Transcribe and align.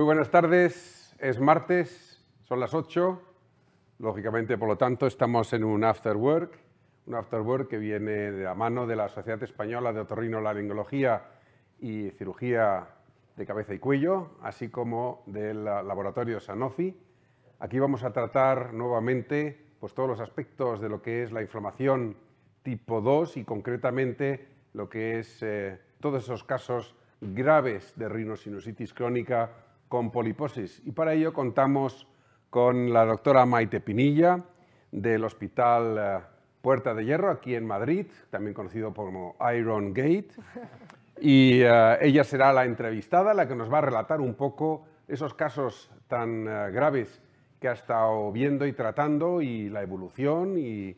Muy 0.00 0.06
buenas 0.06 0.30
tardes, 0.30 1.14
es 1.18 1.38
martes, 1.38 2.24
son 2.44 2.58
las 2.58 2.72
8, 2.72 3.20
lógicamente 3.98 4.56
por 4.56 4.66
lo 4.66 4.78
tanto 4.78 5.06
estamos 5.06 5.52
en 5.52 5.62
un 5.62 5.84
after 5.84 6.16
work, 6.16 6.58
un 7.04 7.16
after 7.16 7.42
work 7.42 7.68
que 7.68 7.76
viene 7.76 8.32
de 8.32 8.44
la 8.44 8.54
mano 8.54 8.86
de 8.86 8.96
la 8.96 9.10
Sociedad 9.10 9.42
Española 9.42 9.92
de 9.92 10.00
Otorrinolaringología 10.00 11.24
y 11.80 12.08
Cirugía 12.12 12.88
de 13.36 13.44
Cabeza 13.44 13.74
y 13.74 13.78
Cuello, 13.78 14.38
así 14.40 14.70
como 14.70 15.22
del 15.26 15.66
laboratorio 15.66 16.40
Sanofi. 16.40 16.96
Aquí 17.58 17.78
vamos 17.78 18.02
a 18.02 18.10
tratar 18.10 18.72
nuevamente 18.72 19.66
pues, 19.80 19.92
todos 19.92 20.08
los 20.08 20.20
aspectos 20.20 20.80
de 20.80 20.88
lo 20.88 21.02
que 21.02 21.24
es 21.24 21.30
la 21.30 21.42
inflamación 21.42 22.16
tipo 22.62 23.02
2 23.02 23.36
y 23.36 23.44
concretamente 23.44 24.48
lo 24.72 24.88
que 24.88 25.18
es 25.18 25.42
eh, 25.42 25.78
todos 26.00 26.22
esos 26.22 26.42
casos 26.42 26.94
graves 27.20 27.92
de 27.96 28.08
rinosinusitis 28.08 28.94
crónica 28.94 29.50
con 29.90 30.12
poliposis. 30.12 30.80
Y 30.86 30.92
para 30.92 31.14
ello 31.14 31.32
contamos 31.32 32.06
con 32.48 32.92
la 32.92 33.04
doctora 33.04 33.44
Maite 33.44 33.80
Pinilla 33.80 34.44
del 34.92 35.24
Hospital 35.24 35.96
eh, 35.98 36.20
Puerta 36.62 36.94
de 36.94 37.04
Hierro, 37.04 37.30
aquí 37.30 37.56
en 37.56 37.66
Madrid, 37.66 38.06
también 38.30 38.54
conocido 38.54 38.94
como 38.94 39.34
Iron 39.52 39.92
Gate. 39.92 40.30
Y 41.20 41.60
eh, 41.62 41.98
ella 42.02 42.22
será 42.22 42.52
la 42.52 42.64
entrevistada, 42.64 43.34
la 43.34 43.48
que 43.48 43.56
nos 43.56 43.70
va 43.70 43.78
a 43.78 43.82
relatar 43.82 44.20
un 44.20 44.34
poco 44.34 44.86
esos 45.08 45.34
casos 45.34 45.90
tan 46.06 46.44
graves 46.44 47.20
que 47.60 47.68
ha 47.68 47.72
estado 47.72 48.32
viendo 48.32 48.66
y 48.66 48.72
tratando 48.72 49.42
y 49.42 49.68
la 49.68 49.82
evolución 49.82 50.54
y, 50.56 50.96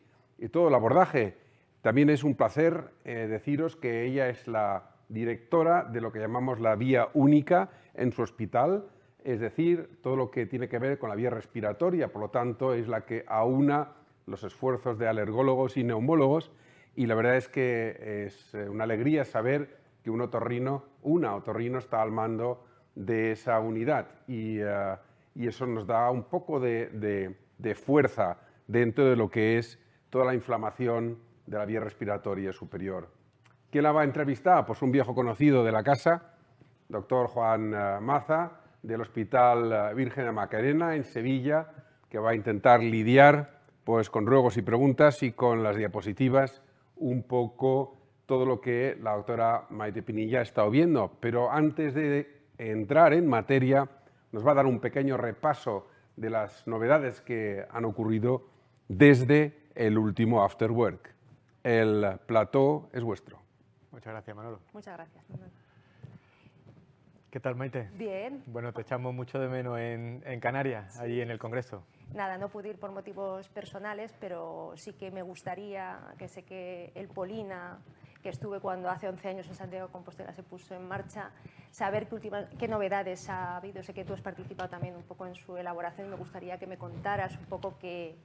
todo 0.51 0.67
el 0.67 0.75
abordaje. 0.75 1.37
También 1.81 2.09
es 2.09 2.23
un 2.23 2.35
placer 2.35 2.91
eh, 3.05 3.27
deciros 3.29 3.75
que 3.75 4.05
ella 4.05 4.29
es 4.29 4.47
la 4.47 4.92
directora 5.13 5.83
de 5.83 6.01
lo 6.01 6.11
que 6.11 6.19
llamamos 6.19 6.59
la 6.59 6.75
vía 6.75 7.09
única 7.13 7.69
en 7.93 8.11
su 8.11 8.21
hospital, 8.21 8.87
es 9.23 9.39
decir, 9.39 9.99
todo 10.01 10.15
lo 10.15 10.31
que 10.31 10.45
tiene 10.45 10.67
que 10.67 10.79
ver 10.79 10.97
con 10.97 11.09
la 11.09 11.15
vía 11.15 11.29
respiratoria, 11.29 12.11
por 12.11 12.21
lo 12.21 12.29
tanto 12.29 12.73
es 12.73 12.87
la 12.87 13.05
que 13.05 13.23
aúna 13.27 13.93
los 14.25 14.43
esfuerzos 14.43 14.97
de 14.97 15.07
alergólogos 15.07 15.77
y 15.77 15.83
neumólogos. 15.83 16.51
Y 16.95 17.05
la 17.05 17.15
verdad 17.15 17.37
es 17.37 17.47
que 17.47 18.25
es 18.25 18.53
eh, 18.53 18.67
una 18.69 18.83
alegría 18.83 19.23
saber 19.23 19.77
que 20.03 20.11
un 20.11 20.21
otorrino, 20.21 20.83
una 21.01 21.35
otorrino 21.35 21.79
está 21.79 22.01
al 22.01 22.11
mando 22.11 22.65
de 22.95 23.31
esa 23.31 23.59
unidad. 23.59 24.07
Y 24.27 24.59
eh, 24.59 24.95
y 25.35 25.47
eso 25.47 25.65
nos 25.65 25.87
da 25.87 26.09
un 26.11 26.23
poco 26.23 26.59
de, 26.59 27.35
fuerza 27.75 28.37
dentro 28.67 29.05
de 29.09 29.15
lo 29.15 29.29
que 29.29 29.57
es 29.57 29.79
toda 30.09 30.25
la 30.25 30.33
inflamación 30.33 31.19
de 31.45 31.57
la 31.57 31.65
vía 31.65 31.79
respiratoria 31.79 32.53
superior. 32.53 33.09
¿Quién 33.73 33.85
la 33.85 33.91
va 33.91 34.01
a 34.01 34.03
entrevistar? 34.03 34.67
Pues 34.67 34.83
un 34.83 34.91
viejo 34.91 35.15
conocido 35.15 35.63
de 35.63 35.71
la 35.71 35.81
casa, 35.81 36.35
doctor 36.89 37.25
Juan 37.25 37.73
eh, 37.73 37.99
Maza, 37.99 38.51
del 38.83 39.01
Hospital 39.01 39.71
eh, 39.73 39.95
Virgen 39.95 40.25
de 40.25 40.31
Macarena, 40.31 40.95
en 40.95 41.03
Sevilla, 41.03 41.71
que 42.07 42.19
va 42.19 42.29
a 42.29 42.35
intentar 42.35 42.83
lidiar 42.83 43.61
pues, 43.83 44.11
con 44.11 44.27
ruegos 44.27 44.57
y 44.57 44.61
preguntas 44.61 45.23
y 45.23 45.31
con 45.31 45.63
las 45.63 45.75
diapositivas 45.75 46.61
un 46.97 47.23
poco 47.23 47.97
todo 48.27 48.45
lo 48.45 48.61
que 48.61 48.95
la 49.01 49.15
doctora 49.15 49.65
Maite 49.71 50.03
Pinilla 50.03 50.41
ha 50.41 50.43
estado 50.43 50.69
viendo. 50.69 51.17
Pero 51.19 51.51
antes 51.51 51.95
de 51.95 52.43
entrar 52.59 53.11
en 53.11 53.27
materia, 53.27 53.89
nos 54.31 54.45
va 54.45 54.51
a 54.51 54.53
dar 54.53 54.67
un 54.67 54.81
pequeño 54.81 55.17
repaso 55.17 55.87
de 56.15 56.29
las 56.29 56.67
novedades 56.67 57.21
que 57.21 57.65
han 57.71 57.85
ocurrido 57.85 58.45
desde 58.87 59.57
el 59.73 59.97
último 59.97 60.43
After 60.43 60.69
Work. 60.69 61.09
El 61.63 62.19
plató 62.27 62.91
es 62.93 63.01
vuestro. 63.01 63.42
Muchas 63.93 64.11
gracias, 64.11 64.35
Manolo. 64.35 64.59
Muchas 64.73 64.95
gracias, 64.95 65.29
Manolo. 65.29 65.51
¿Qué 67.29 67.39
tal, 67.39 67.55
Maite? 67.55 67.89
Bien. 67.93 68.43
Bueno, 68.47 68.73
te 68.73 68.81
echamos 68.81 69.13
mucho 69.13 69.39
de 69.39 69.47
menos 69.47 69.79
en, 69.79 70.39
Canarias, 70.39 70.99
allí 70.99 71.21
en 71.21 71.31
el 71.31 71.39
Congreso. 71.39 71.83
Nada, 72.13 72.37
no 72.37 72.49
pude 72.49 72.69
ir 72.69 72.79
por 72.79 72.91
motivos 72.91 73.49
personales, 73.49 74.13
pero 74.19 74.73
sí 74.75 74.93
que 74.93 75.09
me 75.11 75.21
gustaría, 75.21 75.99
que 76.17 76.27
sé 76.27 76.43
que 76.43 76.91
el 76.95 77.07
Polina 77.07 77.79
que 78.21 78.29
estuve 78.29 78.59
cuando 78.59 78.89
hace 78.89 79.09
11 79.09 79.27
años 79.27 79.47
en 79.47 79.55
Santiago 79.55 79.87
de 79.87 79.91
Compostela 79.91 80.31
se 80.31 80.43
puso 80.43 80.73
en 80.75 80.87
marcha, 80.87 81.31
saber 81.71 82.07
qué, 82.07 82.47
qué 82.57 82.67
novedades 82.67 83.29
ha 83.29 83.57
habido. 83.57 83.83
Sé 83.83 83.93
que 83.93 84.05
tú 84.05 84.13
has 84.13 84.21
participado 84.21 84.69
también 84.69 84.95
un 84.95 85.03
poco 85.03 85.27
en 85.27 85.35
su 85.35 85.57
elaboración 85.57 86.07
y 86.07 86.09
me 86.11 86.15
gustaría 86.15 86.57
que 86.57 86.65
me 86.65 86.77
contaras 86.77 87.35
un 87.37 87.45
poco 87.45 87.77
qué, 87.79 88.15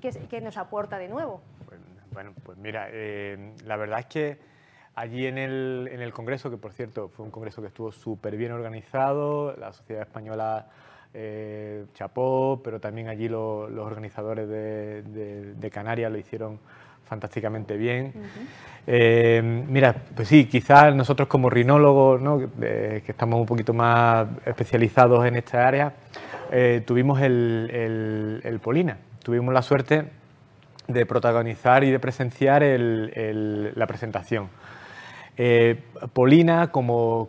qué, 0.00 0.40
nos 0.40 0.56
aporta 0.56 0.98
de 0.98 1.08
nuevo. 1.08 1.40
Bueno, 2.10 2.32
pues 2.42 2.58
mira, 2.58 2.88
eh, 2.90 3.54
la 3.64 3.76
verdad 3.76 4.00
es 4.00 4.06
que 4.06 4.53
allí 4.94 5.26
en 5.26 5.38
el, 5.38 5.88
en 5.92 6.00
el, 6.00 6.12
Congreso, 6.12 6.50
que 6.50 6.56
por 6.56 6.72
cierto 6.72 7.08
fue 7.08 7.24
un 7.24 7.30
Congreso 7.30 7.60
que 7.60 7.68
estuvo 7.68 7.92
súper 7.92 8.36
bien 8.36 8.52
organizado, 8.52 9.54
la 9.56 9.72
Sociedad 9.72 10.02
Española 10.02 10.66
eh, 11.12 11.86
chapó, 11.94 12.60
pero 12.62 12.80
también 12.80 13.08
allí 13.08 13.28
los 13.28 13.70
organizadores 13.78 14.48
de, 14.48 15.54
de 15.54 15.70
Canarias 15.70 16.10
lo 16.10 16.18
hicieron 16.18 16.58
fantásticamente 17.04 17.76
bien. 17.76 18.12
Eh, 18.86 19.40
mira, 19.68 19.94
pues 20.14 20.28
sí, 20.28 20.46
quizás 20.46 20.94
nosotros 20.94 21.28
como 21.28 21.50
rinólogos, 21.50 22.20
que 22.60 23.04
estamos 23.06 23.40
un 23.40 23.46
poquito 23.46 23.72
más 23.72 24.26
especializados 24.44 25.24
en 25.26 25.36
esta 25.36 25.66
área, 25.66 25.92
eh, 26.50 26.82
tuvimos 26.86 27.20
el, 27.20 28.60
Polina, 28.62 28.98
tuvimos 29.22 29.54
la 29.54 29.62
suerte 29.62 30.04
de 30.88 31.06
protagonizar 31.06 31.84
y 31.84 31.90
de 31.90 31.98
presenciar 31.98 32.62
la 32.62 33.86
presentación. 33.86 34.48
Eh, 35.36 35.80
Polina, 36.12 36.70
como, 36.70 37.28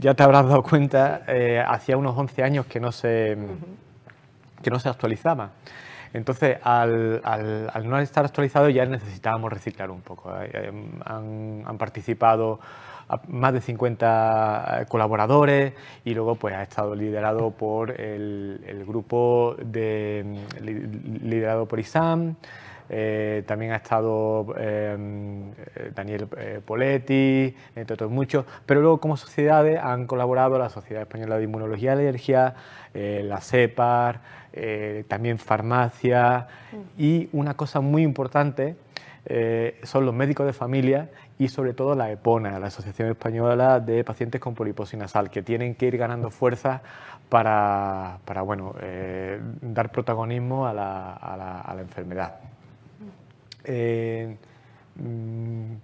ya 0.00 0.14
te 0.14 0.22
habrás 0.22 0.48
dado 0.48 0.62
cuenta, 0.62 1.22
hacía 1.68 1.96
unos 1.96 2.16
11 2.16 2.42
años 2.42 2.66
que 2.66 2.80
no 2.80 2.92
se, 2.92 3.36
que 4.62 4.70
no 4.70 4.78
se 4.78 4.88
actualizaba. 4.88 5.50
Entonces, 6.16 6.58
al, 6.62 7.20
no 7.84 7.98
estar 7.98 8.24
actualizado 8.24 8.70
ya 8.70 8.86
necesitábamos 8.86 9.52
reciclar 9.52 9.90
un 9.90 10.00
poco. 10.00 10.34
Eh, 10.40 10.50
eh, 10.52 10.72
han, 11.04 11.78
participado 11.78 12.58
más 13.28 13.52
de 13.52 13.60
50 13.60 14.80
eh, 14.80 14.86
colaboradores 14.86 15.74
y 16.04 16.14
luego 16.14 16.34
pues 16.34 16.54
ha 16.54 16.62
estado 16.62 16.94
liderado 16.94 17.50
por 17.50 18.00
el, 18.00 18.84
grupo 18.86 19.56
de, 19.62 20.40
liderado 21.22 21.66
por 21.66 21.80
ISAM, 21.80 22.36
también 22.88 23.72
ha 23.72 23.76
estado 23.76 24.46
Daniel 25.94 26.28
Poletti, 26.64 27.54
entre 27.74 27.94
otros 27.94 28.10
muchos, 28.10 28.44
pero 28.64 28.80
luego 28.80 28.98
como 29.00 29.16
sociedades 29.16 29.80
han 29.82 30.06
colaborado 30.06 30.58
la 30.58 30.68
Sociedad 30.68 31.02
Española 31.02 31.38
de 31.38 31.44
Inmunología 31.44 31.90
y 31.90 31.92
Alergia, 31.92 32.54
la 32.94 33.40
CEPAR, 33.40 34.20
eh, 34.58 35.04
también 35.06 35.36
farmacia 35.36 36.46
y 36.96 37.28
una 37.32 37.58
cosa 37.58 37.82
muy 37.82 38.02
importante 38.02 38.74
eh, 39.26 39.78
son 39.82 40.06
los 40.06 40.14
médicos 40.14 40.46
de 40.46 40.54
familia 40.54 41.10
y 41.38 41.48
sobre 41.48 41.74
todo 41.74 41.94
la 41.94 42.10
EPONA, 42.10 42.58
la 42.58 42.68
Asociación 42.68 43.10
Española 43.10 43.80
de 43.80 44.02
Pacientes 44.02 44.40
con 44.40 44.54
Poliposis 44.54 44.98
Nasal, 44.98 45.28
que 45.28 45.42
tienen 45.42 45.74
que 45.74 45.84
ir 45.84 45.98
ganando 45.98 46.30
fuerza 46.30 46.80
para, 47.28 48.20
para 48.24 48.40
bueno, 48.40 48.74
eh, 48.80 49.38
dar 49.60 49.92
protagonismo 49.92 50.66
a 50.66 50.72
la, 50.72 51.12
a 51.12 51.74
la, 51.74 51.82
enfermedad. 51.82 52.36
Mm, 53.66 55.74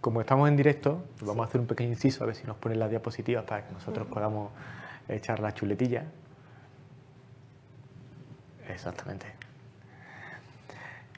como 0.00 0.20
estamos 0.20 0.48
en 0.48 0.56
directo, 0.56 1.04
vamos 1.20 1.46
a 1.46 1.48
hacer 1.48 1.60
un 1.60 1.66
pequeño 1.66 1.90
inciso, 1.90 2.24
a 2.24 2.26
ver 2.26 2.36
si 2.36 2.46
nos 2.46 2.56
ponen 2.56 2.78
las 2.78 2.90
diapositivas 2.90 3.44
para 3.44 3.66
que 3.66 3.72
nosotros 3.72 4.06
podamos 4.08 4.50
echar 5.08 5.40
la 5.40 5.54
chuletilla. 5.54 6.04
Exactamente. 8.68 9.26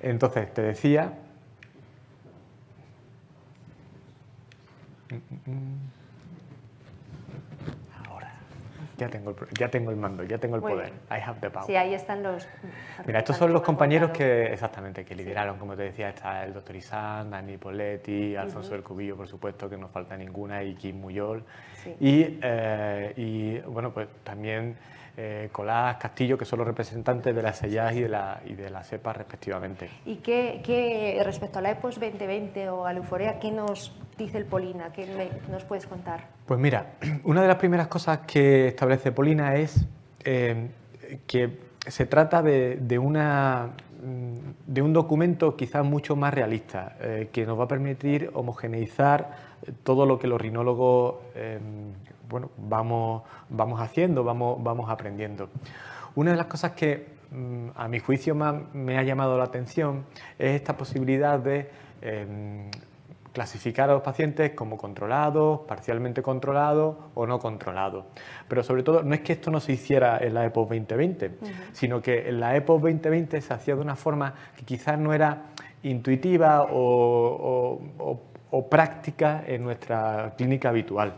Entonces, 0.01 0.53
te 0.53 0.63
decía... 0.63 1.19
Ahora, 5.11 5.41
ya 8.97 9.09
tengo 9.09 9.31
el, 9.31 9.37
ya 9.59 9.69
tengo 9.69 9.91
el 9.91 9.97
mando, 9.97 10.25
ya 10.25 10.39
tengo 10.39 10.57
el 10.57 10.63
poder. 10.63 10.93
I 11.11 11.21
have 11.25 11.41
the 11.41 11.51
power. 11.51 11.67
Sí, 11.67 11.77
ahí 11.77 11.95
están 11.95 12.23
los... 12.23 12.49
Mira, 13.07 13.21
estos 13.21 13.37
son 13.37 13.53
los 13.53 13.63
compañeros 13.63 14.11
que, 14.11 14.53
exactamente, 14.53 15.05
que 15.05 15.15
lideraron, 15.15 15.59
como 15.59 15.77
te 15.77 15.83
decía, 15.83 16.11
está 16.11 16.45
el 16.45 16.55
doctor 16.55 16.77
Isan, 16.77 17.31
Dani 17.31 17.57
Poletti, 17.57 18.37
Alfonso 18.37 18.71
del 18.71 18.83
Cubillo, 18.83 19.17
por 19.17 19.29
supuesto, 19.29 19.69
que 19.69 19.77
no 19.77 19.89
falta 19.89 20.17
ninguna, 20.17 20.63
y 20.63 20.75
Kim 20.75 21.01
Muyol. 21.01 21.45
Y, 22.01 22.39
eh, 22.43 23.13
y, 23.17 23.59
bueno, 23.61 23.93
pues 23.93 24.09
también 24.23 24.77
eh, 25.17 25.49
Colás, 25.53 25.97
Castillo, 25.97 26.37
que 26.37 26.45
son 26.45 26.59
los 26.59 26.67
representantes 26.67 27.35
de 27.35 27.43
la 27.43 27.53
SELLAS 27.53 27.95
y 27.95 28.01
de 28.01 28.09
la, 28.09 28.41
y 28.45 28.55
de 28.55 28.69
la 28.69 28.83
CEPA 28.83 29.13
respectivamente. 29.13 29.89
¿Y 30.05 30.17
qué, 30.17 31.21
respecto 31.25 31.61
a 31.61 31.63
la 31.63 31.71
EPOS 31.71 32.01
2020 32.01 32.69
o 32.71 32.85
a 32.85 32.93
la 32.93 32.99
euforia, 32.99 33.39
qué 33.39 33.53
nos 33.53 33.95
dice 34.19 34.39
el 34.39 34.45
Polina? 34.45 34.93
¿Qué 34.93 35.31
nos 35.51 35.65
puedes 35.65 35.87
contar? 35.87 36.27
Pues 36.47 36.59
mira, 36.59 36.95
una 37.25 37.43
de 37.43 37.49
las 37.49 37.57
primeras 37.57 37.87
cosas 37.87 38.21
que 38.27 38.69
establece 38.69 39.13
Polina 39.13 39.55
es 39.55 39.87
eh, 40.25 40.69
que 41.27 41.59
se 41.87 42.07
trata 42.07 42.43
de, 42.43 42.99
una, 42.99 43.71
de 44.67 44.83
un 44.83 44.93
documento 44.93 45.55
quizás 45.55 45.85
mucho 45.85 46.17
más 46.17 46.35
realista, 46.35 46.97
eh, 47.01 47.29
que 47.31 47.47
nos 47.47 47.59
va 47.59 47.65
a 47.65 47.69
permitir 47.69 48.31
homogeneizar 48.35 49.44
todo 49.83 50.07
lo 50.07 50.19
que 50.19 50.27
los 50.27 50.41
rinólogos 50.41 51.17
bueno, 52.29 52.51
vamos, 52.57 53.23
vamos 53.49 53.81
haciendo, 53.81 54.25
vamos, 54.25 54.63
vamos 54.63 54.91
aprendiendo. 54.91 55.49
Una 56.15 56.33
de 56.33 56.37
las 56.37 56.47
cosas 56.47 56.73
que 56.73 57.07
mm, 57.31 57.69
a 57.75 57.89
mi 57.89 57.99
juicio 57.99 58.35
más 58.35 58.57
me 58.73 58.99
ha 58.99 59.03
llamado 59.03 59.37
la 59.37 59.45
atención 59.45 60.05
es 60.39 60.55
esta 60.57 60.77
posibilidad 60.77 61.39
de 61.39 61.71
em, 62.03 62.71
clasificar 63.33 63.91
a 63.91 63.95
los 63.95 64.03
pacientes 64.03 64.53
como 64.53 64.77
controlados, 64.77 65.61
parcialmente 65.67 66.23
controlados 66.23 66.97
o 67.15 67.27
no 67.27 67.39
controlados. 67.41 68.05
Pero 68.49 68.63
sobre 68.63 68.83
todo, 68.83 69.03
no 69.03 69.15
es 69.15 69.21
que 69.21 69.33
esto 69.33 69.51
no 69.51 69.61
se 69.61 69.73
hiciera 69.73 70.19
en 70.19 70.35
la 70.35 70.45
EPO 70.45 70.61
2020, 70.61 71.33
sino 71.73 72.01
que 72.01 72.29
en 72.29 72.39
la 72.39 72.57
EPO 72.57 72.75
2020 72.75 73.41
se 73.41 73.53
hacía 73.53 73.75
de 73.75 73.81
una 73.81 73.97
forma 73.97 74.35
que 74.57 74.65
quizás 74.65 74.99
no 74.99 75.13
era 75.13 75.47
intuitiva 75.83 76.69
o, 76.71 78.21
práctica 78.63 79.45
en 79.47 79.63
nuestra 79.65 80.35
clínica 80.37 80.69
habitual. 80.71 81.15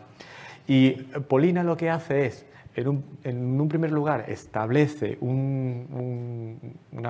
Y 0.67 0.93
Polina 0.93 1.63
lo 1.63 1.77
que 1.77 1.91
hace 1.91 2.27
es 2.27 2.47
en 2.77 2.89
un, 3.59 3.69
primer 3.69 3.91
lugar, 3.91 4.27
establece 4.29 5.17
una 5.21 6.61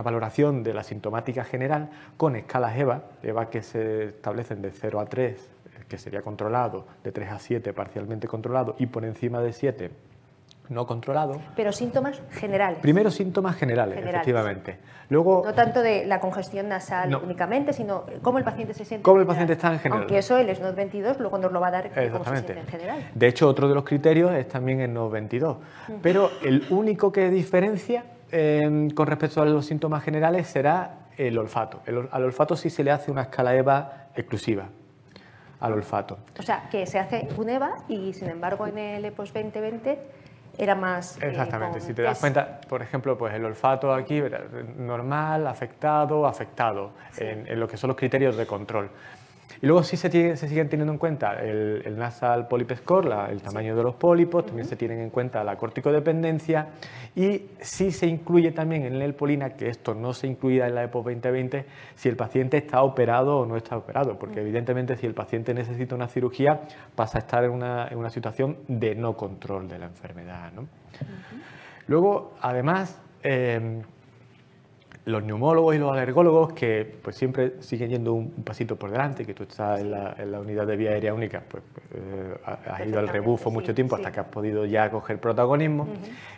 valoración 0.02 0.62
de 0.62 0.72
la 0.72 0.84
sintomática 0.84 1.42
general 1.42 1.90
con 2.16 2.36
escalas 2.36 2.78
EVA, 2.78 3.02
EVA 3.24 3.50
que 3.50 3.62
se 3.62 4.04
establecen 4.04 4.62
de 4.62 4.70
0 4.70 5.00
a 5.00 5.06
3, 5.06 5.50
que 5.88 5.98
sería 5.98 6.22
controlado, 6.22 6.86
de 7.02 7.10
3 7.10 7.32
a 7.32 7.40
7 7.40 7.72
parcialmente 7.72 8.28
controlado 8.28 8.76
y 8.78 8.86
por 8.86 9.04
encima 9.04 9.40
de 9.40 9.52
7 9.52 9.90
no 10.68 10.86
controlado. 10.86 11.40
Pero 11.54 11.72
síntomas 11.72 12.20
generales. 12.30 12.78
Primero 12.80 13.10
síntomas 13.10 13.56
generales, 13.56 13.98
efectivamente. 13.98 14.78
Luego, 15.08 15.42
no 15.44 15.54
tanto 15.54 15.82
de 15.82 16.04
la 16.04 16.20
congestión 16.20 16.68
nasal 16.68 17.14
únicamente, 17.14 17.72
sino 17.72 18.04
cómo 18.22 18.38
el 18.38 18.44
paciente 18.44 18.74
se 18.74 18.84
siente. 18.84 19.02
Cómo 19.02 19.20
el 19.20 19.26
paciente 19.26 19.52
está 19.52 19.72
en 19.72 19.78
general. 19.78 20.02
Aunque 20.02 20.18
eso 20.18 20.36
el 20.36 20.54
SNOT 20.54 20.74
22 20.74 21.20
luego 21.20 21.38
nos 21.38 21.52
lo 21.52 21.60
va 21.60 21.68
a 21.68 21.70
dar 21.70 21.90
cómo 22.10 22.24
se 22.24 22.30
siente 22.30 22.58
en 22.58 22.66
general. 22.66 23.10
De 23.14 23.28
hecho, 23.28 23.48
otro 23.48 23.68
de 23.68 23.74
los 23.74 23.84
criterios 23.84 24.32
es 24.32 24.48
también 24.48 24.80
el 24.80 24.90
SNOT 24.90 25.12
22. 25.12 25.56
Pero 26.02 26.30
el 26.42 26.66
único 26.70 27.12
que 27.12 27.30
diferencia 27.30 28.04
em, 28.30 28.90
con 28.90 29.06
respecto 29.06 29.40
a 29.40 29.46
los 29.46 29.64
síntomas 29.66 30.02
generales 30.02 30.48
será 30.48 31.06
el 31.16 31.38
olfato. 31.38 31.80
al 32.10 32.24
olfato 32.24 32.56
sí 32.56 32.68
se 32.68 32.84
le 32.84 32.90
hace 32.90 33.10
una 33.10 33.22
escala 33.22 33.54
EVA 33.54 34.08
exclusiva 34.14 34.68
al 35.60 35.72
olfato. 35.72 36.18
O 36.38 36.42
sea, 36.42 36.68
que 36.70 36.86
se 36.86 36.98
hace 36.98 37.28
un 37.36 37.48
EVA 37.48 37.76
y 37.88 38.12
sin 38.12 38.28
embargo 38.28 38.66
en 38.66 38.78
el 38.78 39.04
EPOS 39.04 39.32
2020 39.32 39.98
era 40.58 40.74
más... 40.74 41.16
Eh, 41.22 41.28
Exactamente, 41.28 41.80
si 41.80 41.94
te 41.94 42.02
das 42.02 42.18
cuenta, 42.18 42.60
por 42.68 42.82
ejemplo, 42.82 43.16
pues 43.16 43.34
el 43.34 43.44
olfato 43.44 43.92
aquí, 43.92 44.22
normal, 44.76 45.46
afectado, 45.46 46.26
afectado, 46.26 46.92
en, 47.18 47.58
lo 47.58 47.68
que 47.68 47.76
son 47.76 47.88
los 47.88 47.96
criterios 47.96 48.36
de 48.36 48.46
control. 48.46 48.90
Y 49.62 49.66
luego 49.66 49.82
sí 49.82 49.96
se, 49.96 50.36
se 50.36 50.48
siguen 50.48 50.68
teniendo 50.68 50.92
en 50.92 50.98
cuenta 50.98 51.34
el, 51.42 51.96
nasal 51.96 52.46
polyp 52.46 52.72
score, 52.76 53.30
el 53.30 53.40
tamaño 53.40 53.74
de 53.74 53.82
los 53.82 53.94
pólipos, 53.94 54.46
también 54.46 54.66
se 54.66 54.76
tienen 54.76 55.00
en 55.00 55.10
cuenta 55.10 55.42
la 55.44 55.56
corticodependencia 55.56 56.68
y 57.14 57.42
sí 57.60 57.90
se 57.90 58.06
incluye 58.06 58.52
también 58.52 58.84
en 58.84 59.00
el 59.00 59.14
polina, 59.14 59.50
que 59.50 59.68
esto 59.68 59.94
no 59.94 60.12
se 60.12 60.26
incluía 60.26 60.66
en 60.66 60.74
la 60.74 60.84
EPO 60.84 61.02
2020, 61.02 61.64
si 61.94 62.08
el 62.08 62.16
paciente 62.16 62.58
está 62.58 62.82
operado 62.82 63.38
o 63.38 63.46
no 63.46 63.56
está 63.56 63.76
operado, 63.76 64.18
porque 64.18 64.40
evidentemente 64.40 64.96
si 64.96 65.06
el 65.06 65.14
paciente 65.14 65.54
necesita 65.54 65.94
una 65.94 66.08
cirugía 66.08 66.60
pasa 66.94 67.18
a 67.18 67.20
estar 67.20 67.44
en 67.44 67.50
una, 67.50 67.88
en 67.88 67.98
una 67.98 68.10
situación 68.10 68.58
de 68.68 68.94
no 68.94 69.16
control 69.16 69.68
de 69.68 69.78
la 69.78 69.86
enfermedad. 69.86 70.52
¿no? 70.52 70.66
Luego, 71.86 72.34
además, 72.40 73.00
eh, 73.22 73.82
los 75.06 75.22
neumólogos 75.22 75.76
y 75.76 75.78
los 75.78 75.92
alergólogos 75.92 76.52
que 76.52 76.96
pues 77.00 77.14
siempre 77.14 77.54
siguen 77.60 77.90
yendo 77.90 78.12
un, 78.12 78.30
pasito 78.42 78.74
por 78.74 78.90
delante, 78.90 79.24
que 79.24 79.34
tú 79.34 79.44
estás 79.44 79.80
en 79.80 79.92
la, 79.92 80.40
unidad 80.40 80.66
de 80.66 80.76
vía 80.76 80.90
aérea 80.90 81.14
única, 81.14 81.44
pues 81.48 81.62
eh, 81.94 82.34
has 82.44 82.84
ido 82.84 82.98
al 82.98 83.06
rebufo 83.06 83.52
mucho 83.52 83.72
tiempo 83.72 83.94
hasta 83.94 84.10
que 84.10 84.18
has 84.18 84.26
podido 84.26 84.66
ya 84.66 84.90
coger 84.90 85.20
protagonismo. 85.20 85.86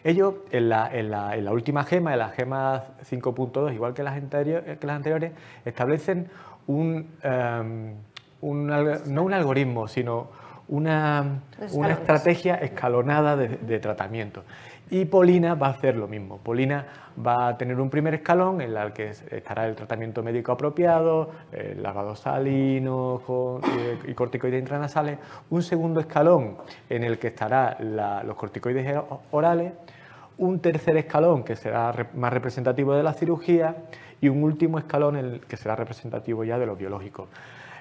Ellos 0.04 0.34
en 0.50 0.68
la, 0.68 0.90
en, 0.92 1.10
la, 1.10 1.50
última 1.50 1.82
gema, 1.84 2.12
en 2.12 2.18
la 2.18 2.28
gema 2.28 2.84
5.2, 3.10 3.72
igual 3.72 3.94
que 3.94 4.02
las, 4.02 4.18
anteriores, 4.18 4.78
que 4.78 4.86
las 4.86 4.96
anteriores, 4.96 5.32
establecen 5.64 6.28
un, 6.66 7.08
em, 7.22 7.94
no 8.42 9.22
un 9.22 9.32
algoritmo, 9.32 9.88
sino 9.88 10.28
una, 10.68 11.40
una 11.72 11.92
estrategia 11.92 12.56
escalonada 12.56 13.34
de, 13.34 13.48
de 13.48 13.78
tratamiento. 13.78 14.44
Y 14.90 15.04
Polina 15.04 15.54
va 15.54 15.68
a 15.68 15.70
hacer 15.70 15.96
lo 15.96 16.08
mismo. 16.08 16.38
Polina 16.38 16.86
va 17.24 17.48
a 17.48 17.58
tener 17.58 17.78
un 17.78 17.90
primer 17.90 18.14
escalón 18.14 18.60
en 18.60 18.74
el 18.74 18.92
que 18.92 19.10
estará 19.10 19.66
el 19.66 19.74
tratamiento 19.74 20.22
médico 20.22 20.52
apropiado, 20.52 21.30
el 21.52 21.82
lavado 21.82 22.16
salino 22.16 23.20
eh, 23.76 23.98
y 24.06 24.14
corticoides 24.14 24.60
intranasales, 24.60 25.18
un 25.50 25.62
segundo 25.62 26.00
escalón 26.00 26.56
en 26.88 27.04
el 27.04 27.18
que 27.18 27.28
estarán 27.28 27.96
los 28.26 28.36
corticoides 28.36 28.98
orales, 29.30 29.72
un 30.38 30.60
tercer 30.60 30.96
escalón 30.96 31.42
que 31.42 31.56
será 31.56 31.92
más 32.14 32.32
representativo 32.32 32.94
de 32.94 33.02
la 33.02 33.12
cirugía 33.12 33.76
y 34.20 34.28
un 34.28 34.42
último 34.42 34.78
escalón 34.78 35.16
en 35.16 35.24
el 35.24 35.40
que 35.40 35.56
será 35.56 35.76
representativo 35.76 36.44
ya 36.44 36.58
de 36.58 36.66
los 36.66 36.78
biológicos. 36.78 37.28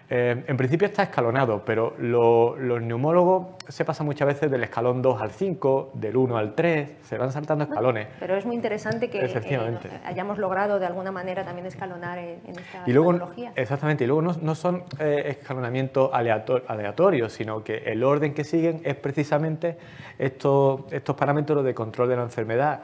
Eh, 0.09 0.45
en 0.47 0.55
principio 0.55 0.87
está 0.87 1.03
escalonado, 1.03 1.63
pero 1.65 1.93
los 1.97 2.81
neumólogos 2.81 3.47
se 3.67 3.83
pasan 3.83 4.05
muchas 4.05 4.25
veces 4.25 4.49
del 4.49 4.63
escalón 4.63 5.01
2 5.01 5.21
al 5.21 5.31
5, 5.31 5.91
del 5.95 6.15
1 6.15 6.37
al 6.37 6.55
3, 6.55 6.91
se 7.03 7.17
van 7.17 7.33
saltando 7.33 7.65
escalones. 7.65 8.07
Pero 8.17 8.37
es 8.37 8.45
muy 8.45 8.55
interesante 8.55 9.09
que 9.09 9.25
eh, 9.25 10.01
hayamos 10.05 10.37
logrado 10.37 10.79
de 10.79 10.85
alguna 10.85 11.11
manera 11.11 11.43
también 11.43 11.67
escalonar 11.67 12.19
en, 12.19 12.39
esta 12.47 12.83
y 12.85 12.93
luego, 12.93 13.33
Exactamente, 13.55 14.05
y 14.05 14.07
luego 14.07 14.21
no, 14.21 14.55
son 14.55 14.83
eh, 14.97 15.23
escalonamientos 15.25 16.09
aleatorios, 16.13 17.33
sino 17.33 17.61
que 17.61 17.79
el 17.79 18.01
orden 18.01 18.33
que 18.33 18.45
siguen 18.45 18.79
es 18.85 18.95
precisamente 18.95 19.77
estos, 20.17 20.81
estos 20.91 21.17
parámetros 21.17 21.65
de 21.65 21.73
control 21.73 22.07
de 22.07 22.15
la 22.15 22.23
enfermedad, 22.23 22.81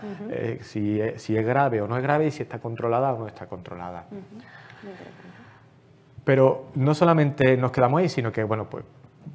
si, 0.62 1.00
es, 1.00 1.46
grave 1.46 1.82
o 1.82 1.88
no 1.88 1.96
es 1.96 2.04
grave 2.04 2.28
y 2.28 2.32
si 2.32 2.44
está 2.44 2.60
controlada 2.60 3.14
o 3.14 3.20
no 3.20 3.28
está 3.28 3.48
controlada. 3.48 4.06
Pero 6.24 6.68
no 6.76 6.94
solamente 6.94 7.58
nos 7.58 7.72
quedamos 7.72 8.02
ahí, 8.02 8.10
sino 8.10 8.32
que, 8.32 8.44
bueno, 8.44 8.70
pues 8.70 8.86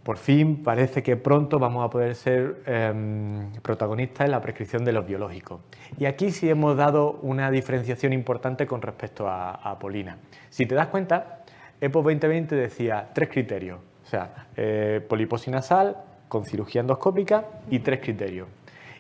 por 0.02 0.16
fin 0.16 0.62
parece 0.62 1.02
que 1.02 1.16
pronto 1.16 1.59
vamos 1.59 1.85
a 1.85 1.90
poder 1.90 2.14
ser 2.14 2.62
em, 2.66 3.52
protagonistas 3.62 4.25
en 4.26 4.30
la 4.30 4.40
prescripción 4.40 4.85
de 4.85 4.92
los 4.92 5.07
biológicos. 5.07 5.61
Y 5.99 6.07
aquí 6.07 6.30
sí 6.30 6.49
hemos 6.49 6.76
dado 6.76 7.18
una 7.23 7.50
diferenciación 7.50 8.12
importante 8.12 8.66
con 8.66 8.83
respecto 8.83 9.28
a, 9.28 9.76
Polina. 9.78 10.18
Si 10.50 10.66
te 10.66 10.75
das 10.75 10.88
cuenta, 10.88 11.45
EPO 11.80 12.02
2020 12.02 12.57
decía 12.57 13.11
tres 13.12 13.28
criterios, 13.28 13.78
o 14.04 14.07
sea, 14.09 14.47
eh, 14.57 15.04
poliposinasal 15.07 15.97
con 16.28 16.45
cirugía 16.45 16.80
endoscópica 16.80 17.45
y 17.71 17.80
tres 17.80 18.00
criterios. 18.00 18.49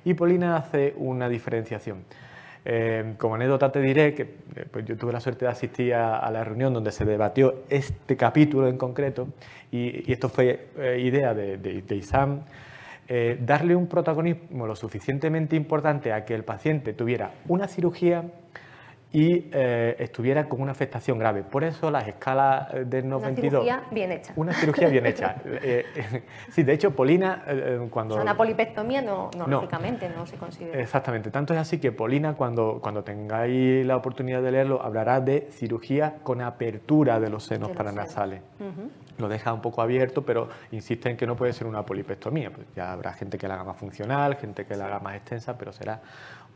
Y 0.04 0.14
Polina 0.14 0.56
hace 0.56 0.94
una 0.96 1.28
diferenciación. 1.28 2.04
Eh, 2.70 3.14
como 3.16 3.36
anécdota 3.36 3.72
te 3.72 3.80
diré 3.80 4.14
que 4.14 4.22
eh, 4.22 4.66
pues 4.70 4.84
yo 4.84 4.94
tuve 4.94 5.10
la 5.10 5.20
suerte 5.20 5.46
de 5.46 5.50
asistir 5.50 5.94
a, 5.94 6.30
la 6.30 6.44
reunión 6.44 6.74
donde 6.74 6.92
se 6.92 7.06
debatió 7.06 7.62
este 7.70 8.14
capítulo 8.14 8.68
en 8.68 8.76
concreto 8.76 9.28
y, 9.72 10.12
esto 10.12 10.28
fue 10.28 10.68
eh, 10.76 11.00
idea 11.02 11.32
de, 11.32 11.56
de, 11.56 11.96
ISAM, 11.96 12.42
darle 13.40 13.74
un 13.74 13.86
protagonismo 13.86 14.66
lo 14.66 14.76
suficientemente 14.76 15.56
importante 15.56 16.12
a 16.12 16.26
que 16.26 16.34
el 16.34 16.44
paciente 16.44 16.92
tuviera 16.92 17.30
una 17.48 17.68
cirugía 17.68 18.24
y 19.10 19.46
eh, 19.52 19.96
estuviera 19.98 20.48
con 20.48 20.60
una 20.60 20.72
afectación 20.72 21.18
grave. 21.18 21.42
Por 21.42 21.64
eso 21.64 21.90
las 21.90 22.06
escalas 22.06 22.68
del 22.84 23.08
92... 23.08 23.22
Una 23.22 23.34
cirugía 23.34 23.82
bien 23.90 24.12
hecha. 24.12 24.32
Una 24.36 24.52
cirugía 24.52 24.88
bien 24.88 25.06
hecha. 25.06 25.36
Eh, 25.60 25.84
sí, 26.50 26.62
de 26.62 26.72
hecho, 26.72 26.94
Polina 26.94 27.42
eh, 27.46 27.88
cuando... 27.90 28.16
una 28.20 28.36
polipectomía 28.36 29.02
no, 29.02 29.30
lógicamente 29.46 30.08
no 30.08 30.26
se 30.26 30.36
considera. 30.36 30.80
Exactamente. 30.80 31.30
Tanto 31.30 31.52
es 31.52 31.60
así 31.60 31.78
que 31.78 31.90
Polina, 31.90 32.34
cuando, 32.34 32.78
cuando 32.80 33.02
tengáis 33.02 33.84
la 33.84 33.96
oportunidad 33.96 34.42
de 34.42 34.52
leerlo, 34.52 34.80
hablará 34.82 35.20
de 35.20 35.48
cirugía 35.50 36.16
con 36.22 36.42
apertura 36.42 37.18
de 37.18 37.30
los 37.30 37.44
senos 37.44 37.70
paranasales. 37.70 38.42
Lo 39.18 39.28
deja 39.28 39.52
un 39.52 39.60
poco 39.60 39.82
abierto, 39.82 40.22
pero 40.24 40.48
insiste 40.70 41.10
en 41.10 41.16
que 41.16 41.26
no 41.26 41.34
puede 41.34 41.52
ser 41.52 41.66
una 41.66 41.84
polipectomía. 41.84 42.50
Pues 42.52 42.66
ya 42.76 42.92
habrá 42.92 43.12
gente 43.12 43.36
que 43.36 43.48
la 43.48 43.54
haga 43.54 43.64
más 43.64 43.76
funcional, 43.76 44.36
gente 44.36 44.64
que 44.64 44.76
la 44.76 44.86
haga 44.86 45.00
más 45.00 45.16
extensa, 45.16 45.58
pero 45.58 45.72
será 45.72 46.00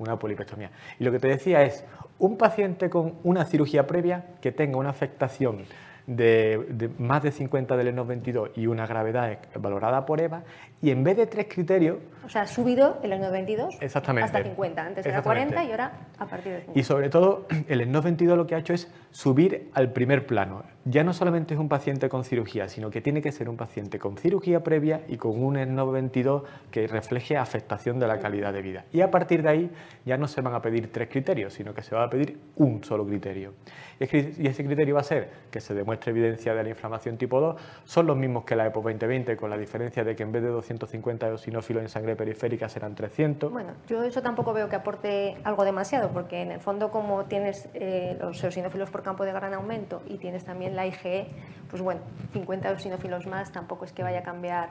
una 0.02 0.18
polipectomía. 0.18 0.70
Y 0.98 1.04
lo 1.04 1.12
que 1.12 1.18
te 1.18 1.28
decía 1.28 1.62
es, 1.62 1.84
un 2.18 2.36
paciente 2.36 2.90
con 2.90 3.14
una 3.24 3.44
cirugía 3.44 3.86
previa 3.86 4.24
que 4.40 4.52
tenga 4.52 4.78
una 4.78 4.90
afectación 4.90 5.64
de, 6.06 6.90
más 6.98 7.22
de 7.22 7.30
50 7.30 7.76
del 7.76 7.88
ENOS 7.88 8.06
22 8.06 8.50
y 8.56 8.66
una 8.66 8.86
gravedad 8.86 9.38
valorada 9.58 10.04
por 10.04 10.20
EVA, 10.20 10.42
y 10.80 10.90
en 10.90 11.04
vez 11.04 11.16
de 11.16 11.26
tres 11.26 11.46
criterios... 11.48 11.98
O 12.24 12.28
sea, 12.28 12.42
ha 12.42 12.46
subido 12.46 12.98
el 13.02 13.12
ENOS 13.12 13.32
22 13.32 13.74
exactamente, 13.80 14.26
hasta 14.26 14.42
50, 14.42 14.86
antes 14.86 15.06
era 15.06 15.22
40 15.22 15.64
y 15.64 15.70
ahora 15.70 15.92
a 16.18 16.26
partir 16.26 16.52
de 16.52 16.58
50. 16.60 16.80
Y 16.80 16.82
sobre 16.82 17.08
todo, 17.08 17.46
el 17.68 17.80
ENOS 17.80 18.04
22 18.04 18.36
lo 18.36 18.46
que 18.46 18.54
ha 18.54 18.58
hecho 18.58 18.74
es 18.74 18.90
subir 19.10 19.70
al 19.74 19.92
primer 19.92 20.26
plano. 20.26 20.64
Ya 20.84 21.04
no 21.04 21.12
solamente 21.12 21.54
es 21.54 21.60
un 21.60 21.68
paciente 21.68 22.08
con 22.08 22.24
cirugía, 22.24 22.68
sino 22.68 22.90
que 22.90 23.00
tiene 23.00 23.22
que 23.22 23.30
ser 23.30 23.48
un 23.48 23.56
paciente 23.56 24.00
con 24.00 24.16
cirugía 24.16 24.64
previa 24.64 25.02
y 25.06 25.16
con 25.16 25.40
un 25.40 25.56
ENOS 25.56 25.92
22 25.92 26.42
que 26.72 26.88
refleje 26.88 27.36
afectación 27.36 28.00
de 28.00 28.08
la 28.08 28.18
calidad 28.18 28.52
de 28.52 28.62
vida. 28.62 28.84
Y 28.92 29.00
a 29.00 29.10
partir 29.10 29.42
de 29.42 29.48
ahí 29.48 29.70
ya 30.04 30.16
no 30.16 30.26
se 30.26 30.40
van 30.40 30.54
a 30.54 30.60
pedir 30.60 30.90
tres 30.90 31.08
criterios, 31.08 31.52
sino 31.54 31.72
que 31.72 31.82
se 31.82 31.94
va 31.94 32.02
a 32.02 32.10
pedir 32.10 32.36
un 32.56 32.82
solo 32.82 33.06
criterio. 33.06 33.52
Y 34.00 34.46
ese 34.48 34.64
criterio 34.64 34.96
va 34.96 35.02
a 35.02 35.04
ser 35.04 35.30
que 35.52 35.60
se 35.60 35.74
demuestre 35.74 36.10
evidencia 36.10 36.52
de 36.54 36.64
la 36.64 36.70
inflamación 36.70 37.16
tipo 37.16 37.40
2 37.40 37.60
son 37.84 38.06
los 38.08 38.16
mismos 38.16 38.44
que 38.44 38.56
la 38.56 38.66
EPO 38.66 38.82
2020, 38.82 39.36
con 39.36 39.50
la 39.50 39.56
diferencia 39.56 40.02
de 40.02 40.16
que 40.16 40.24
en 40.24 40.32
vez 40.32 40.42
de 40.42 40.48
250 40.48 41.28
eosinófilos 41.28 41.82
en 41.84 41.88
sangre 41.88 42.16
periférica 42.16 42.68
serán 42.68 42.96
300. 42.96 43.52
Bueno, 43.52 43.74
yo 43.86 44.02
eso 44.02 44.20
tampoco 44.20 44.52
veo 44.52 44.68
que 44.68 44.74
aporte 44.74 45.36
algo 45.44 45.64
demasiado, 45.64 46.10
porque 46.10 46.42
en 46.42 46.50
el 46.50 46.60
fondo 46.60 46.90
como 46.90 47.26
tienes 47.26 47.68
eh, 47.74 48.16
los 48.20 48.42
eosinófilos 48.42 48.90
por 48.90 49.04
campo 49.04 49.24
de 49.24 49.32
gran 49.32 49.54
aumento 49.54 50.02
y 50.08 50.18
tienes 50.18 50.44
también 50.44 50.71
la 50.72 50.86
IgE, 50.86 51.26
pues 51.70 51.82
bueno, 51.82 52.00
50 52.32 52.70
eosinófilos 52.70 53.26
más 53.26 53.52
tampoco 53.52 53.84
es 53.84 53.92
que 53.92 54.02
vaya 54.02 54.20
a 54.20 54.22
cambiar 54.22 54.68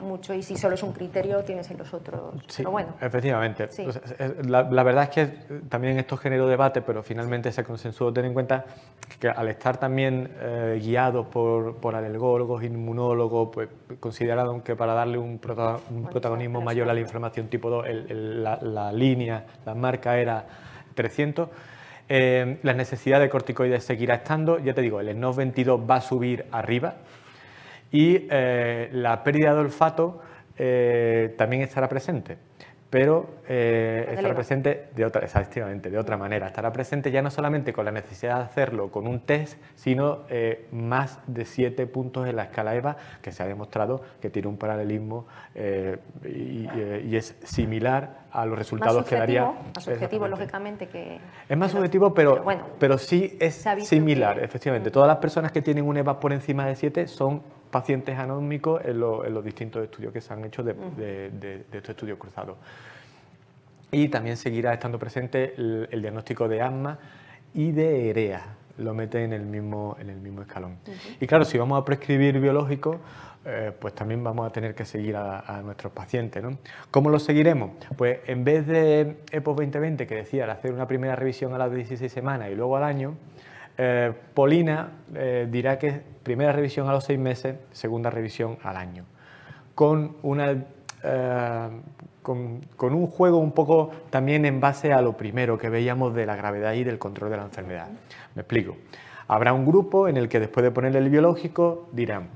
mucho 0.00 0.34
y 0.34 0.42
si 0.42 0.56
solo 0.56 0.74
es 0.74 0.82
un 0.82 0.92
criterio 0.92 1.42
tienes 1.44 1.70
en 1.70 1.78
los 1.78 1.92
otros. 1.94 2.34
Sí, 2.48 2.58
pero 2.58 2.70
bueno. 2.70 2.94
efectivamente. 3.00 3.68
La, 4.44 4.62
verdad 4.82 5.04
es 5.04 5.10
que 5.10 5.26
también 5.68 5.98
esto 5.98 6.16
generó 6.16 6.46
debate, 6.46 6.82
pero 6.82 7.02
finalmente 7.02 7.52
se 7.52 7.64
consensuó 7.64 8.12
tener 8.12 8.28
en 8.28 8.34
cuenta 8.34 8.64
que 9.18 9.28
al 9.28 9.48
estar 9.48 9.78
también 9.78 10.30
eh, 10.40 10.78
guiados 10.82 11.26
por, 11.26 11.76
por 11.76 11.94
alergólogos, 11.94 12.62
inmunólogos, 12.62 13.50
pues 13.52 13.68
consideraron 14.00 14.60
que 14.60 14.76
para 14.76 14.94
darle 14.94 15.18
un, 15.18 15.38
protagonismo 15.38 16.60
mayor 16.60 16.88
a 16.88 16.94
la 16.94 17.00
inflamación 17.00 17.48
tipo 17.48 17.70
2, 17.70 17.86
la, 18.08 18.92
línea, 18.92 19.44
la 19.64 19.74
marca 19.74 20.18
era 20.18 20.44
300. 20.94 21.48
Eh, 22.08 22.58
la 22.62 22.72
necesidad 22.72 23.20
de 23.20 23.28
corticoides 23.28 23.84
seguirá 23.84 24.16
estando, 24.16 24.58
ya 24.58 24.74
te 24.74 24.80
digo, 24.80 25.00
el 25.00 25.10
SNOS 25.12 25.36
22 25.36 25.80
va 25.90 25.96
a 25.96 26.00
subir 26.00 26.46
arriba, 26.52 26.96
y 27.90 28.26
eh, 28.30 28.88
la 28.92 29.24
pérdida 29.24 29.54
de 29.54 29.60
olfato 29.60 30.22
eh, 30.56 31.34
también 31.36 31.62
estará 31.62 31.88
presente 31.88 32.38
pero 32.90 33.26
eh, 33.48 34.06
estará 34.10 34.34
presente 34.34 34.88
de 34.94 35.04
otra, 35.04 35.24
exactamente, 35.24 35.90
de 35.90 35.98
otra 35.98 36.16
manera. 36.16 36.46
Estará 36.46 36.72
presente 36.72 37.10
ya 37.10 37.20
no 37.20 37.30
solamente 37.30 37.72
con 37.72 37.84
la 37.84 37.90
necesidad 37.90 38.38
de 38.38 38.44
hacerlo 38.44 38.90
con 38.90 39.06
un 39.06 39.20
test, 39.20 39.60
sino 39.74 40.20
eh, 40.28 40.66
más 40.70 41.18
de 41.26 41.44
siete 41.44 41.86
puntos 41.86 42.28
en 42.28 42.36
la 42.36 42.44
escala 42.44 42.74
EVA, 42.76 42.96
que 43.22 43.32
se 43.32 43.42
ha 43.42 43.46
demostrado 43.46 44.02
que 44.20 44.30
tiene 44.30 44.48
un 44.48 44.56
paralelismo 44.56 45.26
eh, 45.54 45.98
y, 46.24 47.16
es 47.16 47.34
similar 47.44 48.26
a 48.30 48.44
los 48.44 48.58
resultados 48.58 49.04
que 49.06 49.16
daría. 49.16 49.44
Más 49.74 49.84
subjetivo, 49.84 50.28
lógicamente, 50.28 50.86
que. 50.86 51.18
Es 51.48 51.56
más 51.56 51.72
subjetivo, 51.72 52.12
pero, 52.14 52.44
pero, 52.78 52.98
sí 52.98 53.36
es 53.40 53.64
similar, 53.84 54.38
efectivamente. 54.38 54.90
Todas 54.90 55.08
las 55.08 55.16
personas 55.16 55.50
que 55.50 55.62
tienen 55.62 55.86
un 55.86 55.96
EVA 55.96 56.20
por 56.20 56.32
encima 56.32 56.66
de 56.66 56.76
7 56.76 57.08
son 57.08 57.42
pacientes 57.80 58.18
anómicos 58.18 58.82
en, 58.84 58.98
los 59.00 59.44
distintos 59.44 59.84
estudios 59.84 60.12
que 60.12 60.20
se 60.20 60.32
han 60.32 60.44
hecho 60.44 60.62
de, 60.62 60.74
de 61.30 61.64
estos 61.72 61.90
estudios 61.90 62.18
cruzados 62.18 62.56
y 63.90 64.08
también 64.08 64.36
seguirá 64.36 64.72
estando 64.72 64.98
presente 64.98 65.54
el, 65.56 66.02
diagnóstico 66.02 66.48
de 66.48 66.60
asma 66.60 66.98
y 67.54 67.72
de 67.72 68.10
EREA, 68.10 68.42
lo 68.78 68.94
mete 68.94 69.24
en 69.24 69.32
el 69.32 69.42
mismo, 69.42 69.96
en 69.98 70.10
el 70.10 70.18
mismo 70.18 70.42
escalón. 70.42 70.76
Y 71.20 71.26
claro, 71.26 71.44
si 71.44 71.56
vamos 71.56 71.80
a 71.80 71.84
prescribir 71.84 72.38
biológicos, 72.40 72.96
eh, 73.44 73.72
pues 73.78 73.94
también 73.94 74.22
vamos 74.24 74.46
a 74.46 74.52
tener 74.52 74.74
que 74.74 74.84
seguir 74.84 75.16
a, 75.16 75.62
nuestros 75.64 75.92
pacientes. 75.92 76.42
¿no? 76.42 76.58
¿Cómo 76.90 77.10
los 77.10 77.22
seguiremos? 77.22 77.70
Pues 77.96 78.18
en 78.26 78.44
vez 78.44 78.66
de 78.66 79.18
EPO 79.30 79.54
2020, 79.54 80.06
que 80.06 80.16
decía 80.16 80.50
hacer 80.50 80.72
una 80.72 80.86
primera 80.86 81.16
revisión 81.16 81.54
a 81.54 81.58
las 81.58 81.72
16 81.72 82.12
semanas 82.12 82.50
y 82.50 82.54
luego 82.54 82.76
al 82.76 82.84
año, 82.84 83.14
eh, 83.78 84.12
Polina 84.34 84.90
eh, 85.14 85.46
dirá 85.50 85.78
que 85.78 86.02
primera 86.22 86.52
revisión 86.52 86.88
a 86.88 86.92
los 86.92 87.04
6 87.04 87.18
meses, 87.18 87.56
segunda 87.72 88.10
revisión 88.10 88.58
al 88.62 88.76
año, 88.76 89.04
con 89.74 90.16
una 90.22 90.56
con, 92.26 92.92
un 92.94 93.06
juego 93.06 93.38
un 93.38 93.52
poco 93.52 93.90
también 94.10 94.44
en 94.44 94.60
base 94.60 94.92
a 94.92 95.00
lo 95.00 95.16
primero 95.16 95.56
que 95.56 95.68
veíamos 95.68 96.12
de 96.12 96.26
la 96.26 96.34
gravedad 96.34 96.72
y 96.72 96.82
del 96.82 96.98
control 96.98 97.30
de 97.30 97.36
la 97.36 97.44
enfermedad. 97.44 97.86
Me 98.34 98.42
explico. 98.42 98.76
Habrá 99.28 99.52
un 99.52 99.64
grupo 99.64 100.08
en 100.08 100.16
el 100.16 100.28
que 100.28 100.40
después 100.40 100.64
de 100.64 100.72
ponerle 100.72 100.98
el 100.98 101.08
biológico 101.08 101.88
dirán, 101.92 102.28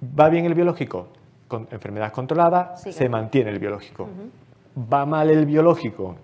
¿va 0.00 0.28
bien 0.28 0.44
el 0.44 0.54
biológico? 0.54 1.08
Con 1.48 1.66
enfermedad 1.72 2.12
controlada, 2.12 2.76
se 2.76 3.08
mantiene 3.08 3.50
el 3.50 3.58
biológico. 3.58 4.08
¿Va 4.76 5.04
mal 5.06 5.28
el 5.28 5.44
biológico? 5.44 6.14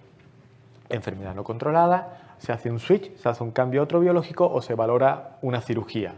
Enfermedad 0.88 1.34
no 1.34 1.42
controlada, 1.42 2.19
se 2.40 2.52
hace 2.52 2.70
un 2.70 2.78
switch, 2.78 3.14
se 3.16 3.28
hace 3.28 3.44
un 3.44 3.50
cambio 3.50 3.82
a 3.82 3.84
otro 3.84 4.00
biológico 4.00 4.50
o 4.50 4.62
se 4.62 4.74
valora 4.74 5.38
una 5.42 5.60
cirugía. 5.60 6.14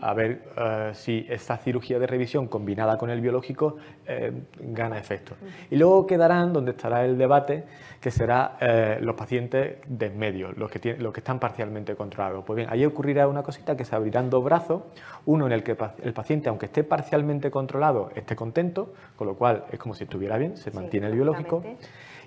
A 0.00 0.14
ver 0.14 0.42
eh, 0.56 0.90
si 0.94 1.26
esta 1.28 1.58
cirugía 1.58 1.98
de 1.98 2.06
revisión 2.06 2.48
combinada 2.48 2.96
con 2.96 3.10
el 3.10 3.20
biológico 3.20 3.76
eh, 4.06 4.32
gana 4.58 4.98
efecto. 4.98 5.34
Y 5.70 5.76
luego 5.76 6.06
quedarán 6.06 6.54
donde 6.54 6.70
estará 6.70 7.04
el 7.04 7.18
debate, 7.18 7.64
que 8.00 8.10
será 8.10 8.56
eh, 8.58 8.98
los 9.02 9.14
pacientes 9.16 9.76
de 9.86 10.06
en 10.06 10.18
medio, 10.18 10.50
los 10.52 10.70
que, 10.70 10.78
tienen, 10.78 11.02
los 11.02 11.12
que 11.12 11.20
están 11.20 11.38
parcialmente 11.38 11.94
controlados. 11.94 12.42
Pues 12.46 12.56
bien, 12.56 12.68
ahí 12.70 12.86
ocurrirá 12.86 13.28
una 13.28 13.42
cosita 13.42 13.76
que 13.76 13.84
se 13.84 13.94
abrirán 13.94 14.30
dos 14.30 14.42
brazos, 14.42 14.82
uno 15.26 15.44
en 15.44 15.52
el 15.52 15.62
que 15.62 15.76
el 16.02 16.12
paciente, 16.14 16.48
aunque 16.48 16.66
esté 16.66 16.82
parcialmente 16.82 17.50
controlado, 17.50 18.10
esté 18.14 18.34
contento, 18.34 18.94
con 19.14 19.26
lo 19.26 19.34
cual 19.34 19.64
es 19.70 19.78
como 19.78 19.94
si 19.94 20.04
estuviera 20.04 20.38
bien, 20.38 20.56
se 20.56 20.70
mantiene 20.70 21.08
el 21.08 21.14
biológico 21.14 21.62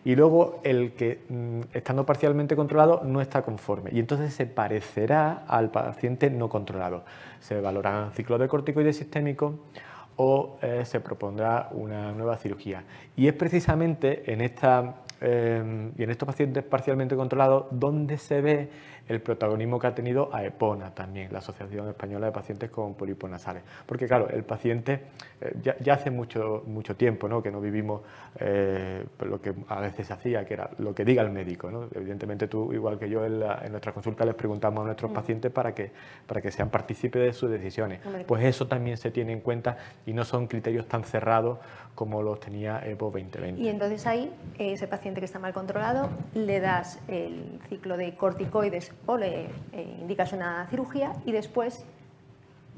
y 0.06 0.16
luego 0.16 0.62
el 0.64 0.94
que, 0.94 1.24
mm, 1.28 1.62
estando 1.74 2.06
parcialmente 2.06 2.56
controlado, 2.56 3.02
no 3.04 3.22
está 3.22 3.42
conforme. 3.42 3.92
Y 3.94 4.00
entonces 4.00 4.34
se 4.34 4.46
parecerá 4.46 5.44
al 5.48 5.72
paciente 5.72 6.30
no 6.30 6.50
controlado. 6.50 7.04
Se 7.40 7.60
valorarán 7.60 8.12
ciclos 8.14 8.40
de 8.40 8.48
corticoides 8.48 8.98
sistémicos 8.98 9.54
o 10.16 10.58
eh, 10.62 10.84
se 10.86 11.00
propondrá 11.00 11.70
una 11.72 12.12
nueva 12.12 12.38
cirugía. 12.38 12.84
Y 13.16 13.28
es 13.28 13.34
precisamente 13.34 14.32
en, 14.32 14.42
esta, 14.42 14.96
eh, 15.22 15.92
y 15.98 16.04
en 16.04 16.10
estos 16.10 16.28
pacientes 16.28 16.64
parcialmente 16.64 17.16
controlados 17.16 17.68
donde 17.72 18.18
se 18.18 18.42
ve 18.42 18.70
el 19.10 19.22
protagonismo 19.22 19.80
que 19.80 19.88
ha 19.88 19.96
tenido 19.96 20.30
AEPONA 20.32 20.94
también, 20.94 21.34
la 21.34 21.40
Asociación 21.40 21.90
Española 21.90 22.28
de 22.28 22.32
Pacientes 22.32 22.70
con 22.70 22.94
Pólipos 22.94 23.30
Nasales. 23.30 23.64
Porque 23.86 24.08
claro, 24.08 24.30
el 24.30 24.44
paciente 24.44 25.02
eh, 25.42 25.56
ya, 25.82 25.94
hace 25.94 26.12
mucho, 26.12 26.64
mucho 26.68 26.96
tiempo 26.96 27.28
¿no? 27.28 27.42
que 27.42 27.50
no 27.50 27.60
vivimos 27.60 28.02
eh, 28.40 29.04
lo 29.22 29.42
que 29.42 29.54
a 29.68 29.82
veces 29.82 30.08
se 30.08 30.14
hacía, 30.14 30.46
que 30.46 30.54
era 30.54 30.70
lo 30.78 30.94
que 30.94 31.04
diga 31.04 31.24
el 31.24 31.32
médico. 31.32 31.72
¿no? 31.72 31.88
Evidentemente 31.94 32.48
tú, 32.48 32.72
igual 32.72 33.00
que 33.00 33.10
yo, 33.10 33.26
en, 33.26 33.40
nuestra 33.72 33.94
consulta 33.94 34.24
les 34.26 34.36
preguntamos 34.36 34.84
a 34.84 34.86
nuestros 34.86 35.10
mm. 35.10 35.14
pacientes 35.16 35.52
para 35.52 35.74
que, 35.74 35.92
para 36.28 36.40
que 36.40 36.52
sean 36.52 36.70
partícipes 36.70 37.22
de 37.22 37.34
sus 37.34 37.50
decisiones. 37.50 38.02
Pues 38.28 38.44
eso 38.44 38.68
también 38.68 38.98
se 38.98 39.10
tiene 39.10 39.34
en 39.34 39.42
cuenta 39.42 39.78
y 40.06 40.14
no 40.14 40.24
son 40.24 40.46
criterios 40.46 40.88
tan 40.88 41.04
cerrados 41.04 41.58
como 41.96 42.22
los 42.22 42.40
tenía 42.40 42.80
EPO 42.86 43.06
2020. 43.12 43.62
Y 43.62 43.68
entonces 43.68 44.06
ahí, 44.08 44.32
ese 44.58 44.88
paciente 44.88 45.20
que 45.20 45.26
está 45.26 45.40
mal 45.40 45.52
controlado, 45.52 46.10
le 46.34 46.60
das 46.60 47.00
el 47.08 47.60
ciclo 47.68 47.98
de 47.98 48.16
corticoides 48.16 48.94
o 49.06 49.18
le 49.18 49.46
eh, 49.74 49.98
indicas 50.02 50.34
una 50.34 50.68
cirugía 50.70 51.14
y 51.26 51.32
después 51.32 51.86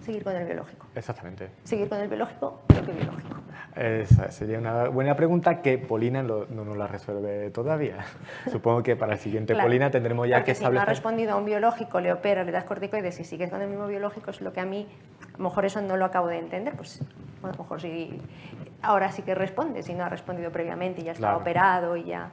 seguir 0.01 0.23
con 0.23 0.35
el 0.35 0.45
biológico. 0.45 0.87
Exactamente. 0.95 1.49
Seguir 1.63 1.87
con 1.87 1.99
el 1.99 2.07
biológico, 2.07 2.61
pero 2.67 2.85
que 2.85 2.91
biológico. 2.91 3.35
Esa 3.75 4.31
sería 4.31 4.57
una 4.57 4.89
buena 4.89 5.15
pregunta 5.15 5.61
que 5.61 5.77
Polina 5.77 6.21
no, 6.23 6.45
nos 6.45 6.75
la 6.75 6.87
resuelve 6.87 7.51
todavía. 7.51 7.97
Supongo 8.51 8.83
que 8.83 8.95
para 8.95 9.13
el 9.13 9.19
siguiente 9.19 9.55
Polina 9.55 9.89
tendremos 9.89 10.27
ya 10.27 10.43
que 10.43 10.51
establecer... 10.51 10.81
Si 10.81 10.85
no 10.85 10.91
ha 10.91 10.93
respondido 10.93 11.33
a 11.33 11.35
un 11.37 11.45
biológico, 11.45 12.01
le 12.01 12.11
opera, 12.11 12.43
le 12.43 12.51
das 12.51 12.65
corticoides 12.65 13.19
y 13.19 13.23
sigues 13.23 13.49
con 13.49 13.61
el 13.61 13.69
mismo 13.69 13.87
biológico, 13.87 14.31
es 14.31 14.41
lo 14.41 14.51
que 14.51 14.59
a 14.59 14.65
mí, 14.65 14.87
a 15.33 15.37
lo 15.37 15.43
mejor 15.45 15.65
eso 15.65 15.81
no 15.81 15.95
lo 15.95 16.05
acabo 16.05 16.27
de 16.27 16.39
entender, 16.39 16.75
pues 16.75 17.01
a 17.43 17.47
lo 17.47 17.53
mejor 17.53 17.81
sí, 17.81 18.19
ahora 18.81 19.11
sí 19.11 19.21
que 19.21 19.35
responde, 19.35 19.83
si 19.83 19.93
no 19.93 20.03
ha 20.03 20.09
respondido 20.09 20.51
previamente 20.51 21.01
y 21.01 21.05
ya 21.05 21.11
está 21.13 21.37
operado 21.37 21.95
y 21.95 22.05
ya... 22.05 22.31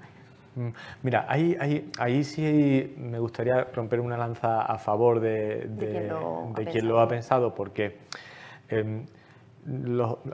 Mm, 0.59 0.71
mira, 1.05 1.25
ahí, 1.29 1.57
ahí, 1.61 1.89
ahí, 1.99 2.25
sí 2.25 2.95
me 2.99 3.21
gustaría 3.21 3.63
romper 3.73 4.01
una 4.01 4.17
lanza 4.17 4.63
a 4.63 4.77
favor 4.79 5.21
de, 5.21 5.71
quien, 6.73 6.89
lo 6.89 7.01
ha 7.01 7.07
pensado, 7.07 7.55
porque 7.55 7.99
em, 8.69 9.07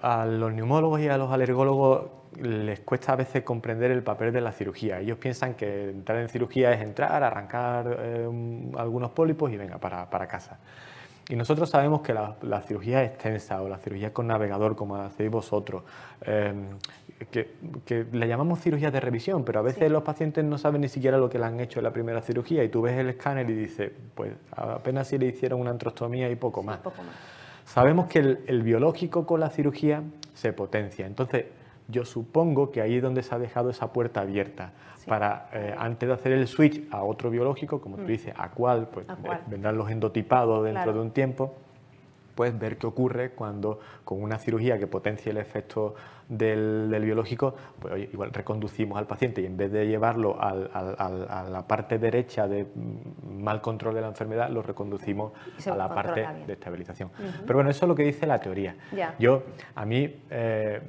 a 0.01 0.25
los 0.25 0.53
neumólogos 0.55 1.01
y 1.01 1.09
a 1.09 1.19
los 1.19 1.31
alergólogos 1.31 2.07
les 2.41 2.81
cuesta 2.81 3.13
a 3.13 3.17
veces 3.17 3.43
comprender 3.43 3.91
el 3.91 4.03
papel 4.03 4.33
de 4.33 4.41
la 4.41 4.53
cirugía. 4.53 4.99
Ellos 4.99 5.19
piensan 5.19 5.55
que 5.55 5.91
entrar 5.91 6.19
en 6.19 6.31
cirugía 6.31 6.73
es 6.73 6.81
entrar, 6.81 7.23
arrancar 7.23 8.01
em, 8.03 8.75
algunos 8.79 9.11
pólipos 9.11 9.53
y 9.53 9.59
venga 9.59 9.77
para, 9.77 10.09
para 10.09 10.27
casa. 10.27 10.59
Y 11.29 11.37
nosotros 11.37 11.71
sabemos 11.71 12.03
que 12.03 12.13
la, 12.13 12.61
cirugía 12.63 13.03
extensa 13.03 13.63
o 13.63 13.69
la 13.69 13.79
cirugía 13.79 14.13
con 14.13 14.27
navegador, 14.27 14.77
como 14.77 14.97
hacéis 14.97 15.31
vosotros, 15.31 15.83
em, 16.21 16.69
que, 17.31 18.07
le 18.13 18.29
llamamos 18.29 18.61
cirugía 18.61 18.91
de 18.91 19.01
revisión, 19.01 19.45
pero 19.45 19.61
a 19.61 19.63
veces 19.63 19.91
los 19.91 20.03
pacientes 20.03 20.45
no 20.45 20.59
saben 20.59 20.81
ni 20.81 20.89
siquiera 20.89 21.19
lo 21.19 21.29
que 21.29 21.39
le 21.39 21.45
han 21.45 21.61
hecho 21.61 21.81
en 21.81 21.85
la 21.85 21.93
primera 21.93 22.21
cirugía 22.23 22.65
y 22.65 22.69
tú 22.69 22.83
ves 22.83 22.99
el 22.99 23.09
escáner 23.09 23.49
y 23.49 23.55
dices, 23.55 23.93
pues 24.15 24.33
apenas 24.53 25.09
si 25.09 25.19
le 25.19 25.27
hicieron 25.27 25.61
una 25.61 25.71
antrostomía 25.71 26.31
y 26.31 26.37
poco 26.37 26.63
más. 26.63 26.81
Sabemos 27.65 28.07
que 28.07 28.19
el, 28.19 28.63
biológico 28.63 29.27
con 29.27 29.41
la 29.41 29.51
cirugía 29.51 30.03
se 30.35 30.53
potencia, 30.53 31.07
entonces 31.07 31.47
yo 31.89 32.05
supongo 32.05 32.71
que 32.71 32.81
ahí 32.81 32.97
es 32.97 33.03
donde 33.03 33.23
se 33.23 33.35
ha 33.35 33.39
dejado 33.39 33.71
esa 33.71 33.93
puerta 33.93 34.23
abierta 34.23 34.73
para, 35.07 35.49
eh, 35.53 35.75
antes 35.77 36.09
de 36.09 36.15
hacer 36.15 36.33
el 36.33 36.47
switch 36.47 36.83
a 36.91 37.03
otro 37.03 37.31
biológico, 37.31 37.81
como 37.81 37.97
tú 37.97 38.05
mm. 38.05 38.07
dices, 38.07 38.35
a 38.37 38.51
cuál, 38.51 38.89
pues 38.89 39.07
eh, 39.07 39.39
vendrán 39.47 39.77
los 39.77 39.91
endotipados 39.91 40.65
dentro 40.65 40.93
de 40.93 41.01
un 41.01 41.11
tiempo, 41.11 41.55
pues 42.35 42.59
ver 42.59 42.79
qué 42.79 42.87
ocurre 42.87 43.31
cuando 43.31 43.81
con 44.05 44.23
una 44.23 44.39
cirugía 44.39 44.79
que 44.79 44.87
potencie 44.87 45.31
el 45.31 45.39
efecto 45.39 45.95
del, 46.29 47.01
biológico, 47.03 47.55
pues 47.79 48.13
igual 48.13 48.33
reconducimos 48.33 48.99
al 48.99 49.07
paciente 49.07 49.43
y 49.43 49.47
en 49.47 49.57
vez 49.57 49.73
de 49.73 49.87
llevarlo 49.87 50.37
a 50.41 51.49
la 51.51 51.67
parte 51.67 51.99
derecha 51.99 52.49
de 52.49 52.67
mal 53.29 53.61
control 53.61 53.95
de 53.95 54.01
la 54.01 54.09
enfermedad, 54.09 54.51
lo 54.51 54.63
reconducimos 54.63 55.33
a 55.67 55.77
la 55.77 55.95
parte 55.95 56.27
de 56.47 56.53
estabilización. 56.53 57.11
Pero 57.43 57.55
bueno, 57.55 57.71
eso 57.71 57.85
es 57.85 57.89
lo 57.89 57.95
que 57.95 58.05
dice 58.05 58.27
la 58.27 58.41
teoría. 58.41 58.77
Yo, 59.19 59.43
a 59.75 59.85
mí, 59.85 60.23
eh, 60.31 60.81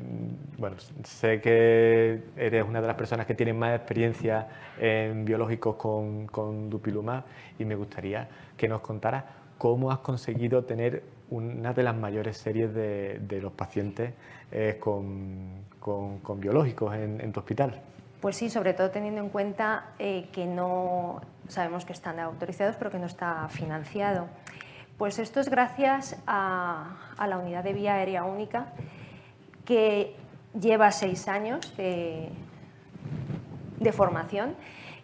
bueno, 0.58 0.78
sé 1.04 1.42
que 1.42 2.24
eres 2.36 2.66
una 2.68 2.82
de 2.82 2.88
las 2.88 2.96
personas 2.96 3.26
que 3.26 3.36
tienen 3.36 3.58
más 3.58 3.76
experiencia 3.76 4.48
en 4.80 5.26
biológicos 5.26 5.76
con, 5.76 6.28
con 6.28 6.70
dupilumab 6.70 7.24
y 7.60 7.66
me 7.66 7.76
gustaría 7.76 8.28
que 8.58 8.68
nos 8.68 8.82
contaras 8.82 9.24
cómo 9.58 9.92
has 9.92 10.00
conseguido 10.00 10.64
tener 10.64 11.04
una 11.30 11.74
de 11.74 11.84
las 11.84 11.96
mayores 11.96 12.38
series 12.38 12.74
de, 12.74 13.40
los 13.42 13.54
pacientes 13.54 14.14
con, 14.80 15.66
biológicos 16.38 16.96
en, 16.96 17.32
tu 17.32 17.40
hospital. 17.40 17.82
Pues 18.22 18.38
sí, 18.38 18.50
sobre 18.50 18.74
todo 18.74 18.90
teniendo 18.90 19.22
en 19.22 19.30
cuenta 19.30 19.92
eh, 20.00 20.30
que 20.32 20.46
no 20.46 21.22
sabemos 21.48 21.86
que 21.86 21.94
están 21.94 22.20
autorizados, 22.20 22.76
pero 22.78 22.90
que 22.90 22.98
no 22.98 23.06
está 23.06 23.48
financiado. 23.50 24.28
Pues 24.98 25.20
esto 25.20 25.40
es 25.40 25.50
gracias 25.50 26.18
a, 26.26 26.98
la 27.28 27.38
unidad 27.38 27.64
de 27.64 27.74
vía 27.74 27.96
aérea 27.96 28.24
única 28.24 28.68
que 29.66 30.16
lleva 30.60 30.92
seis 30.92 31.28
años 31.28 31.76
de 31.78 32.32
formación 33.92 34.56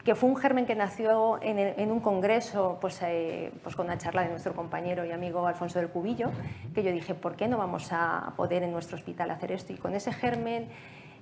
que 0.03 0.15
fue 0.15 0.29
un 0.29 0.35
germen 0.35 0.65
que 0.65 0.75
nació 0.75 1.39
en, 1.41 1.91
un 1.91 1.99
congreso, 1.99 2.77
pues, 2.81 2.99
eh, 3.03 3.51
pues 3.63 3.75
con 3.75 3.85
una 3.85 3.97
charla 3.97 4.23
de 4.23 4.29
nuestro 4.29 4.53
compañero 4.53 5.05
y 5.05 5.11
amigo 5.11 5.45
Alfonso 5.45 5.79
del 5.79 5.89
Cubillo, 5.89 6.31
que 6.73 6.83
yo 6.83 6.91
dije, 6.91 7.13
¿por 7.13 7.35
qué 7.35 7.47
no 7.47 7.57
vamos 7.57 7.89
a 7.91 8.33
poder 8.35 8.63
en 8.63 8.71
nuestro 8.71 8.97
hospital 8.97 9.29
hacer 9.29 9.51
esto? 9.51 9.73
Y 9.73 9.77
con 9.77 9.93
ese 9.93 10.11
germen 10.11 10.67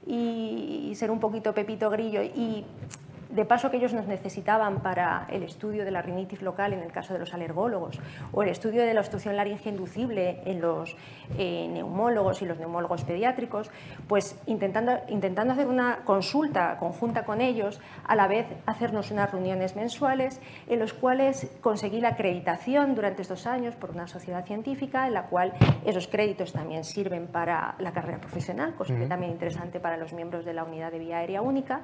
y, 0.07 0.87
y 0.89 0.95
ser 0.95 1.11
un 1.11 1.19
poquito 1.19 1.53
Pepito 1.53 1.89
Grillo 1.89 2.21
y 2.21 2.65
de 3.29 3.45
paso 3.45 3.69
que 3.69 3.77
ellos 3.77 3.93
nos 3.93 4.07
necesitaban 4.07 4.81
para 4.81 5.27
el 5.29 5.43
estudio 5.43 5.85
de 5.85 5.91
la 5.91 6.01
rinitis 6.01 6.41
local 6.41 6.73
en 6.73 6.79
el 6.79 6.91
caso 6.91 7.13
de 7.13 7.19
los 7.19 7.33
alergólogos 7.33 7.99
o 8.31 8.41
el 8.41 8.49
estudio 8.49 8.81
de 8.81 8.93
la 8.93 9.01
obstrucción 9.01 9.35
laringe 9.35 9.69
inducible 9.69 10.41
en 10.45 10.61
los 10.61 10.95
eh, 11.37 11.67
neumólogos 11.71 12.41
y 12.41 12.45
los 12.45 12.57
neumólogos 12.57 13.03
pediátricos, 13.03 13.69
pues 14.07 14.39
intentando, 14.47 14.99
intentando 15.09 15.53
hacer 15.53 15.67
una 15.67 15.99
consulta 16.05 16.77
conjunta 16.77 17.23
con 17.23 17.41
ellos, 17.41 17.79
a 18.05 18.15
la 18.15 18.27
vez 18.27 18.47
hacernos 18.65 19.11
unas 19.11 19.31
reuniones 19.31 19.75
mensuales 19.75 20.41
en 20.67 20.79
los 20.79 20.93
cuales 20.93 21.51
conseguí 21.61 22.01
la 22.01 22.09
acreditación 22.09 22.95
durante 22.95 23.21
estos 23.21 23.45
años 23.45 23.75
por 23.75 23.91
una 23.91 24.07
sociedad 24.07 24.45
científica 24.45 25.07
en 25.07 25.13
la 25.13 25.27
cual 25.27 25.53
esos 25.85 26.07
créditos 26.07 26.51
también 26.51 26.83
sirven 26.83 27.27
para 27.27 27.75
la 27.79 27.91
carrera 27.91 28.19
profesional, 28.19 28.75
cosa 28.75 28.95
que 28.95 29.05
también 29.05 29.31
interesante 29.31 29.79
para 29.79 29.97
los 29.97 30.13
miembros 30.13 30.45
de 30.45 30.53
la 30.53 30.63
unidad 30.63 30.91
de 30.91 30.99
vía 30.99 31.17
aérea 31.17 31.41
única 31.41 31.83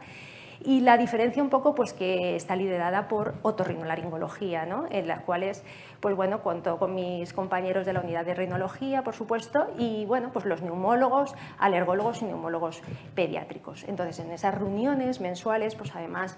y 0.63 0.81
la 0.81 0.97
diferencia 0.97 1.41
un 1.41 1.49
poco 1.49 1.75
pues 1.75 1.93
que 1.93 2.35
está 2.35 2.55
liderada 2.55 3.07
por 3.07 3.35
otorrinolaringología, 3.41 4.65
¿no? 4.65 4.85
en 4.89 5.07
las 5.07 5.21
cuales 5.21 5.63
pues 6.05 6.15
bueno, 6.15 6.41
cuento 6.41 6.77
con 6.77 6.93
mis 6.93 7.33
compañeros 7.33 7.85
de 7.85 7.93
la 7.93 8.01
unidad 8.01 8.25
de 8.25 8.35
rinología, 8.35 9.03
por 9.03 9.15
supuesto, 9.15 9.67
y 9.77 10.05
bueno, 10.05 10.29
pues 10.31 10.45
los 10.45 10.61
neumólogos, 10.61 11.33
alergólogos 11.57 12.21
y 12.21 12.25
neumólogos 12.25 12.83
pediátricos. 13.15 13.83
Entonces, 13.87 14.19
en 14.19 14.31
esas 14.31 14.53
reuniones 14.53 15.19
mensuales, 15.19 15.73
pues 15.73 15.95
además 15.95 16.37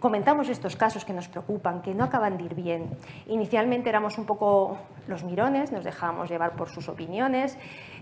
comentamos 0.00 0.50
estos 0.50 0.76
casos 0.76 1.06
que 1.06 1.14
nos 1.14 1.28
preocupan, 1.28 1.80
que 1.80 1.94
no 1.94 2.04
acaban 2.04 2.36
de 2.36 2.44
ir 2.44 2.54
bien. 2.54 2.90
Inicialmente 3.26 3.88
éramos 3.88 4.18
un 4.18 4.26
poco 4.26 4.76
los 5.08 5.24
mirones, 5.24 5.72
nos 5.72 5.84
dejábamos 5.84 6.28
llevar 6.28 6.54
por 6.54 6.68
sus 6.68 6.88
opiniones, 6.90 7.56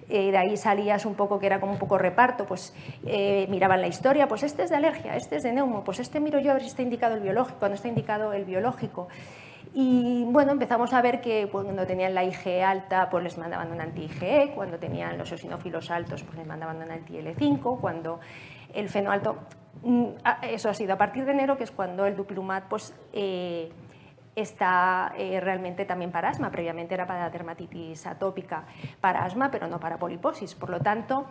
eh, 0.09 0.31
de 0.31 0.37
ahí 0.37 0.57
salías 0.57 1.07
un 1.07 1.15
poco 1.15 1.39
que 1.39 1.47
era 1.47 1.61
como 1.61 1.73
un 1.73 1.79
poco 1.79 1.99
reparto, 1.99 2.47
pues 2.47 2.75
eh, 3.07 3.47
miraban 3.49 3.81
la 3.81 3.87
historia, 3.87 4.29
pues 4.29 4.43
este 4.43 4.65
es 4.65 4.71
de 4.71 4.77
alergia, 4.77 5.17
este 5.17 5.37
es 5.37 5.43
de 5.43 5.53
neumo, 5.53 5.85
pues 5.85 5.99
este 5.99 6.21
miro 6.21 6.39
yo 6.39 6.51
a 6.51 6.55
ver 6.55 6.63
si 6.63 6.69
está 6.69 6.83
indicado 6.83 7.15
el 7.15 7.21
biológico, 7.21 7.69
no 7.69 7.75
está 7.75 7.89
indicado 7.89 8.33
el 8.33 8.45
biológico. 8.45 9.09
Y 9.77 10.25
bueno, 10.27 10.53
empezamos 10.53 10.93
a 10.93 11.03
ver 11.03 11.21
que 11.21 11.49
pues, 11.51 11.65
cuando 11.65 11.85
tenían 11.85 12.15
la 12.15 12.23
IgE 12.23 12.63
alta, 12.63 13.11
pues 13.11 13.25
les 13.25 13.37
mandaban 13.37 13.73
un 13.73 13.81
anti-IgE, 13.81 14.53
cuando 14.55 14.79
tenían 14.79 15.19
los 15.19 15.33
eosinófilos 15.33 15.91
altos, 15.91 16.23
pues 16.23 16.39
les 16.39 16.47
mandaban 16.47 16.77
un 16.77 16.91
anti-L5, 16.91 17.81
cuando 17.81 18.21
el 18.73 18.89
feno 18.89 19.11
alto, 19.11 19.37
mm, 19.83 20.05
eso 20.43 20.69
ha 20.69 20.75
sido 20.75 20.95
a 20.95 20.97
partir 20.97 21.25
de 21.25 21.33
enero, 21.33 21.57
que 21.57 21.65
es 21.65 21.73
cuando 21.73 22.07
el 22.07 22.15
dupilumab 22.15 22.69
pues, 22.69 22.95
eh, 23.13 23.73
está 24.37 25.13
eh, 25.17 25.41
realmente 25.41 25.85
también 25.85 26.11
para 26.11 26.29
asma. 26.29 26.51
Previamente 26.51 26.95
era 26.95 27.07
para 27.07 27.31
dermatitis 27.31 28.07
atópica, 28.07 28.65
para 29.01 29.25
asma, 29.25 29.51
pero 29.51 29.69
no 29.69 29.79
para 29.79 29.99
poliposis. 29.99 30.55
Por 30.55 30.71
lo 30.71 30.81
tanto, 30.81 31.27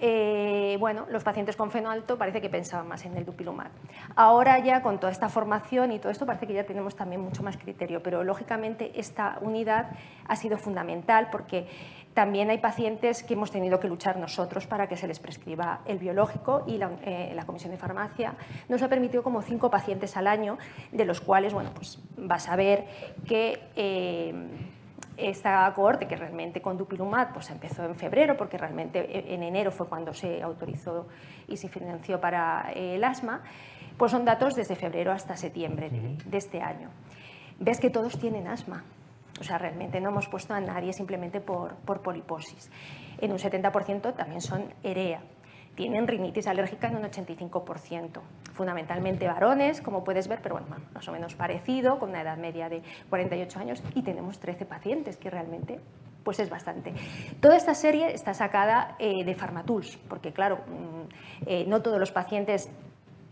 eh, 0.00 0.76
bueno, 0.80 1.06
los 1.10 1.24
pacientes 1.24 1.56
con 1.56 1.70
feno 1.70 1.90
alto 1.90 2.18
parece 2.18 2.40
que 2.40 2.48
pensaban 2.48 2.88
más 2.88 3.04
en 3.04 3.16
el 3.16 3.24
dupilumab. 3.24 3.70
Ahora 4.16 4.58
ya 4.58 4.82
con 4.82 4.98
toda 4.98 5.12
esta 5.12 5.28
formación 5.28 5.92
y 5.92 5.98
todo 5.98 6.10
esto 6.10 6.26
parece 6.26 6.46
que 6.46 6.54
ya 6.54 6.64
tenemos 6.64 6.96
también 6.96 7.20
mucho 7.20 7.42
más 7.42 7.56
criterio, 7.56 8.02
pero 8.02 8.24
lógicamente 8.24 8.98
esta 8.98 9.38
unidad 9.40 9.90
ha 10.26 10.36
sido 10.36 10.56
fundamental 10.56 11.28
porque 11.30 11.66
también 12.18 12.50
hay 12.50 12.58
pacientes 12.58 13.22
que 13.22 13.34
hemos 13.34 13.52
tenido 13.52 13.78
que 13.78 13.86
luchar 13.86 14.16
nosotros 14.16 14.66
para 14.66 14.88
que 14.88 14.96
se 14.96 15.06
les 15.06 15.20
prescriba 15.20 15.82
el 15.86 15.98
biológico 15.98 16.64
y 16.66 16.76
la, 16.76 16.90
eh, 17.04 17.38
Comisión 17.46 17.70
de 17.70 17.78
Farmacia 17.78 18.34
nos 18.68 18.82
ha 18.82 18.88
permitido 18.88 19.22
como 19.22 19.40
cinco 19.40 19.70
pacientes 19.70 20.16
al 20.16 20.26
año, 20.26 20.58
de 20.90 21.04
los 21.04 21.20
cuales, 21.20 21.54
bueno, 21.54 21.70
pues 21.72 22.00
vas 22.16 22.48
a 22.48 22.56
ver 22.56 22.86
que... 23.24 23.60
Eh, 23.76 24.34
esta 25.16 25.72
cohorte 25.74 26.06
que 26.06 26.14
realmente 26.14 26.62
con 26.62 26.76
Dupilumab 26.76 27.32
pues 27.32 27.50
empezó 27.50 27.84
en 27.84 27.96
febrero 27.96 28.36
porque 28.36 28.56
realmente 28.56 29.00
e, 29.00 29.34
en 29.34 29.42
enero 29.42 29.72
fue 29.72 29.88
cuando 29.88 30.14
se 30.14 30.40
autorizó 30.40 31.08
y 31.48 31.56
se 31.56 31.68
financió 31.68 32.20
para 32.20 32.70
el 32.72 33.02
asma, 33.02 33.42
pues 33.96 34.12
son 34.12 34.24
datos 34.24 34.54
desde 34.54 34.76
febrero 34.76 35.10
hasta 35.10 35.36
septiembre 35.36 35.90
de 35.90 36.38
este 36.38 36.60
año. 36.62 36.90
Ves 37.58 37.80
que 37.80 37.90
todos 37.90 38.16
tienen 38.16 38.46
asma, 38.46 38.84
o 39.40 39.44
sea, 39.44 39.58
realmente 39.58 40.00
no 40.00 40.10
hemos 40.10 40.28
puesto 40.28 40.54
a 40.54 40.60
nadie 40.60 40.92
simplemente 40.92 41.40
por, 41.40 41.76
por 41.76 42.02
poliposis. 42.02 42.70
En 43.18 43.32
un 43.32 43.38
70% 43.38 44.14
también 44.14 44.40
son 44.40 44.72
EREA. 44.82 45.20
Tienen 45.74 46.08
rinitis 46.08 46.48
alérgica 46.48 46.88
en 46.88 46.96
un 46.96 47.04
85%, 47.04 48.20
fundamentalmente 48.52 49.28
varones, 49.28 49.80
como 49.80 50.02
puedes 50.02 50.26
ver, 50.26 50.40
pero 50.42 50.56
bueno, 50.56 50.76
más 50.92 51.06
o 51.06 51.12
menos 51.12 51.36
parecido, 51.36 52.00
con 52.00 52.10
una 52.10 52.22
edad 52.22 52.36
media 52.36 52.68
de 52.68 52.82
48 53.08 53.60
años, 53.60 53.84
y 53.94 54.02
tenemos 54.02 54.40
13 54.40 54.66
pacientes, 54.66 55.16
que 55.16 55.30
realmente 55.30 55.80
pues 56.24 56.40
es 56.40 56.50
bastante. 56.50 56.92
Toda 57.40 57.56
esta 57.56 57.74
serie 57.74 58.12
está 58.12 58.34
sacada 58.34 58.96
eh, 58.98 59.24
de 59.24 59.34
Pharmatools, 59.34 59.98
porque 60.08 60.32
claro, 60.32 60.58
mm, 60.66 61.46
eh, 61.46 61.64
no 61.68 61.80
todos 61.80 61.98
los 61.98 62.10
pacientes 62.10 62.70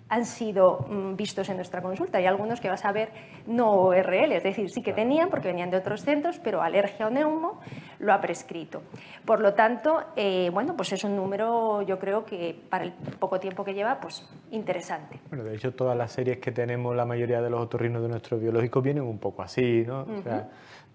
han 0.08 0.24
sido 0.24 0.86
mm, 0.88 1.16
vistos 1.16 1.48
en 1.48 1.56
nuestra 1.56 1.82
consulta. 1.82 2.18
Hay 2.18 2.26
algunos 2.26 2.60
que 2.60 2.68
vas 2.68 2.84
a 2.84 2.92
ver 2.92 3.10
no 3.46 3.72
ORL, 3.72 4.32
es 4.32 4.42
decir, 4.42 4.70
sí 4.70 4.82
que 4.82 4.92
tenían 4.92 5.30
porque 5.30 5.48
venían 5.48 5.70
de 5.70 5.78
otros 5.78 6.02
centros, 6.02 6.38
pero 6.42 6.62
alergia 6.62 7.06
o 7.06 7.10
neumo 7.10 7.60
lo 7.98 8.12
ha 8.12 8.20
prescrito. 8.20 8.82
Por 9.24 9.40
lo 9.40 9.54
tanto, 9.54 10.02
eh, 10.14 10.50
bueno, 10.52 10.76
pues 10.76 10.92
es 10.92 11.02
un 11.02 11.16
número, 11.16 11.82
yo 11.82 11.98
creo 11.98 12.24
que 12.24 12.56
para 12.68 12.84
el 12.84 12.92
poco 12.92 13.40
tiempo 13.40 13.64
que 13.64 13.74
lleva, 13.74 13.98
pues 14.00 14.28
interesante. 14.52 15.18
Bueno, 15.28 15.44
de 15.44 15.56
hecho, 15.56 15.74
todas 15.74 15.96
las 15.96 16.12
series 16.12 16.38
que 16.38 16.52
tenemos, 16.52 16.94
la 16.94 17.04
mayoría 17.04 17.40
de 17.40 17.50
los 17.50 17.60
otorrinos 17.60 18.02
de 18.02 18.08
nuestro 18.08 18.38
biológico 18.38 18.80
vienen 18.80 19.02
un 19.02 19.18
poco 19.18 19.42
así, 19.42 19.84
¿no? 19.86 20.02
o 20.02 20.22
sea, 20.22 20.48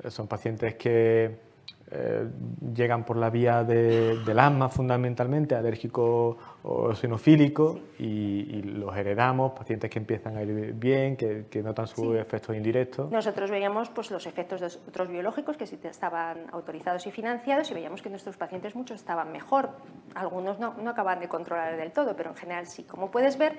son 0.10 0.28
pacientes 0.28 0.76
que 0.76 1.52
eh, 1.94 2.26
llegan 2.74 3.04
por 3.04 3.18
la 3.18 3.30
vía 3.30 3.66
del 3.66 4.40
asma 4.40 4.70
fundamentalmente, 4.70 5.56
alérgico 5.56 6.38
o 6.64 6.94
sinofílico, 6.94 7.80
y, 7.98 8.62
los 8.62 8.96
heredamos, 8.96 9.54
pacientes 9.54 9.90
que 9.90 10.00
empiezan 10.00 10.38
a 10.38 10.44
ir 10.44 10.74
bien, 10.74 11.16
que, 11.16 11.62
notan 11.64 11.88
sus 11.88 12.16
efectos 12.16 12.56
indirectos. 12.56 13.12
Nosotros 13.12 13.50
veíamos 13.50 13.90
pues, 13.90 14.12
los 14.12 14.26
efectos 14.26 14.62
de 14.62 14.68
otros 14.88 15.08
biológicos 15.10 15.58
que 15.58 15.66
sí 15.66 15.80
estaban 15.84 16.46
autorizados 16.52 17.06
y 17.08 17.12
financiados 17.12 17.70
y 17.72 17.74
veíamos 17.74 18.02
que 18.02 18.10
nuestros 18.10 18.38
pacientes 18.38 18.76
muchos 18.76 19.00
estaban 19.00 19.32
mejor, 19.32 19.70
algunos 20.16 20.60
no, 20.60 20.76
no 20.76 20.92
acaban 20.92 21.20
de 21.20 21.28
controlar 21.28 21.78
del 21.78 21.92
todo, 21.92 22.16
pero 22.16 22.32
en 22.32 22.36
general 22.36 22.68
sí. 22.68 22.84
Como 22.84 23.10
puedes 23.10 23.38
ver, 23.38 23.58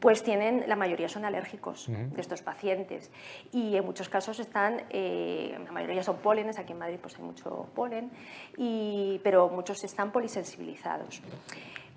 pues 0.00 0.22
tienen, 0.22 0.64
la 0.66 0.76
mayoría 0.76 1.08
son 1.08 1.24
alérgicos 1.24 1.86
de 1.88 2.20
estos 2.20 2.42
pacientes 2.42 3.10
y 3.52 3.76
en 3.76 3.84
muchos 3.84 4.08
casos 4.08 4.40
están, 4.40 4.84
eh, 4.90 5.56
la 5.64 5.72
mayoría 5.72 6.02
son 6.02 6.16
pólenes, 6.16 6.58
aquí 6.58 6.72
en 6.72 6.78
Madrid 6.78 6.98
pues 7.00 7.16
hay 7.16 7.22
mucho 7.22 7.68
polen, 7.74 8.10
y, 8.56 9.20
pero 9.22 9.48
muchos 9.50 9.84
están 9.84 10.10
polisensibilizados. 10.10 11.22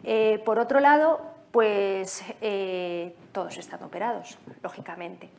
Eh, 0.03 0.41
por 0.45 0.59
otro 0.59 0.79
lado, 0.79 1.21
pues 1.51 2.23
eh, 2.41 3.15
todos 3.31 3.57
están 3.57 3.83
operados, 3.83 4.37
lógicamente. 4.61 5.29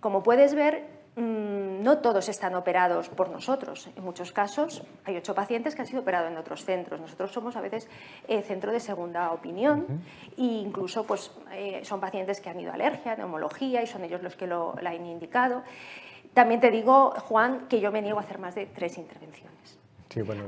Como 0.00 0.22
puedes 0.22 0.54
ver, 0.54 0.98
Mm, 1.18 1.82
no 1.82 1.98
todos 1.98 2.28
están 2.28 2.54
operados 2.54 3.08
por 3.08 3.28
nosotros. 3.28 3.90
En 3.96 4.04
muchos 4.04 4.30
casos 4.30 4.84
hay 5.04 5.16
ocho 5.16 5.34
pacientes 5.34 5.74
que 5.74 5.80
han 5.80 5.88
sido 5.88 6.02
operados 6.02 6.30
en 6.30 6.38
otros 6.38 6.64
centros. 6.64 7.00
Nosotros 7.00 7.32
somos 7.32 7.56
a 7.56 7.60
veces 7.60 7.88
eh, 8.28 8.40
centro 8.42 8.70
de 8.70 8.78
segunda 8.78 9.32
opinión 9.32 9.84
e 10.36 10.44
incluso 10.44 11.02
pues, 11.02 11.32
son 11.82 11.98
pacientes 11.98 12.40
que 12.40 12.50
han 12.50 12.60
ido 12.60 12.70
a 12.70 12.74
alergia, 12.74 13.16
neumología 13.16 13.82
y 13.82 13.88
son 13.88 14.04
ellos 14.04 14.22
los 14.22 14.36
que 14.36 14.46
lo, 14.46 14.76
han 14.80 15.06
indicado. 15.06 15.64
También 16.34 16.60
te 16.60 16.70
digo, 16.70 17.10
Juan, 17.26 17.66
que 17.66 17.80
yo 17.80 17.90
me 17.90 18.00
niego 18.00 18.18
a 18.18 18.22
hacer 18.22 18.38
más 18.38 18.54
de 18.54 18.66
tres 18.66 18.96
intervenciones. 18.96 19.77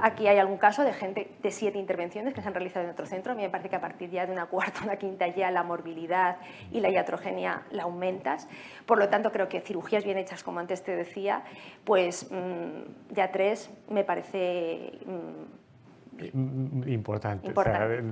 Aquí 0.00 0.26
hay 0.26 0.38
algún 0.38 0.58
caso 0.58 0.84
de 0.84 0.92
gente 0.92 1.30
de 1.42 1.50
siete 1.50 1.78
intervenciones 1.78 2.34
que 2.34 2.42
se 2.42 2.48
han 2.48 2.54
realizado 2.54 2.84
en 2.84 2.90
otro 2.92 3.06
centro. 3.06 3.32
A 3.32 3.34
mí 3.34 3.42
me 3.42 3.50
parece 3.50 3.68
que 3.68 3.76
a 3.76 3.80
partir 3.80 4.10
ya 4.10 4.26
de 4.26 4.32
una 4.32 4.46
cuarta, 4.46 4.80
una 4.82 4.96
quinta 4.96 5.26
ya 5.28 5.50
la 5.50 5.62
morbilidad 5.62 6.36
y 6.70 6.80
la 6.80 6.90
iatrogenia 6.90 7.62
la 7.70 7.84
aumentas. 7.84 8.48
Por 8.86 8.98
lo 8.98 9.08
tanto, 9.08 9.32
creo 9.32 9.48
que 9.48 9.60
cirugías 9.60 10.04
bien 10.04 10.18
hechas, 10.18 10.42
como 10.42 10.60
antes 10.60 10.82
te 10.82 10.94
decía, 10.94 11.42
pues 11.84 12.30
mm, 12.30 13.14
ya 13.14 13.30
tres 13.30 13.70
me 13.88 14.04
parece... 14.04 14.92
Mm, 15.06 15.60
importante, 16.86 17.50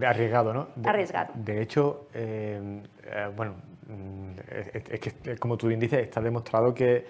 arriesgado, 0.07 0.55
¿no? 0.55 0.69
arriesgado. 0.85 1.33
De 1.35 1.61
hecho, 1.61 2.09
eh, 2.15 2.81
eh, 3.05 3.31
bueno, 3.37 3.57
mm, 3.87 4.31
es, 4.51 5.01
que, 5.01 5.37
como 5.37 5.59
tú 5.59 5.69
bien 5.69 5.79
dices, 5.79 6.01
está 6.01 6.23
demostrado 6.23 6.73
que 6.73 7.05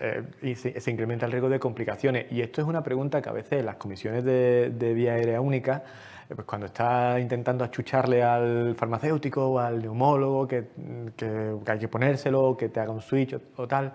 eh, 0.00 0.54
se, 0.56 0.90
incrementa 0.90 1.26
el 1.26 1.32
riesgo 1.32 1.48
de 1.48 1.58
complicaciones. 1.58 2.26
Y 2.30 2.40
esto 2.40 2.60
es 2.60 2.66
una 2.66 2.82
pregunta 2.82 3.20
que 3.20 3.28
a 3.28 3.32
veces 3.32 3.64
las 3.64 3.76
comisiones 3.76 4.24
de, 4.24 4.92
vía 4.94 5.14
aérea 5.14 5.40
única, 5.40 5.82
eh, 6.28 6.34
pues 6.34 6.46
cuando 6.46 6.66
está 6.66 7.20
intentando 7.20 7.64
achucharle 7.64 8.22
al 8.22 8.74
farmacéutico 8.74 9.48
o 9.48 9.58
al 9.58 9.82
neumólogo 9.82 10.48
que, 10.48 10.68
que, 11.16 11.54
hay 11.66 11.78
que 11.78 11.88
ponérselo, 11.88 12.56
que 12.56 12.68
te 12.68 12.80
haga 12.80 12.92
un 12.92 13.02
switch 13.02 13.38
o 13.56 13.68
tal, 13.68 13.92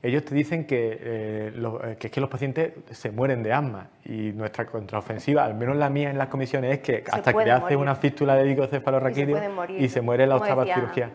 ellos 0.00 0.24
te 0.24 0.34
dicen 0.34 0.64
que, 0.64 0.98
eh, 1.00 1.52
eh, 1.54 1.96
que, 1.98 2.06
es 2.06 2.12
que 2.12 2.20
los 2.20 2.30
pacientes 2.30 2.72
se 2.92 3.10
mueren 3.10 3.42
de 3.42 3.52
asma 3.52 3.88
y 4.04 4.32
nuestra 4.32 4.64
contraofensiva, 4.64 5.44
al 5.44 5.54
menos 5.54 5.76
la 5.76 5.90
mía 5.90 6.10
en 6.10 6.18
las 6.18 6.28
comisiones, 6.28 6.72
es 6.74 6.78
que 6.80 7.04
hasta 7.10 7.32
que 7.32 7.50
hace 7.50 7.74
una 7.74 7.96
fístula 7.96 8.36
de 8.36 8.44
dicocefalorraquídeo 8.44 9.38
y, 9.76 9.88
se 9.88 10.00
muere 10.00 10.26
la 10.26 10.36
octava 10.36 10.64
cirugía. 10.64 11.10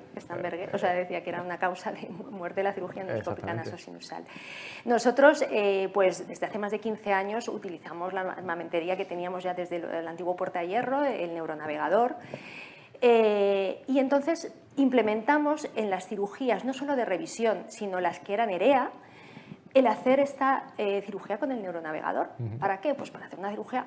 o 0.74 0.78
sea, 0.78 0.94
decía 0.94 1.24
que 1.24 1.30
era 1.30 1.42
una 1.42 1.58
causa 1.58 1.92
de 1.94 2.10
muerte 2.10 2.60
de 2.60 2.64
la 2.64 2.74
cirugía 2.74 3.04
endoscópica 3.04 3.54
nasosinusal. 3.54 4.24
Nosotros, 4.84 5.46
eh, 5.50 5.90
pues 5.94 6.28
desde 6.28 6.46
hace 6.46 6.60
más 6.60 6.72
de 6.72 6.80
15 6.80 7.14
años 7.14 7.48
utilizamos 7.48 8.12
la 8.12 8.22
armamentería 8.22 8.98
que 8.98 9.06
teníamos 9.06 9.44
ya 9.44 9.54
desde 9.54 9.78
el, 9.78 10.08
antiguo 10.08 10.36
Puerta 10.36 10.62
Hierro, 10.64 11.06
el 11.06 11.34
neuronavegador, 11.34 12.16
y 13.04 14.00
entonces 14.00 14.54
implementamos 14.78 15.68
en 15.76 15.90
las 15.90 16.08
cirugías, 16.08 16.64
no 16.66 16.74
solo 16.74 16.96
de 16.96 17.06
revisión, 17.06 17.66
sino 17.68 18.00
las 18.00 18.20
que 18.20 18.34
eran 18.34 18.50
EREA, 18.50 18.92
el 19.74 19.88
hacer 19.88 20.20
esta 20.20 20.68
eh, 20.78 21.02
cirugía 21.06 21.38
con 21.38 21.52
el 21.52 21.62
neuronavegador. 21.62 22.30
¿Para 22.60 22.80
qué? 22.80 22.94
Pues 22.94 23.12
para 23.12 23.26
hacer 23.26 23.40
una 23.40 23.50
cirugía 23.50 23.86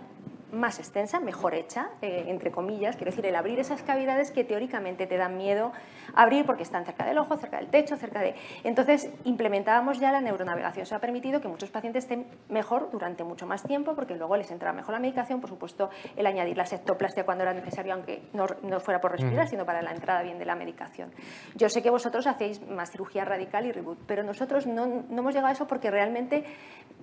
más 0.56 0.78
extensa, 0.78 1.20
mejor 1.20 1.54
hecha, 1.54 1.90
eh, 2.02 2.24
entre 2.28 2.50
comillas, 2.50 2.96
quiero 2.96 3.10
decir, 3.10 3.26
el 3.26 3.36
abrir 3.36 3.58
esas 3.58 3.82
cavidades 3.82 4.30
que 4.30 4.44
teóricamente 4.44 5.06
te 5.06 5.16
dan 5.16 5.36
miedo 5.36 5.72
abrir 6.14 6.46
porque 6.46 6.62
están 6.62 6.84
cerca 6.84 7.04
del 7.04 7.18
ojo, 7.18 7.36
cerca 7.36 7.58
del 7.58 7.68
techo, 7.68 7.96
cerca 7.96 8.20
de... 8.20 8.34
Entonces, 8.64 9.10
implementábamos 9.24 9.98
ya 9.98 10.10
la 10.12 10.20
neuronavegación. 10.20 10.84
Eso 10.84 10.96
ha 10.96 11.00
permitido 11.00 11.40
que 11.40 11.48
muchos 11.48 11.70
pacientes 11.70 12.04
estén 12.04 12.26
mejor 12.48 12.90
durante 12.90 13.24
mucho 13.24 13.46
más 13.46 13.62
tiempo 13.62 13.94
porque 13.94 14.14
luego 14.14 14.36
les 14.36 14.50
entraba 14.50 14.74
mejor 14.74 14.94
la 14.94 15.00
medicación, 15.00 15.40
por 15.40 15.50
supuesto, 15.50 15.90
el 16.16 16.26
añadir 16.26 16.56
la 16.56 16.66
septoplastia 16.66 17.24
cuando 17.24 17.44
era 17.44 17.52
necesario, 17.52 17.94
aunque 17.94 18.22
no, 18.32 18.46
fuera 18.80 19.00
por 19.00 19.12
respirar, 19.12 19.48
sino 19.48 19.64
para 19.64 19.82
la 19.82 19.92
entrada 19.92 20.22
bien 20.22 20.38
de 20.38 20.44
la 20.44 20.54
medicación. 20.54 21.10
Yo 21.54 21.68
sé 21.68 21.82
que 21.82 21.90
vosotros 21.90 22.26
hacéis 22.26 22.66
más 22.66 22.90
cirugía 22.90 23.24
radical 23.24 23.66
y 23.66 23.72
reboot, 23.72 23.98
pero 24.06 24.22
nosotros 24.22 24.66
no, 24.66 24.86
no 24.86 25.18
hemos 25.18 25.34
llegado 25.34 25.48
a 25.48 25.52
eso 25.52 25.66
porque 25.66 25.90
realmente 25.90 26.44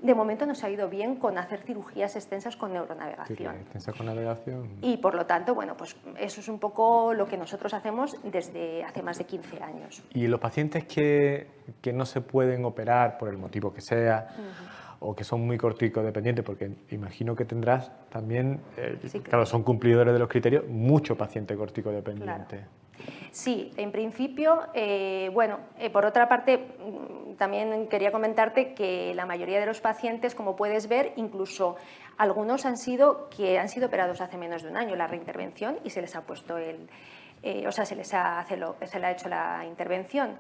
de 0.02 0.14
momento 0.14 0.46
nos 0.46 0.64
ha 0.64 0.70
ido 0.70 0.90
bien 0.90 1.16
con 1.16 1.38
hacer 1.38 1.62
cirugías 1.62 2.16
extensas 2.16 2.58
con 2.58 2.74
neuronavegación. 2.74 3.43
Navegación. 4.04 4.70
Y 4.82 4.98
por 4.98 5.16
lo 5.16 5.26
tanto, 5.26 5.56
bueno, 5.56 5.76
pues 5.78 5.96
eso 6.20 6.42
es 6.42 6.48
un 6.48 6.60
poco 6.60 7.14
lo 7.14 7.26
que 7.26 7.38
nosotros 7.38 7.74
hacemos 7.74 8.16
desde 8.24 8.84
hace 8.84 9.02
más 9.02 9.18
de 9.18 9.26
15 9.26 9.64
años. 9.64 10.04
Y 10.14 10.28
los 10.28 10.40
pacientes 10.40 10.86
que, 10.86 11.48
que 11.82 11.94
no 11.94 12.06
se 12.06 12.22
pueden 12.22 12.66
operar 12.66 13.18
por 13.18 13.30
el 13.30 13.38
motivo 13.38 13.74
que 13.74 13.82
sea, 13.82 14.28
o 15.04 15.16
que 15.16 15.24
son 15.24 15.46
muy 15.46 15.58
corticodependientes, 15.58 16.46
porque 16.46 16.72
imagino 16.92 17.36
que 17.36 17.46
tendrás 17.46 17.92
también, 18.10 18.62
eh, 18.78 18.98
claro. 19.24 19.46
son 19.46 19.64
cumplidores 19.64 20.14
de 20.14 20.20
los 20.20 20.30
criterios, 20.30 20.68
mucho 20.68 21.18
paciente 21.18 21.56
corticodependiente. 21.56 22.66
Sí, 23.32 23.72
en 23.76 23.92
principio, 23.92 24.62
eh, 24.74 25.30
bueno, 25.34 25.60
eh, 25.78 25.90
por 25.90 26.06
otra 26.06 26.30
parte, 26.30 26.58
mm, 26.58 27.36
también 27.36 27.88
quería 27.88 28.12
comentarte 28.12 28.74
que 28.74 29.14
la 29.14 29.26
mayoría 29.26 29.60
de 29.60 29.66
los 29.66 29.82
pacientes, 29.82 30.36
como 30.36 30.56
puedes 30.56 30.88
ver, 30.88 31.12
incluso 31.18 31.76
algunos 32.18 32.66
han 32.66 32.78
sido 32.78 33.30
que 33.30 33.60
han 33.60 33.68
sido 33.68 33.88
operados 33.88 34.22
hace 34.22 34.38
menos 34.38 34.64
de 34.64 34.70
un 34.70 34.78
año 34.78 34.96
la 34.96 35.08
reintervención 35.08 35.80
y 35.84 35.90
se 35.90 36.02
les 36.02 36.16
ha 36.16 36.22
puesto 36.22 36.58
el, 36.58 36.88
eh, 37.46 37.68
o 37.68 37.72
sea, 37.74 37.86
se 37.86 37.96
les 37.98 38.14
ha, 38.14 38.46
se, 38.46 38.56
le 38.56 39.06
ha 39.06 39.12
hecho 39.12 39.28
la 39.28 39.66
intervención. 39.66 40.38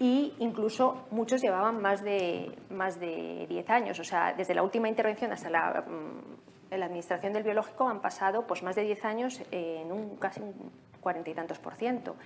Y 0.00 0.32
incluso 0.38 1.06
muchos 1.10 1.42
llevaban 1.42 1.82
más 1.82 2.02
de, 2.02 2.50
más 2.70 2.98
de 2.98 3.46
10 3.48 3.70
años, 3.70 4.00
o 4.00 4.04
sea, 4.04 4.32
desde 4.32 4.54
la 4.54 4.62
última 4.62 4.88
intervención 4.88 5.30
hasta 5.30 5.50
la, 5.50 5.84
mm, 5.86 6.76
la 6.76 6.86
administración 6.86 7.34
del 7.34 7.42
biológico 7.42 7.86
han 7.86 8.00
pasado 8.00 8.46
pues, 8.46 8.62
más 8.62 8.76
de 8.76 8.84
10 8.84 9.04
años 9.04 9.42
en 9.50 9.92
un 9.92 10.16
casi 10.16 10.40
un 10.40 10.54
cuarenta 11.02 11.28
y 11.28 11.34
tantos 11.34 11.58
por 11.58 11.74
ciento. 11.74 12.16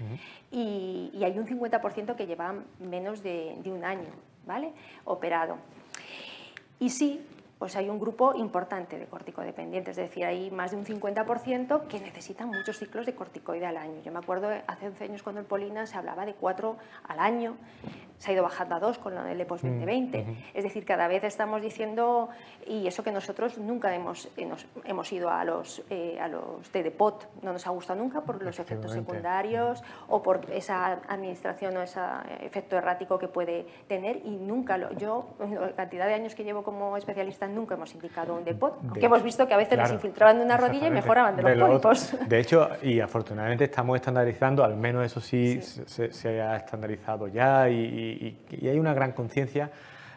y, 0.52 1.10
hay 1.22 1.36
un 1.36 1.46
50% 1.46 2.14
que 2.14 2.26
lleva 2.26 2.54
menos 2.78 3.24
de, 3.24 3.56
de, 3.58 3.72
un 3.72 3.84
año, 3.84 4.10
¿vale? 4.46 4.72
Operado. 5.04 5.56
Y 6.78 6.90
sí, 6.90 7.26
pues 7.62 7.76
hay 7.76 7.88
un 7.88 8.00
grupo 8.00 8.34
importante 8.34 8.98
de 8.98 9.06
corticodependientes, 9.06 9.96
es 9.96 10.08
decir, 10.08 10.24
hay 10.24 10.50
más 10.50 10.72
de 10.72 10.78
un 10.78 10.84
50% 10.84 11.86
que 11.86 12.00
necesitan 12.00 12.48
muchos 12.48 12.76
ciclos 12.76 13.06
de 13.06 13.14
corticoide 13.14 13.66
al 13.66 13.76
año. 13.76 14.02
Yo 14.04 14.10
me 14.10 14.18
acuerdo 14.18 14.48
hace 14.66 14.88
11 14.88 15.04
años 15.04 15.22
cuando 15.22 15.40
el 15.40 15.46
Polina 15.46 15.86
se 15.86 15.96
hablaba 15.96 16.26
de 16.26 16.34
cuatro 16.34 16.76
al 17.06 17.20
año, 17.20 17.54
se 18.18 18.30
ha 18.30 18.34
ido 18.34 18.42
bajando 18.42 18.76
a 18.76 18.80
dos 18.80 18.98
con 18.98 19.16
el 19.16 19.40
EPOS 19.40 19.62
2020. 19.62 20.22
Mm, 20.22 20.36
es 20.54 20.64
decir, 20.64 20.84
cada 20.84 21.08
vez 21.08 21.24
estamos 21.24 21.60
diciendo, 21.62 22.28
y 22.66 22.86
eso 22.86 23.02
que 23.02 23.10
nosotros 23.10 23.58
nunca 23.58 23.94
hemos, 23.94 24.28
eh, 24.36 24.48
hemos 24.84 25.12
ido 25.12 25.30
a 25.30 25.44
los, 25.44 25.82
eh, 25.90 26.18
a 26.20 26.26
los 26.28 26.72
de 26.72 26.82
DEPOT, 26.84 27.42
no 27.42 27.52
nos 27.52 27.66
ha 27.66 27.70
gustado 27.70 28.00
nunca 28.00 28.22
por 28.22 28.42
los 28.42 28.58
efectos 28.58 28.92
secundarios 28.92 29.82
o 30.08 30.22
por 30.22 30.50
esa 30.52 31.00
administración 31.08 31.76
o 31.76 31.82
ese 31.82 32.00
efecto 32.40 32.76
errático 32.76 33.18
que 33.18 33.28
puede 33.28 33.66
tener 33.88 34.20
y 34.24 34.30
nunca, 34.30 34.78
lo, 34.78 34.92
yo, 34.94 35.26
la 35.40 35.72
cantidad 35.72 36.06
de 36.06 36.14
años 36.14 36.34
que 36.34 36.44
llevo 36.44 36.62
como 36.62 36.96
especialista 36.96 37.48
nunca 37.54 37.74
hemos 37.74 37.94
indicado 37.94 38.34
un 38.34 38.44
depot, 38.44 38.78
aunque 38.82 39.06
hemos 39.06 39.22
visto 39.22 39.46
que 39.46 39.54
a 39.54 39.56
veces 39.56 39.78
les 39.78 39.92
infiltraban 39.92 40.38
de 40.38 40.44
una 40.44 40.56
rodilla 40.56 40.88
y 40.88 40.90
mejoraban 40.90 41.36
de, 41.36 41.42
los 41.42 41.68
pólipos. 41.68 42.16
De 42.28 42.40
hecho, 42.40 42.68
y 42.82 43.00
afortunadamente 43.00 43.64
estamos 43.64 43.96
estandarizando, 43.96 44.64
al 44.64 44.76
menos 44.76 45.04
eso 45.04 45.20
sí, 45.20 45.60
Se, 45.60 46.40
ha 46.40 46.56
estandarizado 46.56 47.28
ya 47.28 47.68
y, 47.68 48.36
hay 48.62 48.78
una 48.78 48.94
gran 48.94 49.12
conciencia 49.12 49.70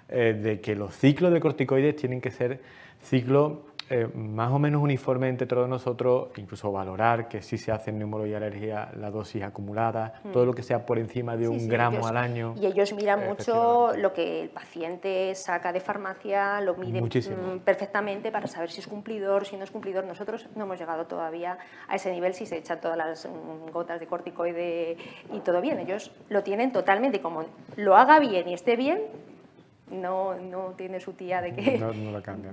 eh, 0.10 0.40
de 0.42 0.62
que 0.62 0.76
los 0.76 0.96
ciclos 0.96 1.32
de 1.34 1.40
corticoides 1.40 1.96
tienen 1.96 2.22
que 2.22 2.32
ser 2.32 2.60
ciclos 3.02 3.54
eh, 3.88 4.08
más 4.16 4.52
o 4.52 4.58
menos 4.58 4.82
uniforme 4.82 5.30
entre 5.30 5.46
todos 5.46 5.70
nosotros, 5.70 6.30
incluso 6.38 6.72
valorar 6.72 7.28
que 7.28 7.44
si 7.44 7.58
se 7.58 7.72
hace 7.72 7.92
en 7.92 8.00
neumología 8.00 8.34
y 8.34 8.36
alergia 8.36 8.90
la 9.00 9.12
dosis 9.12 9.44
acumulada, 9.44 10.22
mm. 10.24 10.32
todo 10.32 10.46
lo 10.46 10.54
que 10.54 10.64
sea 10.64 10.86
por 10.86 10.98
encima 10.98 11.38
de 11.38 11.48
un 11.48 11.68
gramo 11.68 12.08
al 12.08 12.18
año. 12.18 12.56
Y 12.60 12.66
ellos 12.66 12.94
miran 12.94 13.28
mucho 13.28 13.92
lo 13.96 14.12
que 14.12 14.42
el 14.42 14.50
paciente 14.50 15.36
saca 15.36 15.72
de 15.72 15.80
farmacia, 15.80 16.62
lo 16.62 16.76
miden 16.76 17.06
mm, 17.06 17.60
perfectamente 17.60 18.32
para 18.32 18.48
saber 18.48 18.72
si 18.72 18.80
es 18.80 18.88
cumplidor, 18.88 19.46
si 19.46 19.56
no 19.56 19.64
es 19.64 19.70
cumplidor. 19.70 20.04
Nosotros 20.06 20.48
no 20.56 20.64
hemos 20.64 20.80
llegado 20.80 21.06
todavía 21.06 21.60
a 21.88 21.96
ese 21.96 22.12
nivel 22.12 22.34
si 22.34 22.48
se 22.48 22.58
echan 22.58 22.82
todas 22.82 22.98
las 22.98 23.28
mm, 23.28 23.72
gotas 23.72 24.00
de 24.00 24.08
corticoide 24.08 24.98
y 25.32 25.40
todo 25.42 25.62
bien. 25.62 25.78
Ellos 25.80 26.12
lo 26.30 26.42
tienen 26.42 26.72
totalmente 26.72 27.20
como 27.20 27.46
lo 27.76 27.96
haga 27.96 28.20
bien 28.20 28.50
y 28.50 28.56
esté 28.56 28.76
bien, 28.76 29.02
no, 29.92 30.36
no 30.36 30.74
tiene 30.78 31.00
su 31.00 31.14
tía 31.14 31.42
de 31.42 31.54
que 31.54 31.80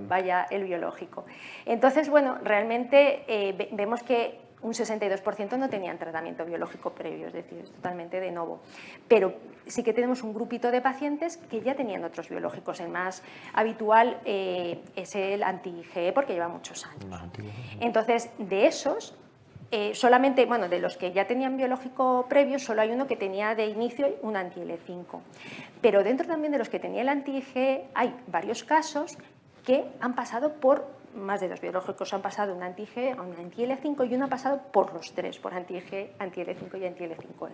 vaya 0.08 0.46
el 0.50 0.64
biológico. 0.64 1.24
Entonces, 1.64 2.08
bueno, 2.08 2.38
realmente 2.42 3.24
eh, 3.26 3.68
vemos 3.72 4.02
que 4.02 4.40
un 4.62 4.72
62% 4.72 5.58
no 5.58 5.68
tenían 5.68 5.98
tratamiento 5.98 6.44
biológico 6.44 6.90
previo, 6.90 7.26
es 7.26 7.32
decir, 7.32 7.58
es 7.58 7.70
totalmente 7.72 8.20
de 8.20 8.30
nuevo. 8.30 8.60
Pero 9.08 9.34
sí 9.66 9.82
que 9.82 9.92
tenemos 9.92 10.22
un 10.22 10.32
grupito 10.32 10.70
de 10.70 10.80
pacientes 10.80 11.36
que 11.36 11.60
ya 11.60 11.74
tenían 11.74 12.04
otros 12.04 12.28
biológicos. 12.28 12.80
El 12.80 12.88
más 12.88 13.22
habitual 13.52 14.20
eh, 14.24 14.80
es 14.94 15.16
el 15.16 15.42
anti-IgE 15.42 16.12
porque 16.12 16.34
lleva 16.34 16.48
muchos 16.48 16.86
años. 16.86 17.20
Entonces, 17.80 18.30
de 18.38 18.66
esos, 18.66 19.16
eh, 19.72 19.94
solamente, 19.94 20.44
bueno, 20.44 20.68
de 20.68 20.78
los 20.78 20.98
que 20.98 21.12
ya 21.12 21.26
tenían 21.26 21.56
biológico 21.56 22.26
previo, 22.28 22.58
solo 22.58 22.82
hay 22.82 22.90
uno 22.90 23.06
que 23.06 23.16
tenía 23.16 23.54
de 23.54 23.66
inicio 23.66 24.16
un 24.20 24.36
anti-L5. 24.36 25.20
Pero 25.80 26.04
dentro 26.04 26.26
también 26.26 26.52
de 26.52 26.58
los 26.58 26.68
que 26.68 26.78
tenía 26.78 27.00
el 27.00 27.08
anti-IgE 27.08 27.86
hay 27.94 28.14
varios 28.26 28.64
casos 28.64 29.16
que 29.64 29.86
han 30.00 30.14
pasado 30.14 30.52
por 30.54 30.86
más 31.14 31.40
de 31.40 31.48
dos 31.48 31.60
biológicos 31.60 32.12
han 32.14 32.22
pasado 32.22 32.54
un 32.54 32.62
anti-G 32.62 33.16
a 33.16 33.22
un 33.22 33.34
anti-L5 33.36 34.10
y 34.10 34.14
uno 34.14 34.26
ha 34.26 34.28
pasado 34.28 34.60
por 34.72 34.92
los 34.94 35.12
tres, 35.12 35.38
por 35.38 35.54
anti-G, 35.54 36.08
anti-L5 36.18 36.80
y 36.80 36.86
anti-L5R. 36.86 37.52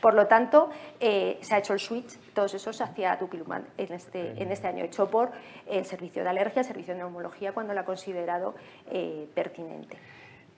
Por 0.00 0.14
lo 0.14 0.26
tanto, 0.26 0.70
eh, 1.00 1.38
se 1.40 1.54
ha 1.54 1.58
hecho 1.58 1.74
el 1.74 1.80
switch, 1.80 2.18
todos 2.34 2.54
esos 2.54 2.80
hacia 2.80 3.16
Dupilumab 3.16 3.62
en 3.76 3.92
este, 3.92 4.42
en 4.42 4.50
este 4.52 4.68
año, 4.68 4.84
hecho 4.84 5.08
por 5.10 5.32
el 5.66 5.84
servicio 5.84 6.22
de 6.22 6.30
alergia, 6.30 6.60
el 6.60 6.66
servicio 6.66 6.94
de 6.94 7.00
neumología, 7.00 7.52
cuando 7.52 7.74
lo 7.74 7.80
ha 7.80 7.84
considerado 7.84 8.54
eh, 8.90 9.28
pertinente. 9.34 9.98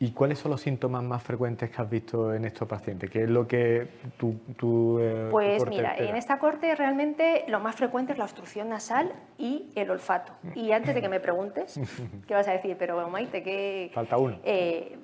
¿Y 0.01 0.11
cuáles 0.11 0.39
son 0.39 0.51
los 0.51 0.61
síntomas 0.61 1.03
más 1.03 1.23
frecuentes 1.23 1.71
que 1.71 1.81
has 1.81 1.89
visto 1.89 2.35
en 2.35 2.45
estos 2.45 2.69
pacientes? 2.69 3.09
¿Qué 3.11 3.25
es 3.25 3.31
lo 3.31 3.47
que 3.47 3.89
tú... 4.19 4.35
tú 4.57 4.99
eh, 4.99 5.29
pues 5.31 5.67
mira, 5.67 5.97
en 5.97 6.17
esta 6.17 6.39
corte 6.39 6.75
realmente 6.75 7.45
lo 7.49 7.61
más 7.61 7.77
frecuente 7.77 8.13
es 8.13 8.19
la 8.19 8.25
obstrucción 8.25 8.69
nasal 8.69 9.13
y 9.39 9.71
el 9.77 9.91
olfato. 9.91 10.33
Y 10.55 10.73
antes 10.73 10.95
de 10.95 11.01
que 11.01 11.09
me 11.09 11.21
preguntes, 11.21 11.81
¿qué 12.27 12.35
vas 12.35 12.49
a 12.49 12.53
decir? 12.53 12.77
Pero 12.79 13.09
Maite, 13.09 13.43
¿qué...? 13.43 13.91
Falta 13.95 14.17
uno. 14.17 14.39
Eh, 14.45 14.99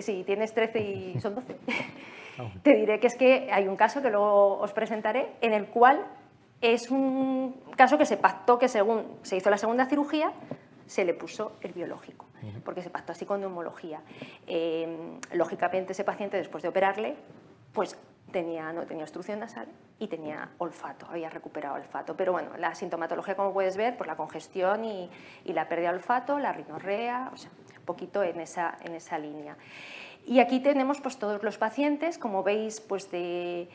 sí, 0.00 0.24
tienes 0.26 0.52
13 0.52 0.80
y 0.80 1.20
son 1.20 1.34
12. 1.34 1.56
Te 2.62 2.74
diré 2.74 2.98
que 2.98 3.06
es 3.06 3.14
que 3.14 3.48
hay 3.52 3.68
un 3.68 3.76
caso 3.76 4.02
que 4.02 4.10
luego 4.10 4.58
os 4.58 4.72
presentaré 4.72 5.28
en 5.40 5.52
el 5.52 5.66
cual 5.66 6.04
es 6.60 6.90
un 6.90 7.60
caso 7.76 7.98
que 7.98 8.06
se 8.06 8.16
pactó 8.16 8.58
que 8.58 8.68
según 8.68 9.18
se 9.22 9.36
hizo 9.36 9.50
la 9.50 9.58
segunda 9.58 9.86
cirugía, 9.86 10.32
se 10.86 11.04
le 11.04 11.12
puso 11.12 11.52
el 11.60 11.72
biológico, 11.72 12.26
porque 12.64 12.82
se 12.82 12.90
pactó 12.90 13.12
así 13.12 13.24
con 13.24 13.40
neumología. 13.40 14.00
Eh, 14.46 15.18
lógicamente 15.32 15.92
ese 15.92 16.04
paciente 16.04 16.36
después 16.36 16.62
de 16.62 16.68
operarle, 16.68 17.16
pues 17.72 17.96
tenía, 18.32 18.72
no 18.72 18.84
tenía 18.86 19.04
obstrucción 19.04 19.38
nasal 19.38 19.68
y 19.98 20.08
tenía 20.08 20.48
olfato, 20.58 21.06
había 21.08 21.30
recuperado 21.30 21.76
olfato. 21.76 22.16
Pero 22.16 22.32
bueno, 22.32 22.56
la 22.56 22.74
sintomatología, 22.74 23.36
como 23.36 23.52
puedes 23.52 23.76
ver, 23.76 23.96
pues 23.96 24.08
la 24.08 24.16
congestión 24.16 24.84
y, 24.84 25.08
la 25.44 25.68
pérdida 25.68 25.90
de 25.90 25.96
olfato, 25.96 26.38
la 26.38 26.52
rinorrea, 26.52 27.30
o 27.32 27.36
sea, 27.36 27.50
un 27.78 27.84
poquito 27.84 28.22
en 28.22 28.40
esa, 28.40 28.76
en 28.82 28.94
esa 28.94 29.18
línea. 29.18 29.56
Y 30.24 30.40
aquí 30.40 30.60
tenemos 30.60 31.00
pues 31.00 31.18
todos 31.18 31.42
los 31.42 31.58
pacientes, 31.58 32.16
como 32.16 32.42
veis, 32.42 32.80
pues 32.80 33.10
de 33.10 33.68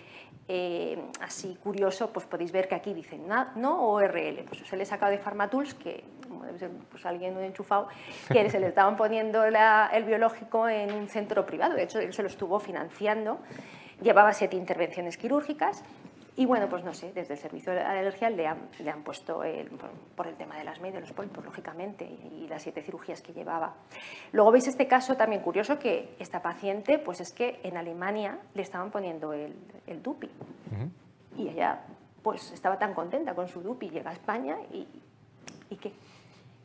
eh, 0.47 0.97
así 1.21 1.57
curioso, 1.61 2.11
pues 2.13 2.25
podéis 2.25 2.53
ver 2.53 2.69
que 2.69 2.75
aquí 2.75 2.93
dicen 2.93 3.27
no, 3.55 3.89
o 3.89 3.99
RL. 3.99 4.43
Pues 4.47 4.61
se 4.65 4.77
le 4.77 4.83
he 4.83 4.85
sacado 4.85 5.11
de 5.11 5.17
Pharmatools, 5.17 5.73
que 5.73 6.03
debe 6.45 6.57
ser 6.57 6.71
pues, 6.89 7.05
alguien 7.05 7.33
muy 7.33 7.43
enchufado, 7.43 7.89
que 8.31 8.49
se 8.49 8.59
le 8.59 8.67
estaban 8.69 8.95
poniendo 8.95 9.43
el 9.43 10.03
biológico 10.05 10.69
en 10.69 10.93
un 10.93 11.09
centro 11.09 11.45
privado. 11.45 11.75
De 11.75 11.83
hecho, 11.83 11.99
él 11.99 12.13
se 12.13 12.21
lo 12.21 12.29
estuvo 12.29 12.59
financiando. 12.59 13.39
Llevaba 14.01 14.31
siete 14.31 14.55
intervenciones 14.55 15.17
quirúrgicas 15.17 15.83
y 16.39 16.45
bueno, 16.45 16.69
pues 16.69 16.83
no 16.83 16.93
sé, 16.93 17.11
desde 17.13 17.33
el 17.33 17.39
servicio 17.39 17.73
de 17.73 17.81
alergia 17.81 18.29
le 18.29 18.45
han, 18.45 18.69
le 18.77 18.91
han 18.91 19.03
puesto 19.03 19.41
por 20.15 20.27
el 20.27 20.35
tema 20.35 20.55
de 20.55 20.63
las 20.63 20.79
medias, 20.79 21.01
los 21.01 21.11
pólipos, 21.11 21.43
lógicamente, 21.43 22.05
y 22.05 22.47
las 22.47 22.61
siete 22.61 22.83
cirugías 22.83 23.23
que 23.23 23.33
llevaba. 23.33 23.73
Luego 24.33 24.51
veis 24.51 24.67
este 24.67 24.87
caso 24.87 25.17
también 25.17 25.41
curioso 25.41 25.79
que 25.79 26.15
esta 26.19 26.43
paciente, 26.43 26.99
pues 26.99 27.21
es 27.21 27.31
que 27.31 27.59
en 27.63 27.75
Alemania 27.75 28.37
le 28.53 28.61
estaban 28.61 28.91
poniendo 28.91 29.33
el, 29.33 29.55
el 29.87 30.03
DUPI. 30.03 30.29
Y 31.37 31.49
ella, 31.49 31.81
pues 32.21 32.51
estaba 32.51 32.77
tan 32.77 32.93
contenta 32.93 33.33
con 33.33 33.47
su 33.47 33.61
DUPI, 33.61 33.89
llega 33.89 34.11
a 34.11 34.13
España 34.13 34.57
y, 34.71 34.87
¿y 35.71 35.75
qué? 35.77 35.91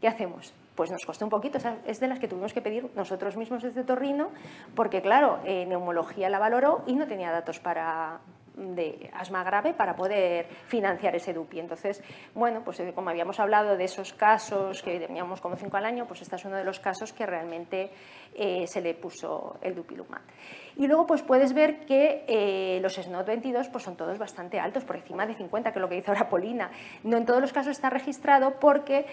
¿Qué 0.02 0.06
hacemos? 0.06 0.52
Pues 0.74 0.90
nos 0.90 1.06
costó 1.06 1.24
un 1.24 1.30
poquito, 1.30 1.56
es 1.86 1.98
de 1.98 2.08
las 2.08 2.18
que 2.18 2.28
tuvimos 2.28 2.52
que 2.52 2.60
pedir 2.60 2.90
nosotros 2.94 3.38
mismos 3.38 3.62
desde 3.62 3.84
Torrino, 3.84 4.32
porque 4.74 5.00
claro, 5.00 5.38
eh, 5.46 5.64
neumología 5.64 6.28
la 6.28 6.38
valoró 6.38 6.82
y 6.86 6.94
no 6.94 7.06
tenía 7.06 7.30
datos 7.30 7.58
para, 7.58 8.20
de 8.54 9.10
asma 9.14 9.42
grave 9.44 9.72
para 9.74 9.94
poder 9.94 10.46
financiar 10.66 11.14
ese 11.16 11.32
DUPI. 11.32 11.60
Entonces, 11.60 12.02
bueno, 12.34 12.62
pues 12.64 12.80
eh, 12.80 12.92
como 12.94 13.10
habíamos 13.10 13.40
hablado 13.40 13.76
de 13.76 13.84
esos 13.84 14.12
casos 14.12 14.82
que 14.82 14.98
teníamos 15.00 15.40
como 15.40 15.56
cinco 15.56 15.76
al 15.76 15.86
año, 15.86 16.06
pues 16.06 16.22
este 16.22 16.36
es 16.36 16.44
uno 16.44 16.56
de 16.56 16.64
los 16.64 16.80
casos 16.80 17.12
que 17.12 17.26
realmente 17.26 17.90
eh, 18.34 18.66
se 18.66 18.80
le 18.80 18.94
puso 18.94 19.58
el 19.62 19.74
Dupilumab. 19.74 20.22
Y 20.76 20.86
luego 20.86 21.06
pues 21.06 21.22
puedes 21.22 21.52
ver 21.52 21.84
que 21.84 22.24
eh, 22.26 22.80
los 22.80 22.94
SNOT 22.94 23.26
22 23.26 23.68
pues 23.68 23.84
son 23.84 23.96
todos 23.96 24.18
bastante 24.18 24.58
altos, 24.58 24.84
por 24.84 24.96
encima 24.96 25.26
de 25.26 25.34
50, 25.34 25.72
que 25.72 25.78
es 25.78 25.82
lo 25.82 25.88
que 25.88 25.96
dice 25.96 26.10
ahora 26.10 26.28
Polina. 26.28 26.70
No 27.04 27.16
en 27.16 27.26
todos 27.26 27.40
los 27.40 27.52
casos 27.52 27.72
está 27.72 27.90
registrado 27.90 28.58
porque 28.58 29.06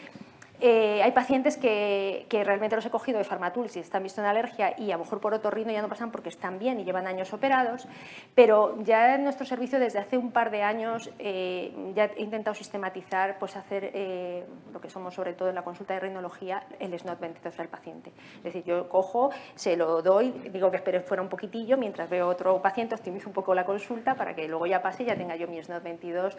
eh, 0.62 1.02
hay 1.02 1.12
pacientes 1.12 1.58
que, 1.58 2.26
realmente 2.30 2.76
los 2.76 2.86
he 2.86 2.89
cogido 2.89 3.17
de 3.17 3.24
Farmatul 3.24 3.69
si 3.69 3.80
están 3.80 4.04
visto 4.04 4.19
en 4.22 4.28
alergia 4.28 4.74
y 4.78 4.91
a 4.91 4.98
lo 4.98 5.04
mejor 5.04 5.22
por 5.22 5.34
otorrino 5.34 5.72
ya 5.72 5.82
no 5.82 5.88
pasan 5.88 6.12
porque 6.12 6.30
están 6.30 6.60
bien 6.60 6.80
y 6.80 6.84
llevan 6.84 7.08
años 7.08 7.34
operados, 7.34 7.88
pero 8.36 8.82
ya 8.84 9.15
en 9.15 9.24
nuestro 9.24 9.45
servicio 9.45 9.80
desde 9.80 10.00
hace 10.00 10.17
un 10.17 10.32
par 10.32 10.52
de 10.52 10.63
años 10.63 11.10
eh, 11.19 11.74
ya 11.95 12.06
he 12.15 12.24
intentado 12.24 12.56
sistematizar, 12.56 13.39
pues 13.39 13.56
hacer 13.56 13.91
eh, 13.93 14.45
lo 14.74 14.82
que 14.82 14.89
somos 14.89 15.13
sobre 15.13 15.34
todo 15.34 15.50
en 15.50 15.56
la 15.56 15.63
consulta 15.63 15.93
de 15.93 16.02
rinología, 16.02 16.63
el 16.80 16.98
SNOT 16.98 17.19
22 17.19 17.56
del 17.56 17.67
paciente. 17.69 18.12
Es 18.38 18.43
decir, 18.43 18.63
yo 18.63 18.89
cojo, 18.89 19.32
se 19.56 19.78
lo 19.78 20.02
doy, 20.02 20.32
digo 20.52 20.69
que 20.72 20.78
espere 20.78 21.00
fuera 21.00 21.24
un 21.24 21.30
poquitillo, 21.30 21.78
mientras 21.78 22.10
veo 22.10 22.28
otro 22.28 22.62
paciente, 22.62 22.95
optimizo 22.95 23.30
un 23.30 23.34
poco 23.34 23.54
la 23.56 23.65
consulta 23.65 24.15
para 24.15 24.36
que 24.36 24.48
luego 24.48 24.65
ya 24.65 24.82
pase 24.82 25.04
y 25.04 25.06
ya 25.06 25.15
tenga 25.15 25.36
yo 25.36 25.48
mi 25.48 25.62
SNOT 25.63 25.84
22 25.84 26.38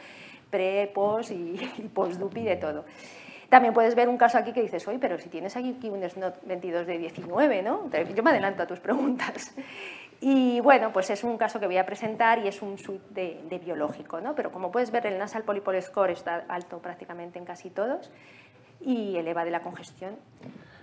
pre, 0.50 0.90
post 0.94 1.30
y, 1.30 1.58
y 1.78 1.88
post-DUPI 1.88 2.44
de 2.44 2.56
todo. 2.56 2.84
También 3.50 3.74
puedes 3.74 3.96
ver 3.96 4.08
un 4.08 4.16
caso 4.16 4.38
aquí 4.38 4.52
que 4.52 4.62
dices, 4.62 4.86
oye, 4.86 5.00
pero 5.00 5.18
si 5.18 5.28
tienes 5.28 5.56
aquí 5.56 5.76
un 5.90 6.08
SNOT 6.08 6.46
22 6.46 6.86
de 6.86 6.98
19, 6.98 7.62
¿no? 7.62 7.90
Yo 8.14 8.22
me 8.22 8.30
adelanto 8.30 8.62
a 8.62 8.66
tus 8.66 8.78
preguntas. 8.78 9.52
Y 10.20 10.60
bueno, 10.60 10.92
pues 10.92 11.10
es 11.10 11.24
un 11.24 11.36
caso 11.36 11.58
que 11.58 11.66
voy 11.66 11.78
a 11.78 11.86
presentar 11.86 12.38
y 12.38 12.48
es 12.48 12.62
un 12.62 12.78
suite 12.78 13.40
de, 13.48 13.58
biológico, 13.58 14.20
¿no? 14.20 14.34
Pero 14.34 14.52
como 14.52 14.70
puedes 14.70 14.90
ver, 14.90 15.06
el 15.06 15.18
nasal 15.18 15.42
polypol 15.42 15.80
score 15.82 16.10
está 16.10 16.44
alto 16.48 16.78
prácticamente 16.78 17.38
en 17.38 17.44
casi 17.44 17.70
todos 17.70 18.10
y 18.80 19.16
eleva 19.16 19.44
de 19.44 19.50
la 19.50 19.60
congestión. 19.60 20.16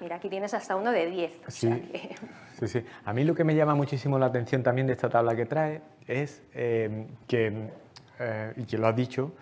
Mira, 0.01 0.17
aquí 0.17 0.27
tienes 0.27 0.53
hasta 0.53 0.75
uno 0.75 0.91
de 0.91 1.09
10. 1.09 1.39
Sí, 1.47 1.69
sí, 2.59 2.67
sí. 2.67 2.85
A 3.05 3.13
mí 3.13 3.23
lo 3.23 3.33
que 3.33 3.43
me 3.43 3.55
llama 3.55 3.75
muchísimo 3.75 4.19
la 4.19 4.25
atención 4.25 4.61
también 4.61 4.87
de 4.87 4.93
esta 4.93 5.07
tabla 5.07 5.35
que 5.35 5.45
trae 5.45 5.81
es 6.07 6.43
eh, 6.53 7.07
que, 7.27 7.69
eh, 8.19 8.53
y 8.57 8.63
que 8.65 8.77
lo 8.77 8.87
has 8.87 8.95
dicho, 8.95 9.33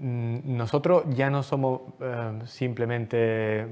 nosotros 0.00 1.04
ya 1.08 1.28
no 1.28 1.42
somos 1.42 1.80
eh, 2.00 2.38
simplemente 2.46 3.66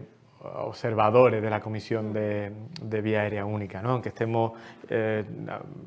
observadores 0.54 1.42
de 1.42 1.50
la 1.50 1.60
Comisión 1.60 2.12
de, 2.12 2.52
Vía 3.02 3.22
Aérea 3.22 3.44
Única, 3.44 3.82
¿no? 3.82 3.90
aunque 3.90 4.10
estemos 4.10 4.52
eh, 4.88 5.24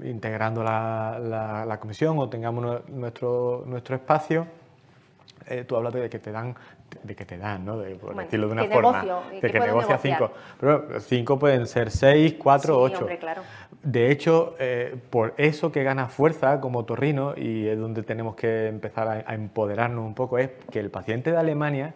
integrando 0.04 0.63
la, 0.63 1.78
comisión 1.80 2.17
o 2.19 2.30
tengamos 2.30 2.88
nuestro, 2.89 3.63
nuestro 3.65 3.95
espacio, 3.95 4.47
eh, 5.47 5.63
tú 5.67 5.75
hablas 5.75 5.93
de 5.93 6.10
que 6.10 6.19
te 6.19 6.32
dan 6.32 6.56
de 7.04 7.15
que 7.15 7.25
te 7.25 7.38
dan, 7.38 7.65
¿no? 7.65 7.78
De, 7.78 7.95
por 7.95 8.15
decirlo 8.15 8.47
de 8.47 8.54
una 8.54 8.65
forma, 8.65 9.04
de 9.32 9.52
que, 9.52 9.60
negocia 9.60 9.97
cinco. 9.97 10.32
Pero 10.60 10.99
cinco 10.99 11.39
pueden 11.39 11.67
ser 11.67 11.91
seis, 11.91 12.36
cuatro, 12.38 12.80
ocho. 12.80 13.08
claro. 13.19 13.41
De 13.82 14.12
hecho, 14.12 14.56
eh, 14.60 14.95
por 15.10 15.34
eso 15.38 15.71
que 15.71 15.84
gana 15.84 16.08
fuerza 16.08 16.60
como 16.60 16.84
Torrino 16.86 17.34
y 17.38 17.67
es 17.67 17.80
donde 17.80 18.04
tenemos 18.04 18.36
que 18.36 18.67
empezar 18.67 19.23
a, 19.25 19.34
empoderarnos 19.34 20.06
un 20.06 20.15
poco 20.15 20.38
es 20.38 20.49
que 20.71 20.80
el 20.80 20.89
paciente 20.89 21.32
de 21.32 21.38
Alemania 21.38 21.93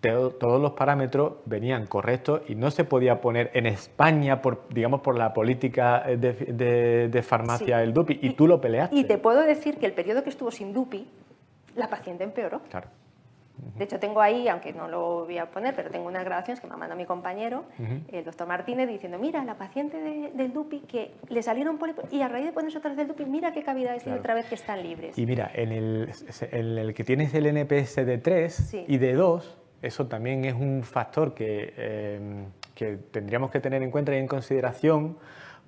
todos 0.00 0.60
los 0.60 0.72
parámetros 0.72 1.34
venían 1.46 1.86
correctos 1.86 2.42
y 2.46 2.54
no 2.54 2.70
se 2.70 2.84
podía 2.84 3.22
poner 3.22 3.50
en 3.54 3.64
España 3.64 4.42
por 4.42 4.68
digamos 4.68 5.00
por 5.00 5.16
la 5.16 5.32
política 5.32 6.04
de, 6.06 7.24
farmacia 7.26 7.82
el 7.82 7.94
DUPI 7.94 8.18
y, 8.20 8.30
tú 8.34 8.46
lo 8.46 8.60
peleaste. 8.60 8.94
Y 8.94 9.04
te 9.04 9.16
puedo 9.16 9.40
decir 9.40 9.78
que 9.78 9.86
el 9.86 9.94
periodo 9.94 10.22
que 10.22 10.28
estuvo 10.28 10.50
sin 10.50 10.74
DUPI 10.74 11.08
la 11.76 11.88
paciente 11.88 12.22
empeoró. 12.22 12.60
Claro. 12.70 12.88
De 13.76 13.84
hecho, 13.84 13.98
tengo 13.98 14.20
ahí, 14.20 14.48
aunque 14.48 14.72
no 14.72 14.88
lo 14.88 15.24
voy 15.24 15.38
a 15.38 15.50
poner, 15.50 15.74
pero 15.74 15.90
tengo 15.90 16.06
unas 16.06 16.24
grabaciones 16.24 16.60
que 16.60 16.66
me 16.66 16.76
mandado 16.76 16.98
mi 16.98 17.06
compañero, 17.06 17.64
el 18.10 18.24
doctor 18.24 18.46
Martínez, 18.46 18.88
diciendo, 18.88 19.18
mira, 19.18 19.44
la 19.44 19.56
paciente 19.56 20.30
del 20.34 20.52
DUPI 20.52 20.80
que 20.80 21.12
le 21.28 21.42
salieron 21.42 21.78
pólipos 21.78 22.12
y 22.12 22.22
a 22.22 22.28
raíz 22.28 22.46
de 22.46 22.52
ponerse 22.52 22.78
otras 22.78 22.96
del 22.96 23.08
DUPI, 23.08 23.26
mira 23.26 23.52
qué 23.52 23.62
cavidades 23.62 24.02
tiene 24.04 24.18
otra 24.18 24.34
vez 24.34 24.46
que 24.46 24.54
están 24.54 24.82
libres. 24.82 25.16
Y 25.18 25.26
mira, 25.26 25.50
en 25.54 25.72
el, 25.72 26.12
en 26.50 26.78
el 26.78 26.94
que 26.94 27.04
tienes 27.04 27.34
el 27.34 27.46
NPS 27.46 27.96
de 28.06 28.18
3 28.18 28.74
y 28.88 28.98
de 28.98 29.14
2, 29.14 29.58
eso 29.82 30.06
también 30.06 30.44
es 30.44 30.54
un 30.54 30.82
factor 30.82 31.34
que, 31.34 31.74
eh, 31.76 32.44
que 32.74 32.96
tendríamos 32.96 33.50
que 33.50 33.60
tener 33.60 33.82
en 33.82 33.90
cuenta 33.90 34.14
y 34.14 34.18
en 34.18 34.26
consideración 34.28 35.16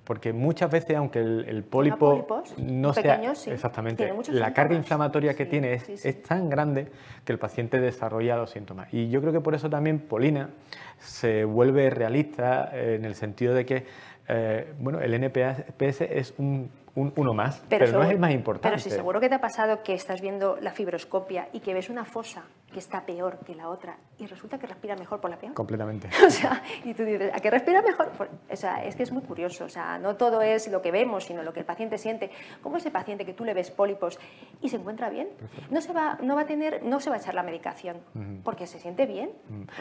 porque 0.07 0.31
muchas 0.31 0.71
veces, 0.71 0.95
aunque 0.95 1.19
el, 1.19 1.65
pólipo 1.65 2.25
no 2.55 2.93
sea 2.93 3.21
exactamente, 3.45 4.09
la 4.29 4.53
carga 4.53 4.73
inflamatoria 4.73 5.35
que 5.35 5.45
tiene 5.45 5.73
es, 5.73 6.23
tan 6.23 6.49
grande 6.49 6.87
que 7.25 7.33
el 7.33 7.39
paciente 7.39 7.81
desarrolla 7.81 8.37
los 8.37 8.51
síntomas. 8.51 8.87
Y 8.93 9.09
yo 9.09 9.19
creo 9.19 9.33
que 9.33 9.41
por 9.41 9.53
eso 9.53 9.69
también 9.69 9.99
Polina 9.99 10.51
se 10.97 11.43
vuelve 11.43 11.89
realista 11.89 12.71
en 12.73 13.03
el 13.03 13.15
sentido 13.15 13.53
de 13.53 13.65
que 13.65 13.85
eh, 14.29 14.73
bueno, 14.79 15.01
el 15.01 15.13
NPS 15.13 16.01
es 16.01 16.33
un 16.37 16.71
uno 16.97 17.33
más, 17.33 17.61
pero, 17.69 17.91
no 17.91 18.03
es 18.03 18.09
el 18.09 18.19
más 18.19 18.31
importante. 18.31 18.69
Pero 18.69 18.79
sí, 18.79 18.89
seguro 18.89 19.19
que 19.19 19.29
te 19.29 19.35
ha 19.35 19.41
pasado 19.41 19.83
que 19.83 19.93
estás 19.93 20.19
viendo 20.19 20.57
la 20.61 20.71
fibroscopia 20.71 21.49
y 21.53 21.59
que 21.59 21.73
ves 21.73 21.89
una 21.89 22.05
fosa 22.05 22.43
que 22.71 22.79
está 22.79 23.05
peor 23.05 23.39
que 23.45 23.55
la 23.55 23.69
otra 23.69 23.97
y 24.19 24.25
resulta 24.25 24.57
que 24.57 24.67
respira 24.67 24.95
mejor 24.95 25.21
por 25.21 25.29
la 25.29 25.37
peor. 25.37 25.53
Completamente. 25.53 26.09
O 26.27 26.29
sea, 26.29 26.61
y 26.83 26.93
tú 26.93 27.03
dices, 27.03 27.31
¿a 27.33 27.39
qué 27.39 27.49
respira 27.49 27.81
mejor? 27.81 28.11
o 28.49 28.55
sea, 28.55 28.83
es 28.83 28.95
que 28.95 29.03
es 29.03 29.11
muy 29.11 29.21
curioso. 29.21 29.63
O 29.63 29.69
sea, 29.69 29.97
no 29.97 30.15
todo 30.17 30.41
es 30.41 30.67
lo 30.69 30.81
que 30.81 30.91
vemos, 30.91 31.23
sino 31.23 31.41
lo 31.41 31.53
que 31.53 31.61
el 31.61 31.65
paciente 31.65 31.97
siente. 31.97 32.31
¿Cómo 32.61 32.77
ese 32.77 32.91
paciente 32.91 33.25
que 33.25 33.33
tú 33.33 33.45
le 33.45 33.53
ves 33.53 33.71
pólipos 33.71 34.19
y 34.61 34.67
se 34.67 34.75
encuentra 34.75 35.09
bien? 35.09 35.29
No 35.69 35.79
se 35.79 35.93
va, 35.93 36.17
no 36.21 36.35
va 36.35 36.41
a 36.41 36.45
tener, 36.45 36.83
no 36.83 36.99
se 36.99 37.09
va 37.09 37.15
a 37.15 37.19
echar 37.19 37.33
la 37.33 37.43
medicación 37.43 37.97
porque 38.43 38.67
se 38.67 38.79
siente 38.79 39.05
bien. 39.05 39.31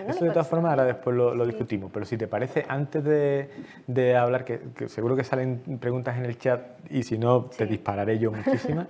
Eso 0.06 0.24
de 0.24 0.30
todas 0.30 0.48
formas 0.48 0.70
ahora 0.70 0.84
después 0.84 1.16
lo, 1.16 1.46
discutimos, 1.46 1.90
pero 1.92 2.04
si 2.04 2.16
te 2.16 2.28
parece, 2.28 2.64
antes 2.68 3.02
de, 3.02 3.50
de 3.86 4.16
hablar, 4.16 4.44
que, 4.44 4.60
que 4.76 4.88
seguro 4.88 5.16
que 5.16 5.24
salen 5.24 5.78
preguntas 5.80 6.16
en 6.16 6.24
el 6.24 6.38
chat 6.38 6.60
y 6.90 7.02
si 7.06 7.18
no, 7.18 7.44
te 7.44 7.66
dispararé 7.66 8.18
yo 8.18 8.32
muchísimas. 8.32 8.86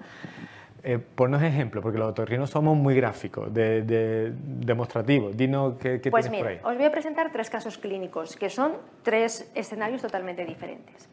Eh, 0.83 0.99
ponnos 0.99 1.43
ejemplo, 1.43 1.83
porque 1.83 1.99
los 1.99 2.11
otorrinos 2.11 2.49
somos 2.49 2.77
muy 2.77 2.95
gráficos, 2.95 3.53
de, 3.53 4.33
demostrativos. 4.37 5.37
Dinos 5.37 5.75
qué, 5.81 6.01
qué 6.01 6.11
pues 6.11 6.27
tienes 6.27 6.31
mira, 6.31 6.61
por 6.61 6.71
ahí. 6.71 6.73
os 6.73 6.79
voy 6.79 6.87
a 6.87 6.93
presentar 6.93 7.33
tres 7.33 7.51
casos 7.51 7.77
clínicos, 7.77 8.37
que 8.37 8.49
son 8.49 8.73
tres 9.03 9.51
escenarios 9.55 10.01
totalmente 10.01 10.45
diferentes. 10.45 11.09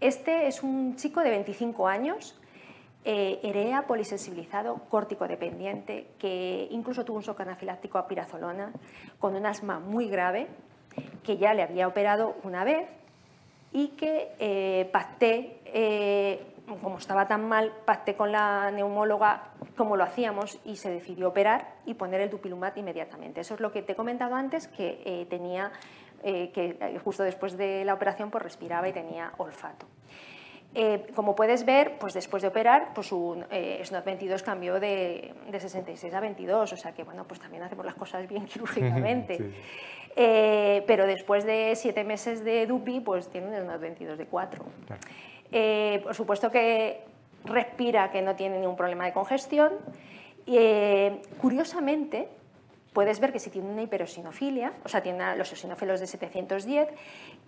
Este 0.00 0.46
es 0.46 0.62
un 0.62 0.94
chico 0.96 1.22
de 1.22 1.30
25 1.30 1.88
años, 1.88 2.38
eh, 3.04 3.40
EREA 3.42 3.86
polisensibilizado, 3.86 4.76
córtico 4.90 5.26
dependiente, 5.26 6.08
que 6.18 6.68
incluso 6.70 7.04
tuvo 7.04 7.16
un 7.16 7.22
shock 7.22 7.40
anafiláctico 7.40 7.96
a 7.96 8.06
pirazolona, 8.06 8.72
con 9.18 9.34
un 9.34 9.46
asma 9.46 9.80
muy 9.80 10.08
grave, 10.08 10.46
que 11.22 11.36
ya 11.36 11.54
le 11.54 11.62
había 11.62 11.88
operado 11.88 12.36
una 12.42 12.64
vez 12.64 12.86
y 13.72 13.88
que 13.88 14.32
eh, 14.38 14.88
pacté, 14.92 15.57
eh, 15.72 16.54
como 16.82 16.98
estaba 16.98 17.26
tan 17.26 17.48
mal, 17.48 17.72
pacté 17.84 18.14
con 18.14 18.32
la 18.32 18.70
neumóloga 18.70 19.52
como 19.76 19.96
lo 19.96 20.04
hacíamos 20.04 20.58
y 20.64 20.76
se 20.76 20.90
decidió 20.90 21.28
operar 21.28 21.76
y 21.86 21.94
poner 21.94 22.20
el 22.20 22.30
dupilumab 22.30 22.76
inmediatamente. 22.76 23.40
Eso 23.40 23.54
es 23.54 23.60
lo 23.60 23.72
que 23.72 23.82
te 23.82 23.92
he 23.92 23.96
comentado 23.96 24.34
antes, 24.34 24.68
que 24.68 25.02
eh, 25.04 25.26
tenía, 25.30 25.72
eh, 26.22 26.50
que 26.52 26.98
justo 27.02 27.22
después 27.22 27.56
de 27.56 27.84
la 27.84 27.94
operación 27.94 28.30
pues 28.30 28.42
respiraba 28.42 28.88
y 28.88 28.92
tenía 28.92 29.32
olfato. 29.38 29.86
Eh, 30.74 31.06
como 31.14 31.34
puedes 31.34 31.64
ver, 31.64 31.98
pues 31.98 32.12
después 32.12 32.42
de 32.42 32.48
operar, 32.48 32.92
pues 32.94 33.10
un 33.10 33.44
eh, 33.50 33.80
SNOT 33.82 34.04
22 34.04 34.42
cambió 34.42 34.78
de, 34.78 35.34
de 35.50 35.60
66 35.60 36.12
a 36.12 36.20
22, 36.20 36.72
o 36.72 36.76
sea 36.76 36.92
que 36.92 37.04
bueno, 37.04 37.24
pues 37.26 37.40
también 37.40 37.62
hacemos 37.62 37.86
las 37.86 37.94
cosas 37.94 38.28
bien 38.28 38.44
quirúrgicamente. 38.46 39.36
Sí. 39.36 39.54
Eh, 40.16 40.84
pero 40.86 41.06
después 41.06 41.44
de 41.44 41.74
siete 41.74 42.04
meses 42.04 42.44
de 42.44 42.66
DUPI, 42.66 43.00
pues 43.00 43.28
tiene 43.28 43.48
un 43.48 43.54
SNOT 43.54 43.80
22 43.80 44.18
de 44.18 44.26
4. 44.26 44.64
Claro. 44.86 45.02
Eh, 45.52 46.00
por 46.02 46.14
supuesto 46.14 46.50
que 46.50 47.02
respira, 47.44 48.10
que 48.10 48.22
no 48.22 48.36
tiene 48.36 48.58
ningún 48.58 48.76
problema 48.76 49.04
de 49.06 49.12
congestión. 49.12 49.72
Eh, 50.46 51.20
curiosamente, 51.40 52.28
puedes 52.98 53.20
ver 53.20 53.32
que 53.32 53.38
si 53.38 53.48
tiene 53.48 53.70
una 53.70 53.82
hiperosinofilia, 53.82 54.72
o 54.84 54.88
sea, 54.88 55.00
tiene 55.00 55.36
los 55.36 55.48
eosinófilos 55.52 56.00
de 56.00 56.08
710, 56.08 56.88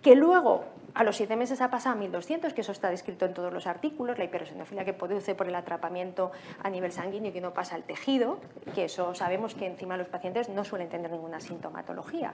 que 0.01 0.15
luego 0.15 0.63
a 0.93 1.03
los 1.03 1.17
siete 1.17 1.35
meses 1.35 1.59
ha 1.59 1.69
pasado 1.69 1.97
a 1.97 1.99
1200, 1.99 2.53
que 2.53 2.61
eso 2.61 2.71
está 2.71 2.89
descrito 2.89 3.25
en 3.25 3.33
todos 3.33 3.51
los 3.51 3.67
artículos, 3.67 4.17
la 4.17 4.23
hiperosinofilia 4.23 4.85
que 4.85 4.93
produce 4.93 5.35
por 5.35 5.49
el 5.49 5.55
atrapamiento 5.55 6.31
a 6.63 6.69
nivel 6.69 6.93
sanguíneo 6.93 7.31
y 7.31 7.33
que 7.33 7.41
no 7.41 7.53
pasa 7.53 7.75
al 7.75 7.83
tejido, 7.83 8.39
que 8.73 8.85
eso 8.85 9.13
sabemos 9.13 9.53
que 9.53 9.65
encima 9.65 9.97
los 9.97 10.07
pacientes 10.07 10.47
no 10.47 10.63
suelen 10.63 10.87
tener 10.87 11.11
ninguna 11.11 11.41
sintomatología. 11.41 12.33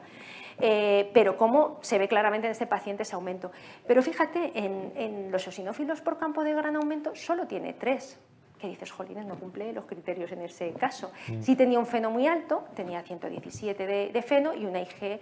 Eh, 0.59 1.09
pero 1.11 1.37
como 1.37 1.79
se 1.81 1.97
ve 1.97 2.07
claramente 2.07 2.45
en 2.45 2.51
este 2.51 2.67
paciente 2.67 3.01
ese 3.01 3.15
aumento. 3.15 3.51
Pero 3.87 4.03
fíjate, 4.03 4.51
en, 4.53 4.93
en 4.95 5.31
los 5.31 5.43
eosinófilos 5.47 6.01
por 6.01 6.19
campo 6.19 6.43
de 6.43 6.53
gran 6.53 6.75
aumento 6.75 7.15
solo 7.15 7.47
tiene 7.47 7.73
tres 7.73 8.19
que 8.57 8.67
dices, 8.67 8.91
jolines, 8.91 9.25
no 9.25 9.35
cumple 9.35 9.73
los 9.73 9.85
criterios 9.85 10.31
en 10.31 10.41
ese 10.41 10.71
caso. 10.73 11.11
Sí 11.41 11.55
tenía 11.55 11.79
un 11.79 11.85
feno 11.85 12.11
muy 12.11 12.27
alto, 12.27 12.65
tenía 12.75 13.01
117 13.01 13.85
de, 13.85 14.09
de 14.09 14.21
feno 14.21 14.53
y 14.53 14.65
una 14.65 14.81
IG 14.81 15.19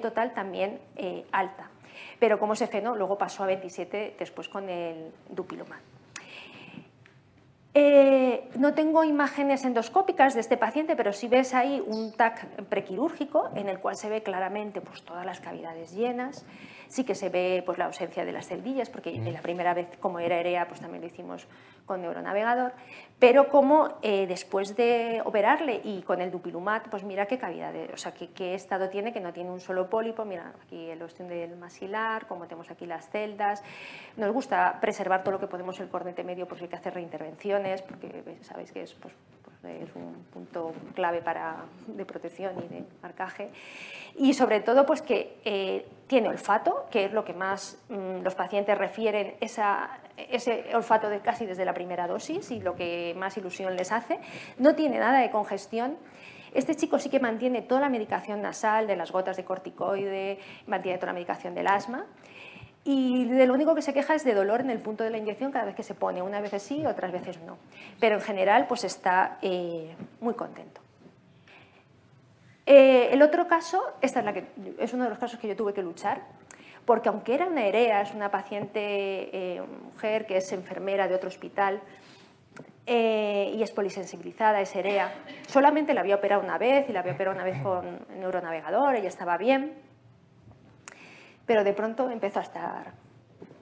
total 0.00 0.34
también 0.34 0.78
eh, 0.96 1.24
alta. 1.32 1.70
Pero 2.18 2.38
como 2.38 2.52
ese 2.52 2.66
feno 2.66 2.94
luego 2.94 3.18
pasó 3.18 3.44
a 3.44 3.46
27 3.46 4.16
después 4.18 4.48
con 4.48 4.68
el 4.68 5.12
dupilumab. 5.30 5.80
Eh, 7.74 8.48
no 8.58 8.74
tengo 8.74 9.04
imágenes 9.04 9.64
endoscópicas 9.64 10.34
de 10.34 10.40
este 10.40 10.56
paciente, 10.56 10.96
pero 10.96 11.12
sí 11.12 11.28
ves 11.28 11.54
ahí 11.54 11.80
un 11.86 12.12
TAC 12.12 12.64
prequirúrgico 12.64 13.50
en 13.54 13.68
el 13.68 13.78
cual 13.78 13.96
se 13.96 14.08
ve 14.08 14.22
claramente 14.22 14.80
pues, 14.80 15.02
todas 15.02 15.24
las 15.24 15.38
cavidades 15.38 15.92
llenas. 15.92 16.44
Sí 16.88 17.04
que 17.04 17.14
se 17.14 17.28
ve 17.28 17.62
pues, 17.64 17.78
la 17.78 17.84
ausencia 17.84 18.24
de 18.24 18.32
las 18.32 18.48
celdillas, 18.48 18.90
porque 18.90 19.12
la 19.12 19.40
primera 19.40 19.74
vez, 19.74 19.88
como 20.00 20.18
era 20.18 20.38
EREA, 20.38 20.66
pues 20.68 20.80
también 20.80 21.02
lo 21.02 21.06
hicimos 21.06 21.46
con 21.84 22.02
neuronavegador. 22.02 22.72
Pero 23.18 23.48
como 23.48 23.98
eh, 24.02 24.26
después 24.26 24.76
de 24.76 25.20
operarle 25.24 25.80
y 25.84 26.02
con 26.02 26.20
el 26.20 26.30
dupilumab, 26.30 26.88
pues 26.90 27.04
mira 27.04 27.26
qué 27.26 27.38
cavidades, 27.38 27.90
o 27.92 27.96
sea, 27.96 28.12
qué, 28.12 28.30
qué 28.30 28.54
estado 28.54 28.88
tiene, 28.88 29.12
que 29.12 29.20
no 29.20 29.32
tiene 29.32 29.50
un 29.50 29.60
solo 29.60 29.90
pólipo. 29.90 30.24
Mira 30.24 30.54
aquí 30.64 30.90
el 30.90 31.02
ostión 31.02 31.28
del 31.28 31.56
maxilar, 31.56 32.26
como 32.26 32.44
tenemos 32.44 32.70
aquí 32.70 32.86
las 32.86 33.10
celdas. 33.10 33.62
Nos 34.16 34.32
gusta 34.32 34.78
preservar 34.80 35.22
todo 35.22 35.32
lo 35.32 35.40
que 35.40 35.46
podemos 35.46 35.78
el 35.80 35.88
cornete 35.88 36.24
medio 36.24 36.46
por 36.46 36.58
si 36.58 36.64
hay 36.64 36.70
que 36.70 36.76
hacer 36.76 36.94
reintervenciones, 36.94 37.82
porque 37.82 38.38
sabéis 38.42 38.72
que 38.72 38.82
es, 38.82 38.94
pues, 38.94 39.14
pues, 39.14 39.37
es 39.64 39.94
un 39.94 40.24
punto 40.32 40.72
clave 40.94 41.20
para, 41.20 41.64
de 41.86 42.04
protección 42.04 42.52
y 42.58 42.68
de 42.68 42.84
marcaje. 43.02 43.48
Y 44.16 44.34
sobre 44.34 44.60
todo, 44.60 44.86
pues 44.86 45.02
que 45.02 45.38
eh, 45.44 45.86
tiene 46.06 46.28
olfato, 46.28 46.86
que 46.90 47.06
es 47.06 47.12
lo 47.12 47.24
que 47.24 47.32
más 47.32 47.78
mmm, 47.88 48.22
los 48.22 48.34
pacientes 48.34 48.76
refieren, 48.78 49.34
ese 49.40 50.74
olfato 50.74 51.08
de 51.08 51.20
casi 51.20 51.46
desde 51.46 51.64
la 51.64 51.74
primera 51.74 52.06
dosis 52.06 52.50
y 52.50 52.60
lo 52.60 52.74
que 52.74 53.14
más 53.16 53.36
ilusión 53.36 53.76
les 53.76 53.92
hace. 53.92 54.20
No 54.58 54.74
tiene 54.74 54.98
nada 54.98 55.20
de 55.20 55.30
congestión. 55.30 55.96
Este 56.54 56.74
chico 56.74 56.98
sí 56.98 57.10
que 57.10 57.20
mantiene 57.20 57.62
toda 57.62 57.82
la 57.82 57.88
medicación 57.88 58.40
nasal 58.40 58.86
de 58.86 58.96
las 58.96 59.12
gotas 59.12 59.36
de 59.36 59.44
corticoide, 59.44 60.38
mantiene 60.66 60.98
toda 60.98 61.08
la 61.08 61.14
medicación 61.14 61.54
del 61.54 61.66
asma. 61.66 62.06
Y 62.90 63.26
de 63.26 63.46
lo 63.46 63.52
único 63.52 63.74
que 63.74 63.82
se 63.82 63.92
queja 63.92 64.14
es 64.14 64.24
de 64.24 64.32
dolor 64.32 64.62
en 64.62 64.70
el 64.70 64.78
punto 64.78 65.04
de 65.04 65.10
la 65.10 65.18
inyección 65.18 65.52
cada 65.52 65.66
vez 65.66 65.74
que 65.74 65.82
se 65.82 65.92
pone, 65.92 66.22
unas 66.22 66.40
veces 66.40 66.62
sí, 66.62 66.86
otras 66.86 67.12
veces 67.12 67.38
no. 67.42 67.58
Pero 68.00 68.14
en 68.14 68.22
general 68.22 68.64
pues 68.66 68.82
está 68.82 69.36
eh, 69.42 69.94
muy 70.20 70.32
contento. 70.32 70.80
Eh, 72.64 73.10
el 73.12 73.20
otro 73.20 73.46
caso, 73.46 73.82
esta 74.00 74.24
es, 74.78 74.94
uno 74.94 75.04
de 75.04 75.10
los 75.10 75.18
casos 75.18 75.38
que 75.38 75.46
yo 75.46 75.54
tuve 75.54 75.74
que 75.74 75.82
luchar, 75.82 76.22
porque 76.86 77.10
aunque 77.10 77.34
era 77.34 77.46
una 77.46 77.66
EREA, 77.66 78.00
es 78.00 78.14
una 78.14 78.30
paciente 78.30 78.80
eh, 78.80 79.62
mujer 79.84 80.24
que 80.24 80.38
es 80.38 80.50
enfermera 80.52 81.08
de 81.08 81.14
otro 81.14 81.28
hospital 81.28 81.82
eh, 82.86 83.52
y 83.54 83.62
es 83.62 83.70
polisensibilizada, 83.70 84.62
es 84.62 84.74
EREA, 84.74 85.12
solamente 85.46 85.92
la 85.92 86.00
había 86.00 86.14
operado 86.14 86.40
una 86.40 86.56
vez 86.56 86.88
y 86.88 86.94
la 86.94 87.00
había 87.00 87.12
operado 87.12 87.36
una 87.36 87.44
vez 87.44 87.60
con 87.62 88.06
neuronavegador, 88.18 88.94
ella 88.94 89.08
estaba 89.08 89.36
bien, 89.36 89.87
pero 91.48 91.64
de 91.64 91.72
pronto 91.72 92.10
empezó 92.10 92.38
a 92.38 92.42
estar 92.42 92.92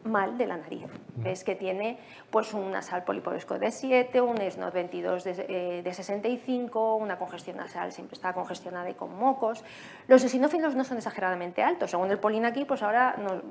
mal 0.05 0.37
de 0.37 0.47
la 0.47 0.57
nariz. 0.57 0.87
Ves 1.17 1.45
que 1.45 1.55
tiene 1.55 1.99
pues, 2.31 2.53
un 2.53 2.71
nasal 2.71 3.05
poliporesco 3.05 3.59
de 3.59 3.71
7, 3.71 4.21
un 4.21 4.39
SNOT 4.39 4.75
22 4.75 5.25
de, 5.25 5.47
eh, 5.49 5.83
de, 5.83 5.95
65, 5.95 6.97
una 6.97 7.17
congestión 7.17 7.57
nasal 7.57 7.93
siempre 7.93 8.15
está 8.15 8.33
congestionada 8.33 8.91
y 8.91 8.95
con 8.95 9.17
mocos. 9.17 9.65
Los 10.09 10.23
eosinófilos 10.23 10.75
no 10.75 10.85
son 10.85 10.99
exageradamente 10.99 11.63
altos. 11.63 11.91
Según 11.91 12.11
el 12.11 12.19
Polin 12.19 12.45
aquí, 12.45 12.65
pues 12.65 12.83
ahora 12.83 13.17
nos, 13.19 13.43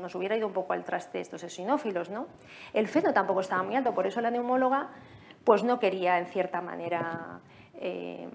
nos, 0.00 0.14
hubiera 0.14 0.36
ido 0.36 0.46
un 0.46 0.52
poco 0.52 0.72
al 0.72 0.84
traste 0.84 1.20
estos 1.20 1.42
eosinófilos. 1.42 2.10
¿no? 2.10 2.26
El 2.72 2.88
feno 2.88 3.12
tampoco 3.12 3.40
estaba 3.40 3.62
muy 3.62 3.76
alto, 3.76 3.92
por 3.92 4.06
eso 4.06 4.20
la 4.20 4.30
neumóloga 4.30 4.88
pues, 5.44 5.64
no 5.64 5.80
quería, 5.80 6.18
en 6.18 6.26
cierta 6.26 6.60
manera, 6.60 7.40
eh, 7.74 8.28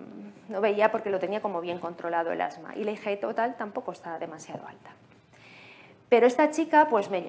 no 0.49 0.59
veía 0.59 0.91
porque 0.91 1.09
lo 1.09 1.19
tenía 1.19 1.41
como 1.41 1.61
bien 1.61 1.79
controlado 1.79 2.31
el 2.31 2.41
asma. 2.41 2.75
Y 2.75 2.83
la 2.83 2.91
IG 2.91 3.19
total 3.21 3.55
tampoco 3.55 3.91
está 3.91 4.17
demasiado 4.19 4.67
alta. 4.67 4.91
Pero 6.09 6.27
esta 6.27 6.49
chica, 6.51 6.87
pues 6.89 7.09
me, 7.09 7.23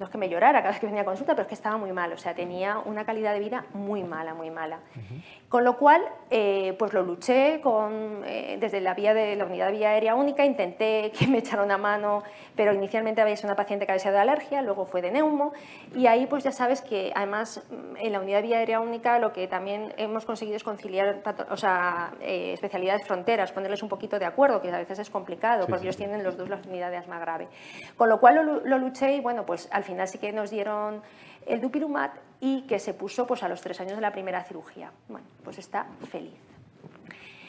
no 0.00 0.06
es 0.06 0.10
que 0.10 0.18
me 0.18 0.30
llorara 0.30 0.60
cada 0.60 0.70
vez 0.70 0.80
que 0.80 0.86
venía 0.86 1.02
a 1.02 1.04
consulta, 1.04 1.34
pero 1.34 1.42
es 1.42 1.48
que 1.48 1.54
estaba 1.54 1.76
muy 1.76 1.92
mal, 1.92 2.10
o 2.12 2.16
sea, 2.16 2.34
tenía 2.34 2.78
una 2.78 3.04
calidad 3.04 3.34
de 3.34 3.40
vida 3.40 3.66
muy 3.74 4.02
mala, 4.02 4.32
muy 4.32 4.50
mala. 4.50 4.78
Uh 4.96 4.98
-huh. 4.98 5.22
Con 5.50 5.64
lo 5.64 5.76
cual, 5.76 6.00
eh, 6.30 6.74
pues 6.78 6.92
lo 6.92 7.02
luché 7.02 7.60
con, 7.60 8.22
eh, 8.24 8.56
desde 8.60 8.80
la 8.80 8.94
vía 8.94 9.12
de 9.14 9.34
la 9.34 9.44
unidad 9.44 9.66
de 9.66 9.72
vía 9.72 9.90
aérea 9.90 10.14
única, 10.14 10.44
intenté 10.44 11.10
que 11.18 11.26
me 11.26 11.38
echara 11.38 11.62
una 11.64 11.76
mano, 11.76 12.22
pero 12.54 12.72
inicialmente 12.72 13.20
había 13.20 13.36
sido 13.36 13.48
una 13.48 13.56
paciente 13.56 13.84
que 13.84 13.92
había 13.92 13.98
sido 13.98 14.14
de 14.14 14.20
alergia, 14.20 14.62
luego 14.62 14.86
fue 14.86 15.02
de 15.02 15.10
neumo, 15.10 15.52
y 15.94 16.06
ahí 16.06 16.26
pues 16.26 16.44
ya 16.44 16.52
sabes 16.52 16.80
que 16.80 17.12
además 17.14 17.62
en 17.98 18.12
la 18.12 18.20
unidad 18.20 18.38
de 18.38 18.42
vía 18.46 18.58
aérea 18.58 18.80
única 18.80 19.18
lo 19.18 19.32
que 19.32 19.48
también 19.48 19.92
hemos 19.96 20.24
conseguido 20.24 20.56
es 20.56 20.64
conciliar 20.64 21.20
o 21.50 21.56
sea, 21.56 22.12
eh, 22.20 22.52
especialidades 22.54 23.04
fronteras, 23.06 23.50
ponerles 23.50 23.82
un 23.82 23.88
poquito 23.88 24.18
de 24.20 24.24
acuerdo, 24.24 24.62
que 24.62 24.70
a 24.70 24.78
veces 24.78 25.00
es 25.00 25.10
complicado, 25.10 25.64
sí, 25.64 25.70
porque 25.70 25.80
sí, 25.80 25.86
ellos 25.86 25.96
sí. 25.96 26.04
tienen 26.04 26.22
los 26.22 26.36
dos 26.36 26.48
la 26.48 26.60
unidad 26.68 26.90
de 26.90 26.96
asma 26.96 27.18
grave. 27.18 27.48
Con 27.96 28.08
lo 28.08 28.19
cual 28.20 28.36
lo, 28.36 28.60
lo 28.60 28.78
luché 28.78 29.16
y 29.16 29.20
bueno, 29.20 29.44
pues 29.44 29.68
al 29.72 29.82
final 29.82 30.06
sí 30.06 30.18
que 30.18 30.32
nos 30.32 30.50
dieron 30.50 31.02
el 31.46 31.60
dupilumab 31.60 32.10
y 32.40 32.62
que 32.62 32.78
se 32.78 32.94
puso 32.94 33.26
pues, 33.26 33.42
a 33.42 33.48
los 33.48 33.60
tres 33.60 33.80
años 33.80 33.96
de 33.96 34.00
la 34.00 34.12
primera 34.12 34.42
cirugía. 34.44 34.92
Bueno, 35.08 35.26
pues 35.42 35.58
está 35.58 35.86
feliz. 36.10 36.38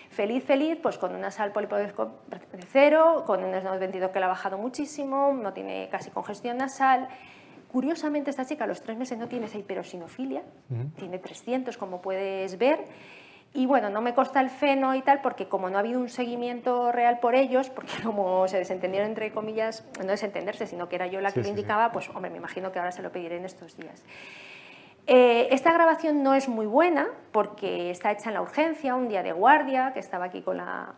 Feliz, 0.09 0.43
feliz, 0.43 0.77
pues 0.81 0.97
con 0.97 1.15
una 1.15 1.31
sal 1.31 1.53
polipodesco 1.53 2.19
de 2.27 2.65
cero, 2.67 3.23
con 3.25 3.43
un 3.43 3.57
SNOT 3.57 3.79
22 3.79 4.11
que 4.11 4.19
le 4.19 4.25
ha 4.25 4.27
bajado 4.27 4.57
muchísimo, 4.57 5.31
no 5.31 5.53
tiene 5.53 5.87
casi 5.89 6.09
congestión 6.09 6.57
nasal. 6.57 7.07
Curiosamente, 7.71 8.29
esta 8.29 8.45
chica 8.45 8.65
a 8.65 8.67
los 8.67 8.81
tres 8.81 8.97
meses 8.97 9.17
no 9.17 9.29
tiene 9.29 9.45
esa 9.45 9.57
hiperosinofilia, 9.57 10.41
uh 10.41 10.73
-huh. 10.73 10.93
tiene 10.95 11.17
300, 11.17 11.77
como 11.77 12.01
puedes 12.01 12.57
ver, 12.57 12.79
y 13.53 13.65
bueno, 13.65 13.89
no 13.89 14.01
me 14.01 14.13
consta 14.13 14.39
el 14.39 14.49
feno 14.49 14.95
y 14.95 15.01
tal, 15.01 15.21
porque 15.21 15.47
como 15.47 15.69
no 15.69 15.77
ha 15.77 15.81
habido 15.81 15.99
un 15.99 16.07
seguimiento 16.07 16.91
real 16.91 17.19
por 17.19 17.35
ellos, 17.35 17.69
porque 17.69 17.91
como 18.03 18.47
se 18.47 18.57
desentendieron 18.57 19.09
entre 19.09 19.31
comillas, 19.31 19.85
no 19.99 20.07
desentenderse, 20.07 20.67
sino 20.67 20.87
que 20.87 20.95
era 20.95 21.07
yo 21.07 21.19
la 21.19 21.31
que 21.31 21.41
sí, 21.41 21.43
lo 21.43 21.49
indicaba, 21.49 21.87
sí. 21.87 21.89
pues 21.93 22.09
hombre, 22.09 22.31
me 22.31 22.37
imagino 22.37 22.71
que 22.71 22.79
ahora 22.79 22.91
se 22.91 23.01
lo 23.01 23.11
pediré 23.11 23.37
en 23.37 23.45
estos 23.45 23.75
días. 23.75 24.03
Eh, 25.07 25.49
esta 25.51 25.73
grabación 25.73 26.23
no 26.23 26.35
es 26.35 26.47
muy 26.47 26.65
buena 26.65 27.07
porque 27.31 27.89
está 27.89 28.11
hecha 28.11 28.29
en 28.29 28.35
la 28.35 28.41
urgencia, 28.41 28.95
un 28.95 29.09
día 29.09 29.23
de 29.23 29.33
guardia, 29.33 29.91
que 29.93 29.99
estaba 29.99 30.25
aquí 30.25 30.41
con 30.41 30.57
la, 30.57 30.93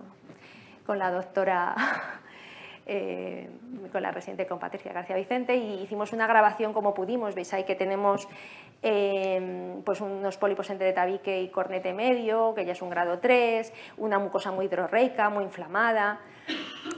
con 0.86 1.00
la 1.00 1.10
doctora, 1.10 1.74
eh, 2.86 3.50
con 3.92 4.04
la 4.04 4.12
residente 4.12 4.46
con 4.46 4.60
Patricia 4.60 4.94
García 4.94 5.16
Vicente, 5.16 5.56
y 5.56 5.82
hicimos 5.82 6.14
una 6.14 6.28
grabación 6.28 6.74
como 6.74 6.94
pudimos. 6.94 7.34
Veis 7.34 7.54
ahí 7.54 7.64
que 7.64 7.76
tenemos 7.76 8.28
Em, 8.86 9.82
pues 9.84 10.02
unos 10.02 10.36
pólipos 10.36 10.70
entre 10.70 10.92
tabique 10.92 11.42
y 11.42 11.48
cornete 11.48 11.94
medio, 11.94 12.54
que 12.54 12.66
ya 12.66 12.74
es 12.74 12.82
un 12.82 12.90
grado 12.90 13.18
3, 13.20 13.72
una 13.96 14.20
mucosa 14.20 14.52
muy 14.52 14.66
hidrorreica, 14.66 15.30
muy 15.30 15.46
inflamada. 15.46 16.20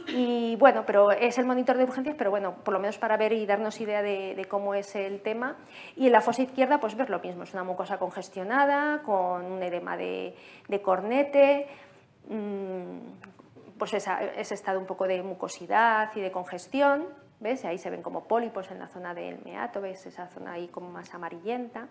Y 0.08 0.56
bueno, 0.56 0.84
pero 0.88 1.12
es 1.12 1.38
el 1.38 1.46
monitor 1.46 1.78
de 1.78 1.84
urgencias, 1.84 2.16
pero 2.18 2.32
bueno, 2.32 2.56
por 2.64 2.74
lo 2.74 2.80
menos 2.80 2.98
para 2.98 3.18
ver 3.18 3.34
y 3.34 3.46
darnos 3.46 3.80
idea 3.80 4.02
de, 4.02 4.48
cómo 4.50 4.74
es 4.74 4.96
el 4.96 5.22
tema. 5.22 5.58
Y 5.96 6.08
en 6.08 6.12
la 6.12 6.22
fosa 6.22 6.42
izquierda, 6.42 6.80
pues 6.80 6.96
ver 6.96 7.12
lo 7.12 7.20
mismo, 7.20 7.44
es 7.44 7.54
una 7.54 7.64
mucosa 7.64 8.00
congestionada, 8.00 9.04
con 9.04 9.46
un 9.46 9.62
edema 9.62 9.96
de, 9.96 10.34
cornete, 10.82 11.68
mm, 12.30 13.78
pues 13.78 13.94
ese 13.94 14.54
estado 14.56 14.80
un 14.80 14.88
poco 14.88 15.06
de 15.06 15.22
mucosidad 15.22 16.10
y 16.16 16.22
de 16.22 16.32
congestión. 16.32 17.25
¿Ves? 17.40 17.66
Ahí 17.66 17.78
se 17.78 17.90
ven 17.90 18.02
como 18.02 18.24
pólipos 18.24 18.72
en 18.72 18.80
la 18.80 18.88
zona 18.88 19.14
del 19.14 19.40
meato, 19.44 19.82
¿ves? 19.82 20.06
Esa 20.06 20.28
zona 20.28 20.54
ahí 20.54 20.68
como 20.68 20.90
más 20.90 21.14
amarillenta. 21.14 21.88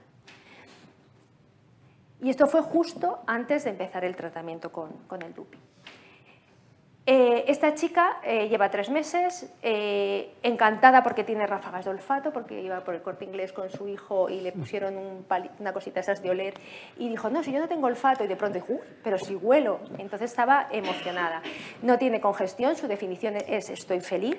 Y 2.21 2.31
esto 2.31 2.47
fue 2.47 2.63
justo 2.63 3.19
antes 3.27 3.65
de 3.65 3.71
empezar 3.71 4.05
el 4.05 4.17
tratamiento 4.17 4.73
con, 4.73 5.23
el 5.23 5.35
DUPI. 5.35 5.59
Eh, 7.07 7.45
esta 7.49 7.75
chica 7.75 8.17
eh, 8.25 8.49
lleva 8.49 8.71
tres 8.71 8.89
meses, 8.89 9.53
eh, 9.61 10.33
encantada 10.43 11.03
porque 11.03 11.23
tiene 11.23 11.47
ráfagas 11.47 11.85
de 11.85 11.91
olfato, 11.91 12.33
porque 12.33 12.63
iba 12.63 12.83
por 12.83 12.95
el 12.95 13.03
corte 13.03 13.27
inglés 13.27 13.53
con 13.53 13.69
su 13.69 13.89
hijo 13.89 14.31
y 14.31 14.41
le 14.41 14.53
pusieron 14.53 14.97
una 15.59 15.73
cosita 15.75 16.01
esas 16.01 16.23
de 16.23 16.31
oler 16.31 16.55
y 16.97 17.11
dijo, 17.11 17.29
no, 17.29 17.43
si 17.43 17.53
yo 17.53 17.61
no 17.61 17.69
tengo 17.69 17.89
olfato 17.89 18.25
y 18.25 18.27
de 18.27 18.37
pronto 18.37 18.55
dijo, 18.55 18.81
pero 19.03 19.19
si 19.19 19.35
huelo. 19.35 19.81
Entonces 19.99 20.31
estaba 20.31 20.69
emocionada. 20.71 21.43
No 21.83 21.99
tiene 21.99 22.23
congestión, 22.23 22.75
su 22.75 22.89
definición 22.89 23.37
es 23.37 23.69
estoy 23.69 24.01
feliz, 24.01 24.39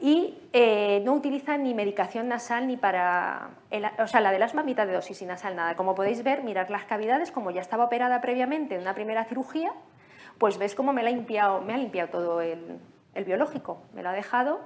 y 0.00 0.38
eh, 0.52 1.00
no 1.04 1.14
utiliza 1.14 1.56
ni 1.56 1.74
medicación 1.74 2.28
nasal 2.28 2.66
ni 2.66 2.76
para, 2.76 3.50
o 3.98 4.06
sea, 4.06 4.20
la 4.20 4.32
del 4.32 4.42
asma 4.42 4.62
mitad 4.62 4.86
de 4.86 4.92
dosis 4.92 5.22
y 5.22 5.26
nasal 5.26 5.56
nada. 5.56 5.76
Como 5.76 5.94
podéis 5.94 6.22
ver, 6.22 6.42
mirar 6.42 6.70
las 6.70 6.84
cavidades, 6.84 7.30
como 7.32 7.50
ya 7.50 7.60
estaba 7.60 7.84
operada 7.84 8.20
previamente 8.20 8.74
en 8.74 8.82
una 8.82 8.94
primera 8.94 9.24
cirugía, 9.24 9.72
pues 10.38 10.58
ves 10.58 10.74
cómo 10.74 10.92
me, 10.92 11.00
ha 11.00 11.04
limpiado, 11.04 11.60
me 11.62 11.74
ha 11.74 11.76
limpiado 11.76 12.10
todo 12.10 12.40
el, 12.40 12.80
biológico, 13.24 13.82
me 13.94 14.02
lo 14.02 14.10
ha 14.10 14.12
dejado 14.12 14.60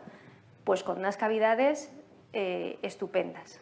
pues 0.65 0.83
con 0.83 0.99
unas 0.99 1.17
cavidades 1.17 1.93
eh, 2.33 2.79
estupendas. 2.83 3.61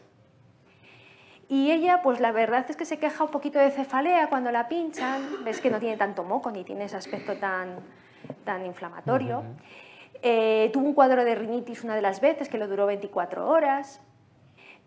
Y 1.48 1.70
ella, 1.70 2.02
pues 2.02 2.20
la 2.20 2.32
verdad 2.32 2.66
es 2.68 2.76
que 2.76 2.84
se 2.84 2.98
queja 2.98 3.24
un 3.24 3.30
poquito 3.30 3.58
de 3.58 3.70
cefalea 3.70 4.28
cuando 4.28 4.50
la 4.50 4.68
pinchan, 4.68 5.44
ves 5.44 5.60
que 5.60 5.70
no 5.70 5.78
tiene 5.78 5.96
tanto 5.96 6.24
moco 6.24 6.50
ni 6.50 6.64
tiene 6.64 6.84
ese 6.84 6.96
aspecto 6.96 7.36
tan, 7.36 7.76
tan 8.44 8.66
inflamatorio. 8.66 9.42
Eh, 10.22 10.70
tuvo 10.72 10.86
un 10.86 10.94
cuadro 10.94 11.24
de 11.24 11.34
rinitis 11.34 11.84
una 11.84 11.94
de 11.94 12.02
las 12.02 12.20
veces 12.20 12.48
que 12.48 12.58
lo 12.58 12.66
duró 12.66 12.86
24 12.86 13.48
horas, 13.48 14.00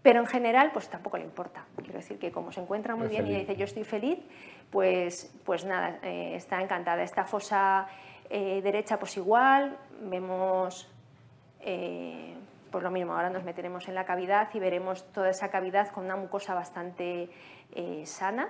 pero 0.01 0.19
en 0.19 0.25
general 0.25 0.71
pues 0.73 0.89
tampoco 0.89 1.17
le 1.17 1.23
importa. 1.23 1.65
Quiero 1.77 1.99
decir 1.99 2.19
que 2.19 2.32
como 2.32 2.51
se 2.51 2.61
encuentra 2.61 2.95
muy 2.95 3.07
bien 3.07 3.27
y 3.27 3.36
dice 3.36 3.55
yo 3.55 3.65
estoy 3.65 3.84
feliz, 3.84 4.19
pues, 4.69 5.34
pues 5.45 5.63
nada, 5.65 5.99
eh, 6.03 6.34
está 6.36 6.61
encantada. 6.61 7.03
Esta 7.03 7.23
fosa 7.23 7.88
eh, 8.29 8.61
derecha 8.61 8.97
pues 8.97 9.15
igual, 9.17 9.77
vemos 10.01 10.88
pues 12.71 12.84
lo 12.84 12.89
mismo, 12.89 13.13
ahora 13.13 13.29
nos 13.29 13.43
meteremos 13.43 13.88
en 13.88 13.93
la 13.93 14.05
cavidad 14.05 14.49
y 14.53 14.59
veremos 14.59 15.05
toda 15.11 15.29
esa 15.29 15.49
cavidad 15.49 15.89
con 15.89 16.05
una 16.05 16.15
mucosa 16.15 16.55
bastante 16.55 17.29
sana, 18.05 18.49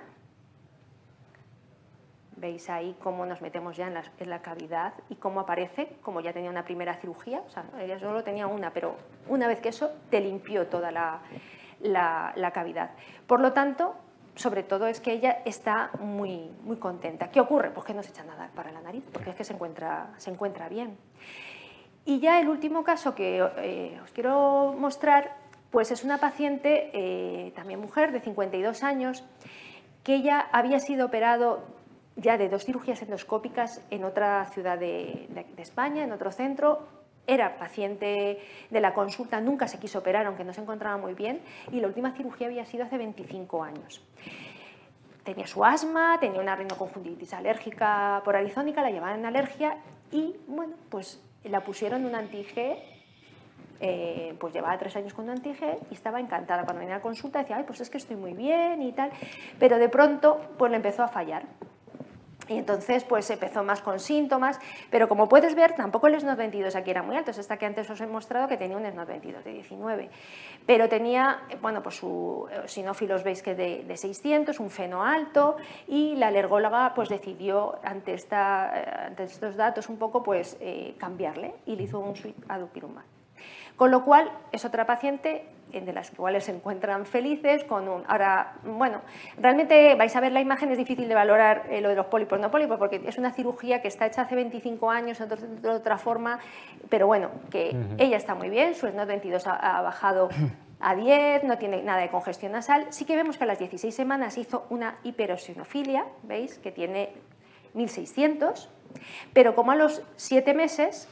Veis 2.41 2.71
ahí 2.71 2.95
cómo 3.03 3.23
nos 3.27 3.39
metemos 3.39 3.77
ya 3.77 3.85
en 3.87 4.29
la, 4.29 4.41
cavidad 4.41 4.93
y 5.09 5.15
cómo 5.15 5.41
aparece, 5.41 5.95
como 6.01 6.21
ya 6.21 6.33
tenía 6.33 6.49
una 6.49 6.65
primera 6.65 6.95
cirugía, 6.95 7.43
o 7.45 7.49
sea, 7.51 7.65
ella 7.79 7.99
solo 7.99 8.23
tenía 8.23 8.47
una, 8.47 8.71
pero 8.73 8.95
una 9.27 9.47
vez 9.47 9.59
que 9.59 9.69
eso 9.69 9.91
te 10.09 10.19
limpió 10.19 10.65
toda 10.65 10.89
la, 10.91 11.21
cavidad. 12.51 12.89
Por 13.27 13.41
lo 13.41 13.53
tanto, 13.53 13.93
sobre 14.33 14.63
todo 14.63 14.87
es 14.87 14.99
que 14.99 15.11
ella 15.11 15.43
está 15.45 15.91
muy, 15.99 16.49
muy 16.63 16.77
contenta. 16.77 17.29
¿Qué 17.29 17.39
ocurre? 17.39 17.69
Pues 17.69 17.85
que 17.85 17.93
no 17.93 18.01
se 18.01 18.09
echa 18.09 18.23
nada 18.23 18.49
para 18.55 18.71
la 18.71 18.81
nariz, 18.81 19.03
porque 19.13 19.29
es 19.29 19.35
que 19.35 19.43
se 19.43 19.53
encuentra, 19.53 20.09
se 20.17 20.31
encuentra 20.31 20.67
bien. 20.67 20.97
Y 22.05 22.21
ya 22.21 22.39
el 22.39 22.49
último 22.49 22.83
caso 22.83 23.13
que 23.13 23.37
eh, 23.57 23.99
os 24.03 24.09
quiero 24.13 24.73
mostrar, 24.79 25.35
pues 25.69 25.91
es 25.91 26.03
una 26.03 26.17
paciente, 26.17 26.89
eh, 26.93 27.51
también 27.55 27.79
mujer, 27.79 28.11
de 28.11 28.19
52 28.19 28.81
años, 28.81 29.23
que 30.03 30.15
ella 30.15 30.47
había 30.51 30.79
sido 30.79 31.05
operado 31.05 31.79
ya 32.15 32.37
de 32.37 32.49
dos 32.49 32.65
cirugías 32.65 33.01
endoscópicas 33.01 33.81
en 33.89 34.03
otra 34.03 34.45
ciudad 34.45 34.77
de, 34.77 35.27
España, 35.57 36.03
en 36.03 36.11
otro 36.11 36.31
centro. 36.31 36.87
Era 37.27 37.57
paciente 37.57 38.39
de 38.69 38.81
la 38.81 38.93
consulta, 38.93 39.39
nunca 39.39 39.67
se 39.67 39.79
quiso 39.79 39.99
operar, 39.99 40.25
aunque 40.25 40.43
no 40.43 40.53
se 40.53 40.61
encontraba 40.61 40.97
muy 40.97 41.13
bien, 41.13 41.41
y 41.71 41.79
la 41.79 41.87
última 41.87 42.11
cirugía 42.13 42.47
había 42.47 42.65
sido 42.65 42.83
hace 42.83 42.97
25 42.97 43.63
años. 43.63 44.03
Tenía 45.23 45.45
su 45.45 45.63
asma, 45.63 46.17
tenía 46.19 46.41
una 46.41 46.55
rinoconjuntivitis 46.55 47.33
alérgica 47.33 48.21
por 48.25 48.35
arizónica, 48.35 48.81
la 48.81 48.89
llevaban 48.89 49.19
en 49.19 49.25
alergia 49.27 49.77
y, 50.11 50.35
bueno, 50.47 50.73
pues 50.89 51.21
la 51.43 51.61
pusieron 51.63 52.05
un 52.05 52.15
anti 52.15 52.45
eh, 53.83 54.35
pues 54.39 54.53
llevaba 54.53 54.77
tres 54.77 54.95
años 54.95 55.13
con 55.13 55.25
un 55.25 55.31
anti 55.31 55.53
y 55.89 55.93
estaba 55.93 56.19
encantada. 56.19 56.63
Cuando 56.63 56.81
venía 56.81 56.95
a 56.95 56.97
la 56.97 57.03
consulta 57.03 57.39
decía, 57.39 57.63
pues 57.65 57.81
es 57.81 57.89
que 57.89 57.97
estoy 57.97 58.15
muy 58.15 58.33
bien 58.33 58.81
y 58.81 58.91
tal, 58.91 59.11
pero 59.59 59.77
de 59.77 59.89
pronto 59.89 60.39
pues 60.57 60.69
le 60.69 60.77
empezó 60.77 61.03
a 61.03 61.07
fallar. 61.07 61.43
Y 62.47 62.57
entonces 62.57 63.03
pues 63.03 63.29
empezó 63.29 63.63
más 63.63 63.81
con 63.81 63.99
síntomas, 63.99 64.59
pero 64.89 65.07
como 65.07 65.29
puedes 65.29 65.55
ver 65.55 65.73
tampoco 65.73 66.07
el 66.07 66.19
SNOT 66.19 66.37
22 66.37 66.75
aquí 66.75 66.91
era 66.91 67.03
muy 67.03 67.15
alto, 67.15 67.31
es 67.31 67.37
esta 67.37 67.57
que 67.57 67.65
antes 67.65 67.89
os 67.89 68.01
he 68.01 68.07
mostrado 68.07 68.47
que 68.47 68.57
tenía 68.57 68.77
un 68.77 68.85
SNOT 68.85 69.07
22 69.07 69.43
de 69.43 69.53
19, 69.53 70.09
pero 70.65 70.89
tenía, 70.89 71.41
bueno, 71.61 71.83
pues 71.83 71.95
su 71.95 72.47
eh, 72.51 72.67
sinófilos 72.67 73.23
veis 73.23 73.41
que 73.41 73.55
de, 73.55 73.83
de 73.83 73.97
600, 73.97 74.59
un 74.59 74.69
feno 74.69 75.03
alto 75.03 75.57
y 75.87 76.15
la 76.15 76.27
alergóloga 76.27 76.93
pues 76.93 77.09
decidió 77.09 77.79
ante, 77.83 78.13
esta, 78.13 78.71
eh, 78.75 79.07
ante 79.07 79.23
estos 79.23 79.55
datos 79.55 79.89
un 79.89 79.97
poco 79.97 80.23
pues 80.23 80.57
eh, 80.59 80.95
cambiarle 80.97 81.53
y 81.65 81.75
le 81.75 81.83
hizo 81.83 81.99
un 81.99 82.15
suite 82.15 82.41
a. 82.47 83.20
Con 83.81 83.89
lo 83.89 84.05
cual 84.05 84.31
es 84.51 84.63
otra 84.63 84.85
paciente 84.85 85.43
de 85.71 85.91
las 85.91 86.11
cuales 86.11 86.43
se 86.43 86.51
encuentran 86.51 87.07
felices 87.07 87.63
con 87.63 87.89
un... 87.89 88.03
Ahora, 88.07 88.53
bueno, 88.63 89.01
realmente 89.39 89.95
vais 89.95 90.15
a 90.15 90.19
ver 90.19 90.31
la 90.33 90.39
imagen, 90.39 90.69
es 90.71 90.77
difícil 90.77 91.07
de 91.07 91.15
valorar 91.15 91.65
eh, 91.67 91.81
lo 91.81 91.89
de 91.89 91.95
los 91.95 92.05
pólipos, 92.05 92.39
no 92.39 92.51
pólipos, 92.51 92.77
porque 92.77 93.01
es 93.03 93.17
una 93.17 93.31
cirugía 93.31 93.81
que 93.81 93.87
está 93.87 94.05
hecha 94.05 94.21
hace 94.21 94.35
25 94.35 94.91
años, 94.91 95.17
de 95.17 95.67
otra 95.67 95.97
forma, 95.97 96.37
pero 96.89 97.07
bueno, 97.07 97.31
que 97.49 97.75
ella 97.97 98.17
está 98.17 98.35
muy 98.35 98.51
bien, 98.51 98.75
su 98.75 98.87
SNOT 98.87 99.07
22 99.07 99.47
ha, 99.47 99.81
bajado 99.81 100.29
a 100.79 100.93
10, 100.93 101.45
no 101.45 101.57
tiene 101.57 101.81
nada 101.81 102.01
de 102.01 102.09
congestión 102.09 102.51
nasal. 102.51 102.85
Sí 102.91 103.05
que 103.05 103.15
vemos 103.15 103.39
que 103.39 103.45
a 103.45 103.47
las 103.47 103.57
16 103.57 103.95
semanas 103.95 104.37
hizo 104.37 104.67
una 104.69 104.99
hiperosinofilia, 105.01 106.05
¿veis? 106.21 106.59
Que 106.59 106.71
tiene 106.71 107.13
1600, 107.73 108.69
pero 109.33 109.55
como 109.55 109.71
a 109.71 109.75
los 109.75 110.03
7 110.17 110.53
meses 110.53 111.07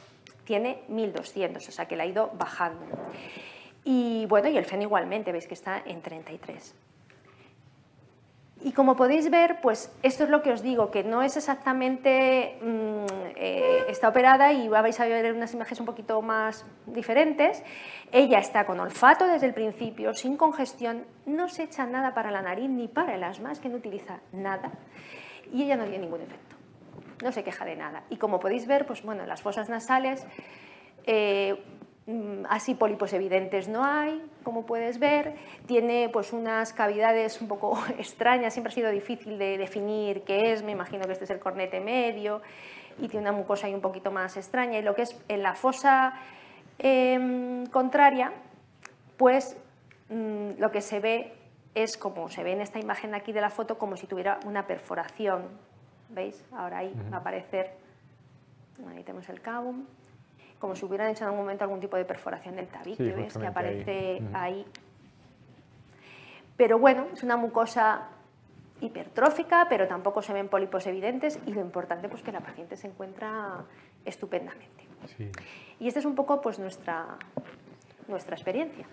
tiene 0.50 0.82
1200, 0.88 1.68
o 1.68 1.70
sea 1.70 1.86
que 1.86 1.94
la 1.94 2.02
ha 2.02 2.06
ido 2.06 2.32
bajando. 2.34 2.84
Y 3.84 4.26
bueno, 4.26 4.48
y 4.48 4.56
el 4.56 4.64
FEN 4.64 4.82
igualmente, 4.82 5.30
veis 5.30 5.46
que 5.46 5.54
está 5.54 5.80
en 5.86 6.02
33. 6.02 6.74
Y 8.62 8.72
como 8.72 8.96
podéis 8.96 9.30
ver, 9.30 9.60
pues 9.62 9.94
esto 10.02 10.24
es 10.24 10.28
lo 10.28 10.42
que 10.42 10.50
os 10.50 10.60
digo, 10.60 10.90
que 10.90 11.04
no 11.04 11.22
es 11.22 11.36
exactamente, 11.36 12.58
mm, 12.60 13.04
eh, 13.36 13.84
está 13.86 14.08
operada 14.08 14.52
y 14.52 14.66
vais 14.66 14.98
a 14.98 15.06
ver 15.06 15.32
unas 15.32 15.54
imágenes 15.54 15.78
un 15.78 15.86
poquito 15.86 16.20
más 16.20 16.66
diferentes. 16.84 17.62
Ella 18.10 18.40
está 18.40 18.66
con 18.66 18.80
olfato 18.80 19.28
desde 19.28 19.46
el 19.46 19.54
principio, 19.54 20.14
sin 20.14 20.36
congestión, 20.36 21.04
no 21.26 21.48
se 21.48 21.62
echa 21.62 21.86
nada 21.86 22.12
para 22.12 22.32
la 22.32 22.42
nariz 22.42 22.68
ni 22.68 22.88
para 22.88 23.14
el 23.14 23.22
asma, 23.22 23.52
es 23.52 23.60
que 23.60 23.68
no 23.68 23.76
utiliza 23.76 24.18
nada. 24.32 24.72
Y 25.52 25.62
ella 25.62 25.76
no 25.76 25.84
tiene 25.84 26.00
ningún 26.00 26.22
efecto, 26.22 26.49
no 27.22 27.32
se 27.32 27.44
queja 27.44 27.64
de 27.64 27.76
nada. 27.76 28.04
Y 28.10 28.16
como 28.16 28.40
podéis 28.40 28.66
ver, 28.66 28.86
pues 28.86 29.02
bueno, 29.02 29.26
las 29.26 29.42
fosas 29.42 29.68
nasales... 29.68 30.26
Eh, 31.04 31.56
Mm, 32.10 32.44
así 32.48 32.74
pólipos 32.74 33.12
evidentes 33.12 33.68
no 33.68 33.84
hay, 33.84 34.20
como 34.42 34.66
puedes 34.66 34.98
ver. 34.98 35.34
Tiene 35.66 36.08
pues 36.08 36.32
unas 36.32 36.72
cavidades 36.72 37.40
un 37.40 37.46
poco 37.46 37.78
extrañas, 37.98 38.52
siempre 38.52 38.72
ha 38.72 38.74
sido 38.74 38.90
difícil 38.90 39.38
de 39.38 39.58
definir 39.58 40.22
qué 40.22 40.52
es, 40.52 40.64
me 40.64 40.72
imagino 40.72 41.04
que 41.04 41.12
este 41.12 41.24
es 41.24 41.30
el 41.30 41.38
cornete 41.38 41.78
medio, 41.78 42.42
y 42.98 43.06
tiene 43.06 43.28
una 43.28 43.36
mucosa 43.36 43.68
ahí 43.68 43.74
un 43.74 43.80
poquito 43.80 44.10
más 44.10 44.36
extraña. 44.36 44.80
Y 44.80 44.82
lo 44.82 44.94
que 44.96 45.02
es 45.02 45.16
en 45.28 45.42
la 45.44 45.54
fosa 45.54 46.14
em, 46.78 47.66
contraria, 47.66 48.32
pues 49.16 49.56
mm, 50.08 50.58
lo 50.58 50.72
que 50.72 50.80
se 50.80 50.98
ve 50.98 51.32
es 51.76 51.96
como 51.96 52.28
se 52.28 52.42
ve 52.42 52.52
en 52.52 52.60
esta 52.60 52.80
imagen 52.80 53.14
aquí 53.14 53.32
de 53.32 53.40
la 53.40 53.50
foto, 53.50 53.78
como 53.78 53.96
si 53.96 54.08
tuviera 54.08 54.40
una 54.44 54.66
perforación. 54.66 55.69
¿Veis? 56.10 56.44
Ahora 56.52 56.78
ahí 56.78 56.94
va 57.12 57.18
a 57.18 57.20
aparecer, 57.20 57.70
ahí 58.88 59.02
tenemos 59.02 59.28
el 59.28 59.40
cabum 59.40 59.84
como 60.60 60.76
si 60.76 60.84
hubieran 60.84 61.10
hecho 61.10 61.24
en 61.24 61.28
algún 61.28 61.40
momento 61.40 61.64
algún 61.64 61.80
tipo 61.80 61.96
de 61.96 62.04
perforación 62.04 62.54
del 62.54 62.68
tabique, 62.68 63.12
¿ves? 63.12 63.36
Que 63.36 63.46
aparece 63.46 64.22
ahí. 64.34 64.64
Pero 66.56 66.78
bueno, 66.78 67.06
es 67.14 67.22
una 67.22 67.38
mucosa 67.38 68.08
hipertrófica, 68.82 69.66
pero 69.68 69.88
tampoco 69.88 70.20
se 70.20 70.34
ven 70.34 70.48
pólipos 70.48 70.86
evidentes 70.86 71.40
y 71.46 71.52
lo 71.54 71.62
importante 71.62 72.08
pues 72.10 72.22
que 72.22 72.30
la 72.30 72.40
paciente 72.40 72.76
se 72.76 72.88
encuentra 72.88 73.64
estupendamente. 74.04 74.84
Y 75.78 75.88
esta 75.88 76.00
es 76.00 76.04
un 76.04 76.14
poco 76.14 76.42
pues 76.42 76.58
nuestra, 76.58 77.16
nuestra 78.06 78.36
experiencia. 78.36 78.86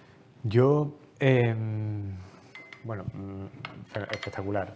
Yo, 0.44 0.94
em, 1.20 2.16
Bueno, 2.84 3.04
mm, 3.14 3.46
espectacular. 4.12 4.74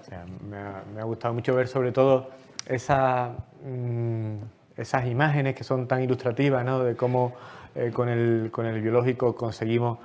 me, 0.49 0.99
ha, 0.99 1.03
gustado 1.03 1.33
mucho 1.33 1.55
ver 1.55 1.67
sobre 1.67 1.91
todo 1.91 2.29
mm, 2.67 4.35
esas 4.77 5.07
imágenes 5.07 5.55
que 5.55 5.63
son 5.63 5.87
tan 5.87 6.01
ilustrativas, 6.01 6.65
¿no? 6.65 6.83
De 6.83 6.95
cómo 6.95 7.33
eh, 7.75 7.91
con, 7.93 8.09
el, 8.09 8.49
con 8.51 8.65
el 8.65 8.81
biológico 8.81 9.35
conseguimos 9.35 9.99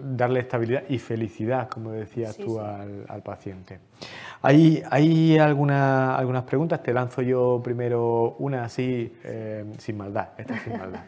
darle 0.00 0.40
estabilidad 0.40 0.84
y 0.88 0.98
felicidad, 0.98 1.68
como 1.68 1.90
decías 1.90 2.36
tú, 2.36 2.60
Al, 2.60 3.22
paciente. 3.24 3.80
Hay, 4.42 4.82
hay 4.90 5.38
algunas 5.38 6.44
preguntas, 6.44 6.82
te 6.82 6.92
lanzo 6.92 7.22
yo 7.22 7.60
primero 7.64 8.36
una 8.38 8.64
así, 8.64 9.12
eh, 9.24 9.64
sin 9.78 9.96
maldad, 9.96 10.28
esta 10.38 10.58
sin 10.60 10.78
maldad. 10.78 11.00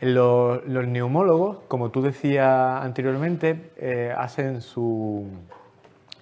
Los, 0.00 0.64
neumólogos, 0.66 1.58
como 1.66 1.90
tú 1.90 2.02
decías 2.02 2.84
anteriormente, 2.84 3.72
eh, 3.76 4.14
hacen 4.16 4.60
su, 4.60 5.26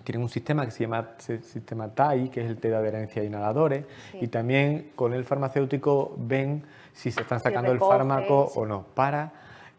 tienen 0.03 0.23
un 0.23 0.29
sistema 0.31 0.65
que 0.65 0.71
se 0.71 0.85
llama 0.85 1.11
sistema 1.19 1.89
TAI, 1.89 2.31
que 2.31 2.43
es 2.43 2.47
el 2.49 2.57
T 2.57 2.71
de 2.71 2.77
adherencia 2.77 3.21
de 3.21 3.29
inhaladores, 3.29 3.85
y 4.15 4.29
también 4.29 4.93
con 4.95 5.13
el 5.13 5.25
farmacéutico 5.25 6.15
ven 6.17 6.63
si 6.95 7.11
se 7.11 7.21
están 7.21 7.41
sacando 7.41 7.71
el 7.71 7.79
fármaco 7.79 8.51
o 8.55 8.65
no, 8.65 8.87
para, 8.95 9.33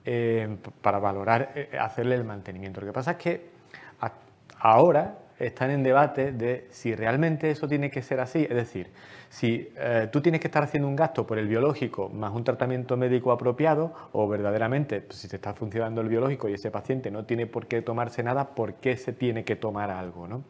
eh, 0.06 0.58
para 0.82 1.00
valorar, 1.00 1.52
eh, 1.56 1.78
hacerle 1.80 2.16
el 2.16 2.24
mantenimiento. 2.24 2.82
Lo 2.82 2.88
que 2.88 2.94
pasa 2.94 3.12
es 3.12 3.18
que 3.18 3.50
ahora 4.60 5.18
están 5.40 5.72
en 5.72 5.82
debate 5.82 6.32
de 6.32 6.68
si 6.72 6.94
realmente 6.94 7.50
eso 7.50 7.68
tiene 7.68 7.90
que 7.90 8.02
ser 8.02 8.20
así, 8.20 8.44
es 8.44 8.56
decir, 8.56 8.92
si 9.30 9.72
eh, 9.78 10.10
tú 10.12 10.22
tienes 10.22 10.42
que 10.42 10.48
estar 10.48 10.64
haciendo 10.64 10.88
un 10.88 10.96
gasto 10.96 11.26
por 11.28 11.38
el 11.38 11.48
biológico 11.48 12.10
más 12.10 12.34
un 12.34 12.44
tratamiento 12.44 12.98
médico 12.98 13.32
apropiado 13.32 13.94
o 14.12 14.28
verdaderamente 14.28 15.02
pues, 15.02 15.20
si 15.20 15.28
te 15.28 15.36
está 15.36 15.54
funcionando 15.54 16.02
el 16.02 16.10
biológico 16.10 16.50
y 16.50 16.54
ese 16.54 16.72
paciente 16.72 17.12
no 17.12 17.26
tiene 17.26 17.48
por 17.48 17.68
qué 17.68 17.82
tomarse 17.82 18.24
nada, 18.24 18.50
¿por 18.50 18.76
qué 18.76 18.98
se 18.98 19.14
tiene 19.14 19.44
que 19.44 19.56
tomar 19.56 19.92
algo? 19.92 20.28
¿no? 20.28 20.44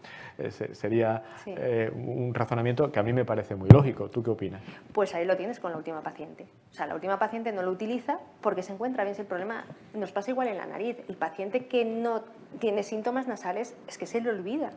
sería 0.73 1.23
eh, 1.45 1.91
un 1.93 2.33
razonamiento 2.33 2.91
que 2.91 2.99
a 2.99 3.03
mí 3.03 3.13
me 3.13 3.25
parece 3.25 3.55
muy 3.55 3.69
lógico. 3.69 4.09
¿Tú 4.09 4.21
qué 4.21 4.29
opinas? 4.29 4.61
Pues 4.93 5.13
ahí 5.15 5.25
lo 5.25 5.35
tienes 5.35 5.59
con 5.59 5.71
la 5.71 5.77
última 5.77 6.01
paciente. 6.01 6.47
O 6.71 6.73
sea, 6.73 6.85
la 6.85 6.95
última 6.95 7.17
paciente 7.17 7.51
no 7.51 7.63
lo 7.63 7.71
utiliza 7.71 8.19
porque 8.41 8.61
se 8.61 8.73
encuentra 8.73 9.03
bien. 9.03 9.15
Si 9.15 9.21
el 9.21 9.27
problema 9.27 9.65
nos 9.93 10.11
pasa 10.11 10.31
igual 10.31 10.47
en 10.47 10.57
la 10.57 10.67
nariz. 10.67 10.97
El 11.07 11.15
paciente 11.15 11.65
que 11.67 11.85
no 11.85 12.23
tiene 12.59 12.83
síntomas 12.83 13.27
nasales 13.27 13.75
es 13.87 13.97
que 13.97 14.05
se 14.05 14.21
le 14.21 14.29
olvida. 14.29 14.71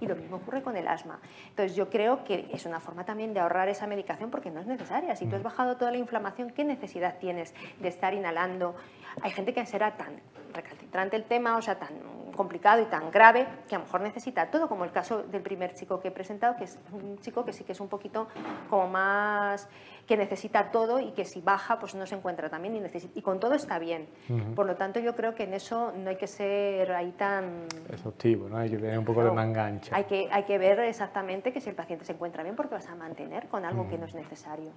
Y 0.00 0.06
lo 0.06 0.16
mismo 0.16 0.36
ocurre 0.36 0.62
con 0.62 0.76
el 0.76 0.88
asma. 0.88 1.20
Entonces 1.50 1.76
yo 1.76 1.90
creo 1.90 2.24
que 2.24 2.48
es 2.52 2.66
una 2.66 2.80
forma 2.80 3.04
también 3.04 3.34
de 3.34 3.40
ahorrar 3.40 3.68
esa 3.68 3.86
medicación 3.86 4.30
porque 4.30 4.50
no 4.50 4.60
es 4.60 4.66
necesaria. 4.66 5.14
Si 5.16 5.26
tú 5.26 5.36
has 5.36 5.42
bajado 5.42 5.76
toda 5.76 5.90
la 5.90 5.98
inflamación, 5.98 6.50
¿qué 6.50 6.64
necesidad 6.64 7.18
tienes 7.18 7.54
de 7.80 7.88
estar 7.88 8.14
inhalando? 8.14 8.74
Hay 9.22 9.30
gente 9.30 9.52
que 9.54 9.64
será 9.66 9.96
tan 9.96 10.20
recalcitrante 10.54 11.16
el 11.16 11.24
tema, 11.24 11.56
o 11.56 11.62
sea, 11.62 11.78
tan 11.78 11.94
complicado 12.36 12.82
y 12.82 12.86
tan 12.86 13.10
grave 13.10 13.46
que 13.68 13.74
a 13.74 13.78
lo 13.78 13.84
mejor 13.84 14.00
necesita 14.00 14.50
todo, 14.50 14.68
como 14.68 14.84
el 14.84 14.92
caso 14.92 15.22
del 15.24 15.42
primer 15.42 15.74
chico 15.74 16.00
que 16.00 16.08
he 16.08 16.10
presentado, 16.10 16.56
que 16.56 16.64
es 16.64 16.78
un 16.92 17.18
chico 17.18 17.44
que 17.44 17.52
sí 17.52 17.64
que 17.64 17.72
es 17.72 17.80
un 17.80 17.88
poquito 17.88 18.28
como 18.68 18.88
más 18.88 19.68
que 20.06 20.16
necesita 20.16 20.70
todo 20.70 21.00
y 21.00 21.10
que 21.10 21.24
si 21.24 21.40
baja 21.40 21.78
pues 21.78 21.94
no 21.94 22.06
se 22.06 22.14
encuentra 22.14 22.48
también 22.48 22.76
y, 22.76 22.80
necesita, 22.80 23.18
y 23.18 23.22
con 23.22 23.40
todo 23.40 23.54
está 23.54 23.78
bien. 23.78 24.06
Por 24.54 24.66
lo 24.66 24.76
tanto 24.76 25.00
yo 25.00 25.14
creo 25.16 25.34
que 25.34 25.44
en 25.44 25.54
eso 25.54 25.92
no 25.96 26.10
hay 26.10 26.16
que 26.16 26.26
ser 26.26 26.92
ahí 26.92 27.12
tan... 27.12 27.64
Exhaustivo, 27.90 28.48
¿no? 28.48 28.58
hay 28.58 28.70
que 28.70 28.78
tener 28.78 28.98
un 28.98 29.04
poco 29.04 29.24
de 29.24 29.32
mangancha. 29.32 29.94
Hay 29.94 30.04
que, 30.04 30.28
hay 30.30 30.44
que 30.44 30.58
ver 30.58 30.78
exactamente 30.80 31.52
que 31.52 31.60
si 31.60 31.70
el 31.70 31.74
paciente 31.74 32.04
se 32.04 32.12
encuentra 32.12 32.42
bien 32.42 32.54
porque 32.54 32.74
vas 32.74 32.88
a 32.88 32.94
mantener 32.94 33.48
con 33.48 33.64
algo 33.64 33.88
que 33.88 33.98
no 33.98 34.06
es 34.06 34.14
necesario. 34.14 34.70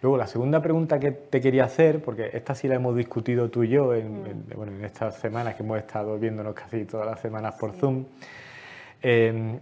Luego 0.00 0.16
la 0.16 0.26
segunda 0.26 0.62
pregunta 0.62 0.98
que 0.98 1.10
te 1.10 1.40
quería 1.40 1.64
hacer, 1.64 2.02
porque 2.02 2.30
esta 2.32 2.54
sí 2.54 2.68
la 2.68 2.76
hemos 2.76 2.96
discutido 2.96 3.50
tú 3.50 3.64
y 3.64 3.68
yo 3.68 3.94
en, 3.94 4.46
bueno, 4.54 4.72
en 4.72 4.84
estas 4.84 5.16
semanas 5.16 5.56
que 5.56 5.62
hemos 5.62 5.78
estado 5.78 6.18
viéndonos 6.18 6.54
casi 6.68 6.84
todas 6.84 7.06
las 7.06 7.20
semanas 7.20 7.54
por 7.58 7.72
Zoom. 7.72 8.04
Eh, 9.02 9.58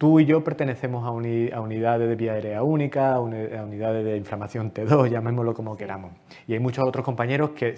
Tú 0.00 0.18
y 0.18 0.24
yo 0.24 0.42
pertenecemos 0.42 1.04
a, 1.04 1.10
unidades 1.10 2.08
de 2.08 2.16
vía 2.16 2.32
aérea 2.32 2.62
única, 2.62 3.12
a, 3.12 3.20
unidades 3.20 4.02
de 4.02 4.16
inflamación 4.16 4.72
T2, 4.72 5.08
llamémoslo 5.10 5.52
como 5.52 5.76
queramos. 5.76 6.12
Y 6.46 6.54
hay 6.54 6.58
muchos 6.58 6.88
otros 6.88 7.04
compañeros 7.04 7.50
que 7.50 7.74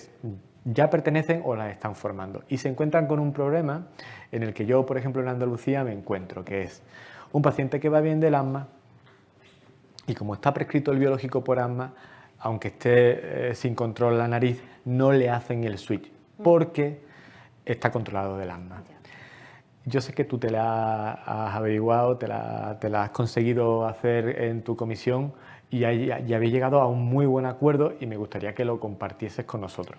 ya 0.65 0.89
pertenecen 0.89 1.43
o 1.45 1.57
las 1.57 1.73
están 1.73 1.97
formando. 1.97 2.45
Y 2.49 2.59
se 2.59 2.69
encuentran 2.69 3.09
con 3.09 3.19
un 3.19 3.33
problema 3.33 3.89
en 4.31 4.45
el 4.45 4.55
que 4.55 4.67
yo, 4.67 4.87
por 4.87 4.99
ejemplo, 4.99 5.21
en 5.21 5.27
Andalucía 5.27 5.83
me 5.83 5.91
encuentro, 5.91 6.45
que 6.45 6.63
es 6.63 6.85
un 7.33 7.43
paciente 7.43 7.81
que 7.81 7.89
va 7.89 8.01
bien 8.01 8.21
del 8.21 8.37
asma 8.37 8.69
y 10.07 10.15
como 10.15 10.35
está 10.35 10.55
prescrito 10.55 10.93
el 10.93 11.01
biológico 11.01 11.43
por 11.43 11.59
asma, 11.59 11.93
aunque 12.39 12.69
esté 12.69 13.51
eh, 13.51 13.55
sin 13.57 13.75
control 13.75 14.17
la 14.17 14.29
nariz, 14.29 14.63
no 14.85 15.11
le 15.11 15.29
hacen 15.29 15.65
el 15.65 15.77
switch 15.77 16.09
porque 16.41 17.01
está 17.65 17.91
controlado 17.91 18.37
del 18.39 18.51
asma. 18.51 18.83
Yo 19.85 20.01
sé 20.01 20.13
que 20.13 20.25
tú 20.25 20.39
te 20.39 20.51
la 20.51 21.13
has 21.13 21.57
averiguado, 21.57 22.17
te 22.17 22.29
la, 22.29 22.79
has 23.03 23.11
conseguido 23.11 23.87
hacer 23.87 24.43
en 24.43 24.63
tu 24.63 24.77
comisión 24.77 25.33
y, 25.71 25.85
habéis 25.85 26.53
llegado 26.53 26.81
a 26.81 26.87
un 26.87 27.05
muy 27.05 27.27
buen 27.27 27.47
acuerdo 27.47 27.95
y 27.99 28.07
me 28.07 28.17
gustaría 28.17 28.55
que 28.55 28.65
lo 28.65 28.79
compartieses 28.79 29.45
con 29.45 29.61
nosotros. 29.61 29.99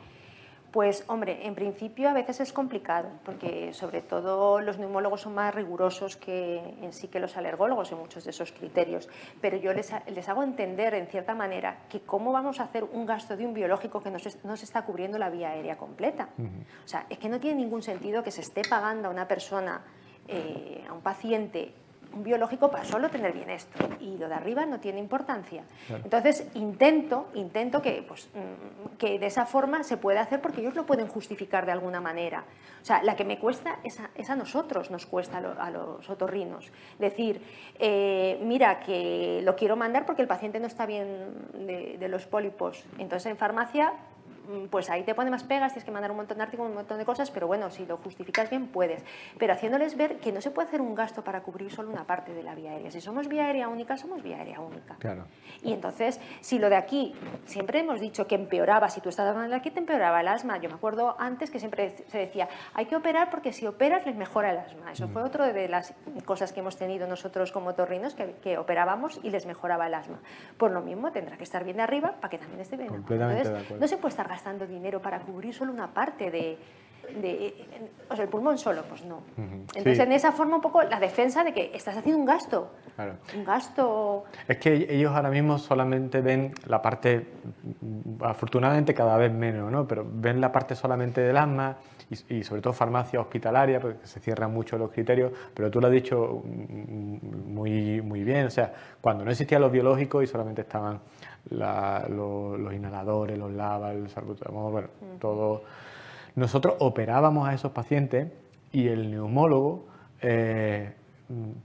Pues 0.74 1.04
hombre, 1.06 1.46
en 1.46 1.54
principio 1.54 2.10
a 2.10 2.14
veces 2.14 2.40
es 2.40 2.52
complicado, 2.52 3.08
porque 3.24 3.74
sobre 3.74 4.02
todo 4.02 4.60
los 4.60 4.80
neumólogos 4.80 5.22
son 5.22 5.36
más 5.36 5.54
rigurosos 5.54 6.18
que 6.18 6.58
en 6.82 6.92
sí 6.94 7.10
que 7.10 7.20
los 7.20 7.38
alergólogos 7.38 7.92
en 7.92 8.00
muchos 8.00 8.24
de 8.24 8.32
esos 8.32 8.52
criterios. 8.52 9.08
Pero 9.40 9.58
yo 9.58 9.72
les, 9.72 9.94
hago 10.28 10.42
entender 10.42 10.96
en 10.96 11.06
cierta 11.06 11.36
manera 11.36 11.84
que 11.90 12.02
cómo 12.02 12.32
vamos 12.32 12.60
a 12.60 12.64
hacer 12.64 12.86
un 12.86 13.06
gasto 13.06 13.38
de 13.38 13.46
un 13.46 13.54
biológico 13.54 14.02
que 14.02 14.10
no 14.10 14.18
se, 14.18 14.30
está 14.66 14.82
cubriendo 14.84 15.20
la 15.20 15.30
vía 15.30 15.50
aérea 15.52 15.78
completa. 15.78 16.30
O 16.84 16.88
sea, 16.88 17.06
es 17.08 17.20
que 17.20 17.30
no 17.30 17.40
tiene 17.40 17.62
ningún 17.62 17.84
sentido 17.84 18.24
que 18.24 18.32
se 18.32 18.42
esté 18.42 18.64
pagando 18.68 19.10
a 19.10 19.12
una 19.12 19.28
persona, 19.28 19.84
eh, 20.28 20.84
a 20.90 20.94
un 20.94 21.02
paciente, 21.02 21.72
biológico 22.16 22.70
para 22.70 22.84
solo 22.84 23.10
tener 23.10 23.34
bien 23.34 23.50
esto 23.50 23.88
y 24.00 24.18
lo 24.18 24.28
de 24.28 24.36
arriba 24.36 24.66
no 24.66 24.80
tiene 24.80 25.00
importancia. 25.00 25.64
Entonces 25.90 26.48
intento, 26.54 27.28
intento 27.34 27.82
que, 27.82 28.04
pues, 28.08 28.30
mm, 28.34 28.98
que 28.98 29.20
de 29.20 29.26
esa 29.26 29.46
forma 29.46 29.84
se 29.84 29.98
pueda 29.98 30.22
hacer 30.22 30.42
porque 30.42 30.62
ellos 30.62 30.76
lo 30.76 30.86
pueden 30.86 31.08
justificar 31.08 31.66
de 31.66 31.72
alguna 31.72 32.02
manera. 32.02 32.44
O 32.82 32.86
sea, 32.86 33.02
la 33.04 33.16
que 33.16 33.26
me 33.26 33.40
cuesta 33.40 33.80
es 33.84 34.30
a, 34.30 34.36
nosotros, 34.36 34.92
nos 34.92 35.06
cuesta 35.06 35.38
a, 35.38 35.72
los 35.72 36.10
otorrinos. 36.10 36.72
Decir, 37.00 37.42
eh, 37.80 38.40
mira, 38.44 38.80
que 38.80 39.42
lo 39.44 39.56
quiero 39.56 39.76
mandar 39.76 40.06
porque 40.06 40.22
el 40.22 40.28
paciente 40.28 40.60
no 40.60 40.68
está 40.68 40.86
bien 40.86 41.34
de, 41.54 41.98
de 41.98 42.08
los 42.08 42.26
pólipos. 42.26 42.84
Entonces 42.98 43.32
en 43.32 43.38
farmacia 43.38 43.94
pues 44.70 44.90
ahí 44.90 45.04
te 45.04 45.16
pone 45.16 45.30
más 45.30 45.44
pegas, 45.44 45.74
tienes 45.74 45.86
que 45.86 45.92
mandar 45.92 46.12
un 46.12 46.18
montón 46.18 46.38
de 46.38 46.44
artículos, 46.44 46.70
un 46.70 46.76
montón 46.76 46.98
de 46.98 47.06
cosas, 47.06 47.32
pero 47.32 47.48
bueno, 47.48 47.70
si 47.70 47.86
lo 47.86 47.98
justificas 47.98 48.50
bien 48.50 48.68
puedes. 48.68 49.04
Pero 49.38 49.54
haciéndoles 49.54 49.96
ver 49.98 50.18
que 50.18 50.32
no 50.32 50.42
se 50.42 50.52
puede 50.52 50.68
hacer 50.68 50.82
un 50.82 50.96
gasto 50.96 51.24
para 51.24 51.42
cubrir 51.42 51.72
solo 51.72 51.90
una 51.90 52.06
parte 52.06 52.34
de 52.34 52.44
la 52.44 52.56
vía 52.56 52.72
aérea. 52.72 52.92
Si 52.92 53.02
somos 53.02 53.28
vía 53.28 53.46
aérea 53.46 53.68
única, 53.68 53.98
somos 53.98 54.22
vía 54.24 54.38
aérea 54.38 54.60
única. 54.60 54.96
Claro. 54.96 55.26
Y 55.62 55.74
entonces, 55.74 56.20
si 56.42 56.60
lo 56.60 56.70
de 56.70 56.76
aquí, 56.76 57.14
siempre 57.46 57.80
hemos 57.80 58.00
dicho 58.00 58.28
que 58.28 58.36
empeoraba, 58.36 58.90
si 58.90 59.02
tú 59.02 59.10
estás 59.10 59.28
hablando 59.28 59.52
de 59.52 59.58
aquí, 59.58 59.72
te 59.72 59.80
empeoraba 59.80 60.22
el 60.22 60.28
asma. 60.28 60.58
Yo 60.58 60.70
me 60.70 60.76
acuerdo 60.76 61.16
antes 61.20 61.52
que 61.52 61.60
siempre 61.60 61.90
se 61.90 62.18
decía, 62.18 62.50
hay 62.74 62.86
que 62.86 62.96
operar 62.96 63.30
porque 63.30 63.54
si 63.54 63.68
operas 63.68 64.06
les 64.06 64.16
mejora 64.16 64.52
el 64.52 64.58
asma. 64.58 64.92
Eso 64.92 65.08
fue 65.08 65.24
otro 65.24 65.46
de 65.46 65.68
las 65.68 65.94
cosas 66.26 66.54
que 66.54 66.60
hemos 66.60 66.78
tenido 66.78 67.08
nosotros 67.08 67.52
como 67.52 67.74
torrinos, 67.74 68.16
que, 68.16 68.34
que 68.42 68.58
operábamos 68.58 69.20
y 69.24 69.30
les 69.30 69.46
mejoraba 69.46 69.88
el 69.88 69.94
asma. 69.94 70.20
Por 70.58 70.72
lo 70.72 70.82
mismo, 70.82 71.12
tendrá 71.12 71.38
que 71.38 71.44
estar 71.44 71.64
bien 71.64 71.78
de 71.78 71.84
arriba 71.84 72.16
para 72.20 72.30
que 72.30 72.38
también 72.38 72.62
esté 72.62 72.78
bien. 72.78 72.90
Completamente 72.90 73.44
entonces, 73.48 73.80
no 73.80 73.88
se 73.88 73.98
puede 73.98 74.10
estar 74.10 74.28
gastando 74.34 74.66
dinero 74.66 75.00
para 75.00 75.20
cubrir 75.20 75.54
solo 75.54 75.72
una 75.72 75.94
parte 75.94 76.32
de, 76.32 76.58
o 78.10 78.16
sea, 78.16 78.24
el 78.24 78.30
pulmón 78.30 78.58
solo, 78.58 78.84
pues 78.90 79.06
no. 79.06 79.22
Entonces, 79.76 80.00
en 80.00 80.12
esa 80.12 80.32
forma 80.32 80.56
un 80.56 80.62
poco 80.62 80.82
la 80.82 81.00
defensa 81.00 81.44
de 81.44 81.54
que 81.54 81.72
estás 81.74 81.96
haciendo 81.98 82.20
un 82.20 82.26
gasto. 82.26 82.72
Un 83.36 83.44
gasto... 83.44 84.24
Es 84.48 84.58
que 84.58 84.88
ellos 84.90 85.14
ahora 85.16 85.30
mismo 85.30 85.60
solamente 85.60 86.22
ven 86.22 86.52
la 86.66 86.82
parte, 86.82 87.28
afortunadamente 88.22 88.94
cada 88.94 89.18
vez 89.18 89.32
menos, 89.32 89.72
¿no? 89.72 89.88
Pero 89.88 90.06
ven 90.08 90.42
la 90.42 90.52
parte 90.52 90.76
solamente 90.76 91.22
del 91.22 91.38
asma 91.38 91.78
y, 92.10 92.38
y 92.38 92.44
sobre 92.44 92.62
todo 92.62 92.74
farmacia 92.74 93.20
hospitalaria, 93.20 93.80
porque 93.80 94.08
se 94.08 94.20
cierran 94.20 94.52
mucho 94.52 94.78
los 94.78 94.92
criterios, 94.92 95.32
pero 95.54 95.70
tú 95.70 95.80
lo 95.80 95.88
has 95.88 95.94
dicho 95.94 96.42
muy, 96.44 98.02
muy 98.02 98.24
bien, 98.24 98.48
o 98.48 98.50
sea, 98.50 98.74
cuando 99.02 99.24
no 99.26 99.32
existían 99.32 99.62
los 99.62 99.72
biológicos 99.72 100.24
y 100.24 100.28
solamente 100.28 100.62
estaban 100.62 101.00
los, 101.50 102.74
inhaladores, 102.74 103.38
los 103.38 103.52
lavas, 103.52 103.96
el 103.96 104.10
salbutamol, 104.10 104.72
bueno, 104.72 104.88
todo. 105.20 105.64
Nosotros 106.36 106.76
operábamos 106.80 107.48
a 107.48 107.54
esos 107.54 107.72
pacientes 107.72 108.32
y 108.72 108.88
el 108.88 109.12
neumólogo 109.12 109.86
eh, 110.22 110.94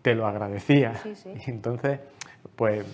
te 0.03 0.15
lo 0.15 0.27
agradecía. 0.27 0.95
entonces, 1.47 2.01
pues 2.57 2.85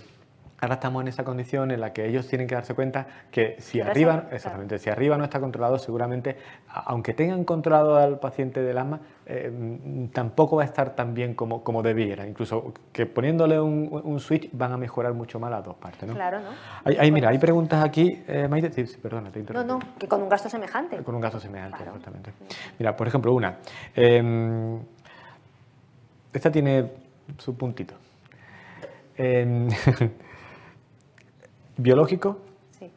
Ahora 0.65 0.75
estamos 0.77 1.03
en 1.03 1.09
esa 1.09 1.25
condición 1.25 1.71
en 1.73 1.81
la 1.81 1.93
que 1.93 2.07
ellos 2.07 2.27
tienen 2.27 2.47
que 2.47 2.55
darse 2.55 2.73
cuenta 2.75 3.07
que 3.31 3.57
si 3.59 3.79
Pero 3.81 3.91
arriba, 3.91 4.15
eso, 4.29 4.35
exactamente, 4.37 4.79
si 4.79 4.89
arriba 4.89 5.19
no 5.19 5.25
está 5.25 5.39
controlado, 5.39 5.79
seguramente, 5.79 6.39
aunque 6.69 7.13
tengan 7.13 7.45
controlado 7.45 7.97
al 7.97 8.19
paciente 8.19 8.63
del 8.63 8.79
asma, 8.79 9.01
eh, 9.27 10.09
tampoco 10.15 10.57
va 10.57 10.63
a 10.63 10.65
estar 10.65 10.95
tan 10.97 11.13
bien 11.13 11.35
como, 11.35 11.63
como 11.63 11.83
debiera. 11.83 12.27
Incluso 12.27 12.73
que 12.93 13.05
poniéndole 13.05 13.61
un, 13.61 13.91
un 14.05 14.21
switch 14.21 14.49
van 14.53 14.73
a 14.73 14.79
mejorar 14.79 15.13
mucho 15.13 15.39
más 15.39 15.51
las 15.51 15.63
dos 15.63 15.77
partes. 15.77 16.09
¿no? 16.09 16.15
Claro, 16.15 16.41
¿no? 16.41 16.49
Hay, 16.85 16.97
hay- 16.97 17.13
mira, 17.13 17.29
hay 17.29 17.37
preguntas 17.39 17.85
aquí, 17.85 18.23
eh, 18.27 18.49
Maite, 18.49 18.73
sí, 18.73 18.87
sí, 18.87 18.97
perdona, 18.97 19.29
te 19.31 19.41
No, 19.41 19.61
interrumpí. 19.61 19.87
no, 19.87 19.99
que 19.99 20.09
con 20.09 20.23
un 20.23 20.31
gasto 20.31 20.49
semejante. 20.49 20.97
Con 21.03 21.15
un 21.15 21.21
gasto 21.21 21.39
semejante, 21.41 21.77
Claro. 21.77 21.91
exactamente. 21.93 22.33
Mira, 22.79 22.97
por 22.97 23.07
ejemplo, 23.07 23.35
una. 23.35 23.57
em, 23.95 24.79
esta 26.33 26.51
tiene 26.51 26.91
su 27.37 27.55
puntito. 27.55 27.93
Biológico 31.77 32.39
Sí. 32.79 32.91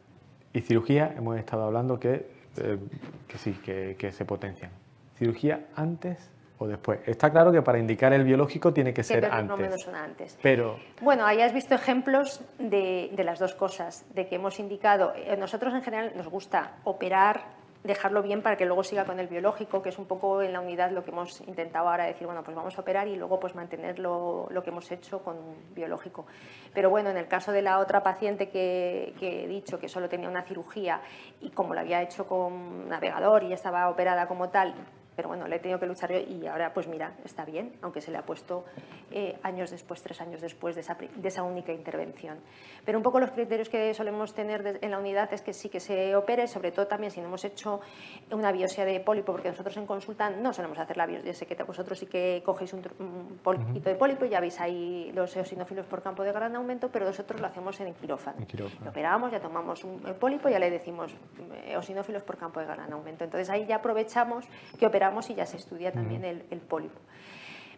y 0.52 0.60
cirugía, 0.60 1.14
hemos 1.16 1.36
estado 1.38 1.64
hablando 1.64 1.98
que, 1.98 2.26
eh, 2.60 2.78
que 3.26 3.38
sí, 3.38 3.52
que, 3.64 3.96
que 3.98 4.12
se 4.12 4.24
potencian. 4.24 4.70
¿Cirugía 5.16 5.66
antes 5.74 6.30
o 6.58 6.66
después? 6.66 7.00
Está 7.06 7.30
claro 7.30 7.50
que 7.52 7.60
para 7.62 7.78
indicar 7.78 8.12
el 8.12 8.24
biológico 8.24 8.72
tiene 8.72 8.94
que 8.94 9.02
ser 9.02 9.24
antes. 9.26 9.86
una 9.86 10.04
antes. 10.04 10.38
Pero 10.42 10.78
Bueno, 11.02 11.26
ahí 11.26 11.40
has 11.40 11.52
visto 11.52 11.74
ejemplos 11.74 12.40
de, 12.58 13.10
de 13.14 13.24
las 13.24 13.38
dos 13.40 13.54
cosas, 13.54 14.04
de 14.14 14.26
que 14.28 14.36
hemos 14.36 14.60
indicado, 14.60 15.12
eh, 15.16 15.36
nosotros 15.36 15.74
en 15.74 15.82
general 15.82 16.12
nos 16.16 16.28
gusta 16.28 16.76
operar, 16.84 17.57
dejarlo 17.84 18.22
bien 18.22 18.42
para 18.42 18.56
que 18.56 18.66
luego 18.66 18.82
siga 18.82 19.04
con 19.04 19.20
el 19.20 19.28
biológico, 19.28 19.82
que 19.82 19.90
es 19.90 19.98
un 19.98 20.06
poco 20.06 20.42
en 20.42 20.52
la 20.52 20.60
unidad 20.60 20.90
lo 20.90 21.04
que 21.04 21.10
hemos 21.10 21.40
intentado 21.42 21.88
ahora 21.88 22.04
decir, 22.04 22.26
bueno, 22.26 22.42
pues 22.42 22.56
vamos 22.56 22.76
a 22.76 22.80
operar 22.80 23.08
y 23.08 23.16
luego 23.16 23.38
pues 23.38 23.54
mantener 23.54 23.98
lo, 23.98 24.48
que 24.62 24.70
hemos 24.70 24.90
hecho 24.90 25.22
con 25.22 25.36
biológico. 25.74 26.26
Pero 26.74 26.90
bueno, 26.90 27.10
en 27.10 27.16
el 27.16 27.28
caso 27.28 27.52
de 27.52 27.62
la 27.62 27.78
otra 27.78 28.02
paciente 28.02 28.48
que, 28.48 29.14
que 29.18 29.44
he 29.44 29.48
dicho 29.48 29.78
que 29.78 29.88
solo 29.88 30.08
tenía 30.08 30.28
una 30.28 30.42
cirugía 30.42 31.00
y 31.40 31.50
como 31.50 31.74
lo 31.74 31.80
había 31.80 32.02
hecho 32.02 32.26
con 32.26 32.88
navegador 32.88 33.44
y 33.44 33.52
estaba 33.52 33.88
operada 33.88 34.26
como 34.26 34.48
tal, 34.50 34.74
pero 35.18 35.30
bueno, 35.30 35.48
le 35.48 35.56
he 35.56 35.58
tenido 35.58 35.80
que 35.80 35.86
luchar 35.86 36.12
yo 36.12 36.20
y 36.20 36.46
ahora 36.46 36.72
pues 36.72 36.86
mira, 36.86 37.16
está 37.24 37.44
bien, 37.44 37.72
aunque 37.82 38.00
se 38.00 38.12
le 38.12 38.18
ha 38.18 38.22
puesto 38.22 38.64
eh, 39.10 39.36
años 39.42 39.68
después, 39.72 40.00
tres 40.00 40.20
años 40.20 40.40
después 40.40 40.76
de 40.76 40.82
esa, 40.82 40.94
de 40.94 41.26
esa 41.28 41.42
única 41.42 41.72
intervención. 41.72 42.38
Pero 42.84 42.98
un 42.98 43.02
poco 43.02 43.18
los 43.18 43.32
criterios 43.32 43.68
que 43.68 43.92
solemos 43.94 44.32
tener 44.32 44.62
de- 44.62 44.78
en 44.80 44.92
la 44.92 44.98
unidad 45.00 45.32
es 45.32 45.42
que 45.42 45.52
sí 45.52 45.68
que 45.68 45.80
se 45.80 46.14
opere, 46.14 46.46
sobre 46.46 46.70
todo 46.70 46.86
también 46.86 47.10
si 47.10 47.20
no 47.20 47.26
hemos 47.26 47.44
hecho 47.44 47.80
una 48.30 48.52
biopsia 48.52 48.84
de 48.84 49.00
pólipo, 49.00 49.32
porque 49.32 49.48
nosotros 49.48 49.76
en 49.76 49.86
consulta 49.86 50.30
no 50.30 50.52
solemos 50.52 50.78
hacer 50.78 50.96
la 50.96 51.06
biopsia, 51.06 51.34
sé 51.34 51.46
que 51.46 51.60
vosotros 51.64 51.98
sí 51.98 52.06
que 52.06 52.40
cogéis 52.46 52.72
un, 52.74 52.82
poquito 53.42 53.90
de 53.90 53.96
pólipo 53.96 54.24
y 54.24 54.28
ya 54.28 54.38
veis 54.38 54.60
ahí 54.60 55.10
los 55.16 55.36
eosinófilos 55.36 55.84
por 55.86 56.00
campo 56.00 56.22
de 56.22 56.30
gran 56.30 56.54
aumento, 56.54 56.90
pero 56.92 57.06
nosotros 57.06 57.40
lo 57.40 57.48
hacemos 57.48 57.80
en 57.80 57.88
el 57.88 57.94
quirófano. 57.94 58.46
Quirófano. 58.46 58.84
Lo 58.84 58.90
operamos, 58.92 59.32
ya 59.32 59.40
tomamos 59.40 59.82
un 59.82 59.98
pólipo 60.20 60.48
y 60.48 60.52
ya 60.52 60.60
le 60.60 60.70
decimos 60.70 61.12
mm, 61.12 61.70
eosinófilos 61.72 62.22
por 62.22 62.36
campo 62.38 62.60
de 62.60 62.66
gran 62.66 62.92
aumento. 62.92 63.24
Entonces 63.24 63.50
ahí 63.50 63.66
ya 63.66 63.76
aprovechamos 63.76 64.44
que 64.78 64.86
operamos 64.86 65.07
y 65.30 65.34
ya 65.34 65.46
se 65.46 65.56
estudia 65.56 65.92
también 65.92 66.24
el, 66.24 66.44
el 66.50 66.60
pólipo. 66.60 66.98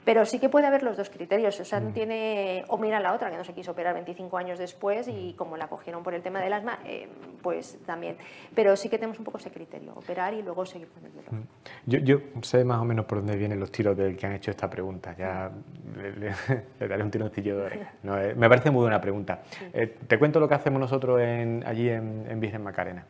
Pero 0.03 0.25
sí 0.25 0.39
que 0.39 0.49
puede 0.49 0.67
haber 0.67 0.83
los 0.83 0.97
dos 0.97 1.11
criterios, 1.11 1.61
o 1.61 1.65
sea, 1.67 1.79
no 1.79 1.93
tiene, 1.93 2.65
o 2.69 2.79
mira 2.79 2.99
la 3.01 3.13
otra, 3.13 3.31
que 3.31 3.37
no 3.37 3.45
se 3.45 3.53
quiso 3.53 3.73
operar 3.73 3.93
25 3.93 4.39
años 4.39 4.59
después 4.59 5.07
y 5.09 5.35
como 5.37 5.59
la 5.59 5.69
cogieron 5.69 6.03
por 6.03 6.15
el 6.15 6.23
tema 6.23 6.41
del 6.41 6.55
asma, 6.55 6.79
eh, 6.87 7.07
pues 7.43 7.79
también. 7.85 8.17
Pero 8.55 8.75
sí 8.77 8.89
que 8.89 8.97
tenemos 8.97 9.19
un 9.19 9.27
poco 9.27 9.37
ese 9.37 9.51
criterio, 9.51 9.93
operar 9.95 10.33
y 10.33 10.41
luego 10.41 10.65
seguir 10.65 10.89
con 10.89 11.05
el 11.05 11.11
biológico. 11.13 11.37
Yo, 11.85 11.99
yo 11.99 12.19
sé 12.41 12.65
más 12.65 12.79
o 12.81 12.85
menos 12.87 13.05
por 13.05 13.19
dónde 13.19 13.37
vienen 13.37 13.61
los 13.61 13.71
tiros 13.71 13.95
del 13.95 14.17
que 14.17 14.25
han 14.27 14.33
hecho 14.33 14.51
esta 14.51 14.71
pregunta. 14.71 15.15
Ya 15.19 15.51
le, 15.95 16.13
le- 16.17 16.35
le 16.81 16.89
daré 16.89 17.03
un 17.03 17.11
tironcillo 17.11 17.59
de 17.59 17.63
oreja. 17.67 17.93
No, 18.03 18.19
eh, 18.19 18.35
me 18.35 18.49
parece 18.49 18.71
muy 18.71 18.81
buena 18.81 19.03
pregunta. 19.03 19.43
Eh, 19.75 19.99
te 20.09 20.19
cuento 20.19 20.41
lo 20.41 20.49
que 20.49 20.55
hacemos 20.55 20.81
nosotros 20.81 21.21
en- 21.21 21.63
allí 21.67 21.91
en, 21.91 22.25
en 22.27 22.41
Virgen 22.41 22.63
Macarena. 22.63 23.05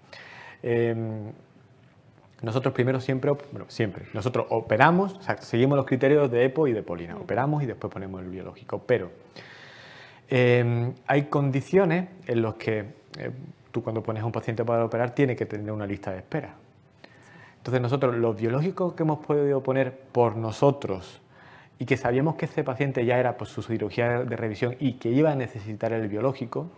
Nosotros 2.43 2.73
primero 2.73 3.01
siempre, 3.01 3.33
bueno, 3.53 3.67
siempre, 3.69 4.07
nosotros 4.15 4.47
operamos, 4.49 5.15
o 5.15 5.23
sea, 5.23 5.37
seguimos 5.39 5.77
los 5.77 5.85
criterios 5.85 6.31
de 6.31 6.47
EPO 6.47 6.69
y 6.69 6.73
de 6.73 6.83
Polina. 6.83 7.17
Operamos 7.17 7.63
y 7.63 7.67
después 7.67 7.93
ponemos 7.93 8.23
el 8.23 8.31
biológico. 8.31 8.83
Pero 8.87 9.11
eh, 10.29 10.93
hay 11.07 11.23
condiciones 11.25 12.09
en 12.27 12.43
las 12.43 12.55
que 12.55 12.79
eh, 13.19 13.31
tú 13.73 13.83
cuando 13.83 14.03
pones 14.03 14.23
a 14.23 14.27
un 14.27 14.33
paciente 14.33 14.65
para 14.65 14.85
operar 14.85 15.15
tiene 15.15 15.37
que 15.37 15.45
tener 15.45 15.71
una 15.71 15.87
lista 15.87 16.13
de 16.13 16.19
espera. 16.19 16.55
Entonces 17.59 17.83
nosotros 17.83 18.17
los 18.17 18.41
biológicos 18.41 18.95
que 18.95 19.03
hemos 19.03 19.19
podido 19.19 19.63
poner 19.63 19.95
por 19.95 20.37
nosotros 20.37 21.21
y 21.79 21.85
que 21.85 21.99
sabíamos 21.99 22.37
que 22.37 22.47
ese 22.47 22.65
paciente 22.65 23.05
ya 23.05 23.19
era 23.19 23.37
pues, 23.37 23.51
su 23.51 23.63
cirugía 23.63 24.25
de 24.25 24.37
revisión 24.37 24.77
y 24.81 24.95
que 24.95 25.11
iba 25.11 25.31
a 25.31 25.35
necesitar 25.35 25.93
el 25.93 26.09
biológico, 26.09 26.71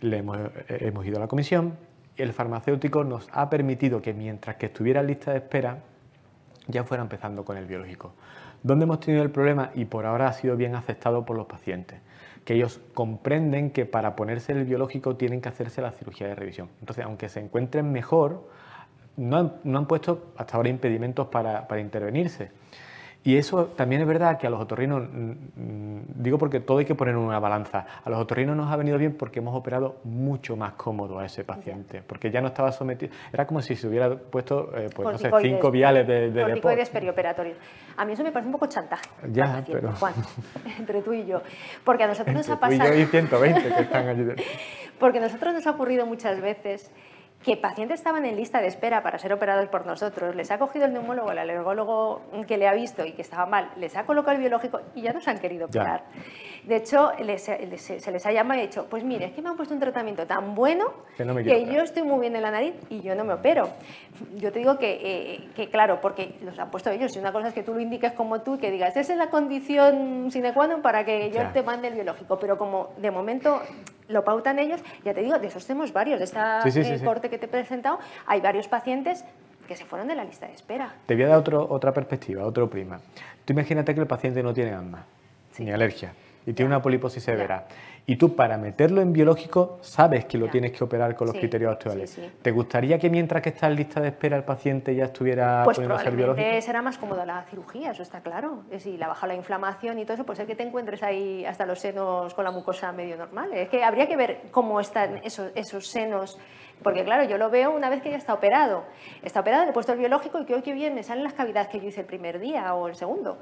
le 0.00 0.18
hemos, 0.18 0.38
eh, 0.38 0.78
hemos 0.80 1.04
ido 1.04 1.18
a 1.18 1.20
la 1.20 1.28
comisión 1.28 1.76
el 2.18 2.32
farmacéutico 2.32 3.04
nos 3.04 3.28
ha 3.32 3.48
permitido 3.48 4.02
que 4.02 4.12
mientras 4.12 4.56
que 4.56 4.66
estuviera 4.66 5.00
en 5.00 5.06
lista 5.06 5.30
de 5.30 5.38
espera 5.38 5.78
ya 6.66 6.84
fuera 6.84 7.02
empezando 7.02 7.44
con 7.44 7.56
el 7.56 7.66
biológico. 7.66 8.12
¿Dónde 8.62 8.84
hemos 8.84 9.00
tenido 9.00 9.22
el 9.22 9.30
problema? 9.30 9.70
Y 9.74 9.86
por 9.86 10.04
ahora 10.04 10.28
ha 10.28 10.32
sido 10.32 10.56
bien 10.56 10.74
aceptado 10.74 11.24
por 11.24 11.36
los 11.36 11.46
pacientes, 11.46 12.00
que 12.44 12.54
ellos 12.54 12.80
comprenden 12.92 13.70
que 13.70 13.86
para 13.86 14.16
ponerse 14.16 14.52
el 14.52 14.64
biológico 14.64 15.16
tienen 15.16 15.40
que 15.40 15.48
hacerse 15.48 15.80
la 15.80 15.92
cirugía 15.92 16.26
de 16.26 16.34
revisión. 16.34 16.68
Entonces, 16.80 17.04
aunque 17.04 17.28
se 17.28 17.40
encuentren 17.40 17.90
mejor, 17.90 18.48
no 19.16 19.52
han, 19.64 19.86
puesto 19.86 20.32
hasta 20.36 20.56
ahora 20.56 20.68
impedimentos 20.68 21.28
para 21.28 21.80
intervenirse. 21.80 22.50
Y 23.24 23.36
eso 23.36 23.66
también 23.76 24.00
es 24.00 24.06
verdad 24.08 24.38
que 24.38 24.46
a 24.46 24.50
los 24.50 24.60
otorrinos, 24.60 25.02
mm, 25.02 25.30
mm, 25.56 26.02
digo 26.14 26.38
porque 26.38 26.60
todo 26.60 26.78
hay 26.78 26.84
que 26.84 26.94
poner 26.94 27.14
en 27.14 27.20
una 27.20 27.38
balanza, 27.40 27.84
a 28.02 28.08
los 28.08 28.18
otorrinos 28.20 28.56
nos 28.56 28.72
ha 28.72 28.76
venido 28.76 28.96
bien 28.96 29.14
porque 29.18 29.40
hemos 29.40 29.54
operado 29.56 29.96
mucho 30.04 30.56
más 30.56 30.72
cómodo 30.74 31.18
a 31.18 31.26
ese 31.26 31.44
paciente, 31.44 32.02
porque 32.06 32.30
ya 32.30 32.40
no 32.40 32.46
estaba 32.46 32.70
sometido, 32.72 33.12
era 33.32 33.44
como 33.46 33.60
si 33.60 33.74
se 33.74 33.88
hubiera 33.88 34.14
puesto, 34.16 34.70
eh, 34.76 34.88
pues 34.94 35.08
no 35.10 35.18
sé, 35.18 35.30
cinco 35.42 35.70
viales 35.70 36.06
de, 36.06 36.30
de 36.30 36.42
Corticoides 36.42 36.90
perioperatorios. 36.90 37.58
A 37.96 38.04
mí 38.04 38.12
eso 38.12 38.22
me 38.22 38.30
parece 38.30 38.46
un 38.46 38.52
poco 38.52 38.66
chantaje. 38.66 39.04
Ya, 39.32 39.46
paciente, 39.46 39.72
pero- 39.72 39.92
Juan, 39.94 40.14
entre 40.78 41.02
tú 41.02 41.12
y 41.12 41.26
yo. 41.26 41.42
Porque 41.84 42.04
a 42.04 42.06
nosotros 42.06 42.34
nos 42.34 42.48
ha 42.48 42.58
tú 42.58 42.72
y 42.72 42.78
pasado... 42.78 42.94
yo 42.94 43.00
y 43.00 43.06
120 43.06 43.60
que 43.62 43.80
están 43.82 44.08
allí. 44.08 44.24
Porque 44.98 45.18
a 45.18 45.22
nosotros 45.22 45.52
nos 45.52 45.66
ha 45.66 45.72
ocurrido 45.72 46.06
muchas 46.06 46.40
veces 46.40 46.90
que 47.44 47.56
pacientes 47.56 48.00
estaban 48.00 48.26
en 48.26 48.36
lista 48.36 48.60
de 48.60 48.66
espera 48.66 49.02
para 49.02 49.18
ser 49.18 49.32
operados 49.32 49.68
por 49.68 49.86
nosotros, 49.86 50.34
les 50.34 50.50
ha 50.50 50.58
cogido 50.58 50.86
el 50.86 50.92
neumólogo, 50.92 51.30
el 51.30 51.38
alergólogo 51.38 52.20
que 52.48 52.58
le 52.58 52.66
ha 52.66 52.74
visto 52.74 53.06
y 53.06 53.12
que 53.12 53.22
estaba 53.22 53.46
mal, 53.46 53.70
les 53.76 53.96
ha 53.96 54.04
colocado 54.04 54.34
el 54.34 54.40
biológico 54.40 54.80
y 54.94 55.02
ya 55.02 55.12
nos 55.12 55.26
han 55.28 55.38
querido 55.38 55.68
Ya. 55.70 55.80
operar. 55.82 56.02
De 56.64 56.76
hecho, 56.76 57.12
les- 57.20 57.48
les- 57.48 57.80
se 58.02 58.10
les 58.12 58.26
ha 58.26 58.32
llamado 58.32 58.58
y 58.60 58.64
ha 58.64 58.66
dicho, 58.66 58.86
pues 58.90 59.04
mire, 59.04 59.26
es 59.26 59.32
que 59.32 59.40
me 59.40 59.48
han 59.50 59.56
puesto 59.56 59.72
un 59.72 59.80
tratamiento 59.80 60.26
tan 60.26 60.54
bueno 60.56 60.86
Que 61.16 61.24
no 61.24 61.34
que 61.36 61.44
quiero 61.44 61.58
operar". 61.60 61.74
yo 61.76 61.82
estoy 61.84 62.02
muy 62.02 62.20
bien 62.20 62.34
en 62.36 62.42
la 62.42 62.50
nariz 62.50 62.74
y 62.90 63.00
yo 63.02 63.14
no 63.14 63.24
me 63.24 63.34
opero. 63.34 63.68
Yo 64.34 64.50
te 64.52 64.58
digo 64.58 64.76
que, 64.76 64.98
eh, 65.00 65.48
que 65.54 65.70
claro, 65.70 66.00
porque 66.00 66.34
los 66.42 66.58
han 66.58 66.70
puesto 66.72 66.90
ellos 66.90 67.14
y 67.14 67.20
una 67.20 67.32
cosa 67.32 67.48
es 67.48 67.54
que 67.54 67.62
tú 67.62 67.72
lo 67.72 67.80
indiques 67.80 68.12
como 68.12 68.40
tú 68.40 68.56
y 68.56 68.58
que 68.58 68.70
digas, 68.72 68.96
esa 68.96 69.12
es 69.12 69.18
la 69.18 69.30
condición 69.30 70.30
sine 70.32 70.52
qua 70.52 70.66
non 70.66 70.82
para 70.82 71.04
que 71.04 71.28
yo 71.30 71.36
Ya. 71.40 71.52
te 71.52 71.62
mande 71.62 71.88
el 71.88 71.94
biológico, 71.94 72.36
pero 72.38 72.58
como 72.58 72.90
de 72.98 73.10
momento 73.12 73.62
lo 74.08 74.24
pautan 74.24 74.58
ellos, 74.58 74.80
ya 75.04 75.14
te 75.14 75.20
digo, 75.22 75.38
de 75.38 75.46
esos 75.46 75.66
tenemos 75.66 75.92
varios, 75.92 76.18
de 76.18 76.24
esta 76.24 76.62
Sí, 76.62 76.70
sí, 76.70 76.82
sí, 76.84 76.92
eh, 76.92 76.98
sí. 76.98 77.04
corte 77.04 77.28
que 77.30 77.38
te 77.38 77.46
he 77.46 77.48
presentado, 77.48 77.98
hay 78.26 78.40
varios 78.40 78.66
pacientes 78.68 79.24
que 79.66 79.76
se 79.76 79.84
fueron 79.84 80.08
de 80.08 80.14
la 80.14 80.24
lista 80.24 80.46
de 80.46 80.54
espera. 80.54 80.94
Te 81.06 81.14
voy 81.14 81.24
a 81.24 81.28
dar 81.28 81.38
otro- 81.38 81.66
otra 81.68 81.92
perspectiva, 81.92 82.44
otro 82.46 82.68
prima. 82.70 83.00
Tú 83.44 83.52
imagínate 83.52 83.94
que 83.94 84.00
el 84.00 84.06
paciente 84.06 84.42
no 84.42 84.54
tiene 84.54 84.72
asma, 84.72 85.04
ni 85.58 85.70
alergia, 85.70 86.12
y 86.46 86.52
tiene 86.54 86.70
Ya. 86.70 86.76
una 86.76 86.82
poliposis 86.82 87.22
severa. 87.22 87.66
Y 88.10 88.16
tú 88.16 88.34
para 88.34 88.56
meterlo 88.56 89.02
en 89.02 89.12
biológico 89.12 89.80
sabes 89.82 90.24
que 90.24 90.38
lo 90.38 90.46
Ya. 90.46 90.52
tienes 90.52 90.72
que 90.72 90.82
operar 90.82 91.14
con 91.14 91.26
los 91.26 91.34
Sí, 91.34 91.40
criterios 91.40 91.72
actuales. 91.74 92.08
sí, 92.08 92.22
sí. 92.22 92.30
¿Te 92.40 92.50
gustaría 92.52 92.98
que 92.98 93.10
mientras 93.10 93.42
que 93.42 93.50
está 93.50 93.66
en 93.66 93.76
lista 93.76 94.00
de 94.00 94.08
espera 94.08 94.34
el 94.34 94.44
paciente 94.44 94.94
ya 94.94 95.04
estuviera 95.04 95.60
Pues 95.62 95.76
poniéndose 95.76 96.08
el 96.08 96.16
biológico? 96.16 96.48
será 96.62 96.80
más 96.80 96.96
cómoda 96.96 97.26
la 97.26 97.42
cirugía, 97.50 97.90
eso 97.90 98.02
está 98.02 98.22
claro. 98.22 98.62
Es 98.70 98.84
Si 98.84 98.96
la 98.96 99.08
baja 99.08 99.26
la 99.26 99.34
inflamación 99.34 99.98
y 99.98 100.04
todo 100.06 100.14
eso, 100.14 100.24
pues 100.24 100.38
es 100.38 100.46
que 100.46 100.54
te 100.56 100.62
encuentres 100.62 101.02
ahí 101.02 101.44
hasta 101.44 101.66
los 101.66 101.80
senos 101.80 102.32
con 102.32 102.44
la 102.46 102.50
mucosa 102.50 102.90
medio 102.92 103.18
normal. 103.18 103.52
Es 103.52 103.68
que 103.68 103.84
habría 103.84 104.08
que 104.08 104.16
ver 104.16 104.40
cómo 104.52 104.80
están 104.80 105.18
esos, 105.22 105.50
esos 105.54 105.86
senos, 105.86 106.38
porque 106.82 107.04
claro, 107.04 107.24
yo 107.24 107.38
lo 107.38 107.50
veo 107.50 107.70
una 107.74 107.88
vez 107.90 108.02
que 108.02 108.10
ya 108.10 108.16
está 108.16 108.34
operado. 108.34 108.84
Está 109.22 109.40
operado, 109.40 109.64
le 109.64 109.70
he 109.70 109.72
puesto 109.72 109.92
el 109.92 109.98
biológico 109.98 110.40
y 110.40 110.44
que 110.44 110.54
hoy 110.54 110.62
que 110.62 110.72
bien 110.72 110.94
me 110.94 111.02
salen 111.02 111.24
las 111.24 111.32
cavidades 111.34 111.68
que 111.68 111.80
yo 111.80 111.88
hice 111.88 112.00
el 112.00 112.06
primer 112.06 112.38
día 112.38 112.74
o 112.74 112.88
el 112.88 112.94
segundo. 112.94 113.38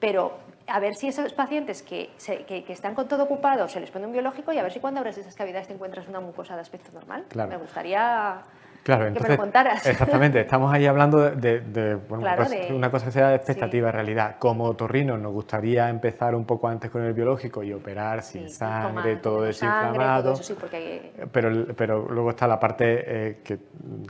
Pero 0.00 0.32
a 0.66 0.78
ver 0.80 0.94
si 0.94 1.08
esos 1.08 1.32
pacientes 1.32 1.82
que, 1.82 2.10
se- 2.16 2.44
que- 2.44 2.64
que 2.64 2.72
están 2.72 2.94
con 2.94 3.08
todo 3.08 3.24
ocupado 3.24 3.68
se 3.68 3.80
les 3.80 3.90
pone 3.90 4.06
un 4.06 4.12
biológico 4.12 4.52
y 4.52 4.58
a 4.58 4.62
ver 4.62 4.72
si 4.72 4.80
cuando 4.80 5.00
abres 5.00 5.18
esas 5.18 5.34
cavidades 5.34 5.66
te 5.68 5.74
encuentras 5.74 6.06
una 6.08 6.20
mucosa 6.20 6.54
de 6.54 6.60
aspecto 6.62 6.90
normal. 6.92 7.24
Claro. 7.28 7.50
Me 7.50 7.56
gustaría 7.56 8.42
Claro, 8.82 9.12
que 9.12 9.20
me 9.20 9.28
lo 9.28 9.36
contaras. 9.36 9.84
Exactamente, 9.86 10.40
estamos 10.40 10.72
ahí 10.72 10.86
hablando 10.86 11.18
de, 11.18 11.36
de- 11.36 11.60
de, 11.60 11.94
bueno, 11.96 12.22
Claro, 12.22 12.44
pues, 12.46 12.68
de- 12.68 12.74
una 12.74 12.90
cosa 12.90 13.06
que 13.06 13.12
sea 13.12 13.28
de 13.28 13.36
expectativa 13.36 13.90
sí. 13.90 13.92
realidad. 13.94 14.36
Como 14.38 14.74
torrino 14.74 15.18
nos 15.18 15.32
gustaría 15.32 15.88
empezar 15.90 16.34
un 16.34 16.44
poco 16.46 16.66
antes 16.66 16.90
con 16.90 17.02
el 17.02 17.12
biológico 17.12 17.62
y 17.62 17.72
operar 17.74 18.22
sin 18.22 18.48
Sí, 18.48 18.54
sangre, 18.54 19.16
todo 19.16 19.34
sangre, 19.34 19.46
desinflamado. 19.48 20.22
todo 20.22 20.32
eso 20.34 20.42
sí, 20.42 20.54
porque 20.58 20.76
hay- 20.76 21.12
Pero, 21.30 21.66
pero 21.76 22.08
luego 22.08 22.30
está 22.30 22.46
la 22.48 22.58
parte 22.58 22.84
eh, 23.06 23.36
que, 23.44 23.58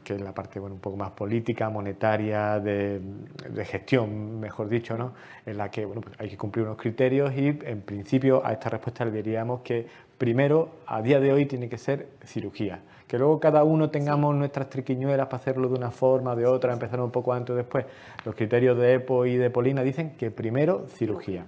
que 0.05 0.15
es 0.15 0.21
la 0.21 0.33
parte 0.33 0.61
bueno, 0.61 0.77
un 0.77 0.81
poco 0.81 0.97
más 0.97 1.11
política, 1.11 1.69
monetaria, 1.69 2.61
de, 2.61 3.01
de 3.49 3.65
gestión, 3.65 4.39
mejor 4.39 4.69
dicho, 4.69 4.97
¿no? 4.97 5.13
en 5.47 5.57
la 5.59 5.69
que 5.69 5.85
bueno, 5.85 6.01
pues 6.01 6.15
hay 6.21 6.29
que 6.29 6.37
cumplir 6.37 6.65
unos 6.67 6.79
criterios 6.79 7.33
y 7.35 7.49
en 7.65 7.81
principio 7.83 8.47
a 8.47 8.53
esta 8.53 8.69
respuesta 8.71 9.05
le 9.05 9.11
diríamos 9.11 9.63
que 9.63 9.87
primero, 10.17 10.69
a 10.87 11.03
día 11.03 11.19
de 11.19 11.33
hoy, 11.33 11.47
tiene 11.47 11.69
que 11.69 11.79
ser 11.79 12.07
cirugía. 12.25 12.81
Que 13.11 13.19
luego 13.19 13.41
cada 13.41 13.65
uno 13.65 13.91
tengamos 13.91 14.37
nuestras 14.37 14.71
triquiñuelas 14.71 15.27
para 15.27 15.39
hacerlo 15.39 15.69
de 15.69 15.75
una 15.75 15.91
forma, 15.91 16.37
de 16.37 16.47
otra, 16.47 16.73
empezar 16.73 17.01
un 17.01 17.11
poco 17.11 17.33
antes 17.33 17.51
o 17.51 17.57
después. 17.57 17.85
Los 18.25 18.37
criterios 18.37 18.79
de 18.79 18.95
EPO 18.95 19.27
y 19.27 19.37
de 19.37 19.51
Polina 19.51 19.83
dicen 19.83 20.13
que 20.13 20.31
primero 20.31 20.87
cirugía. 20.87 21.45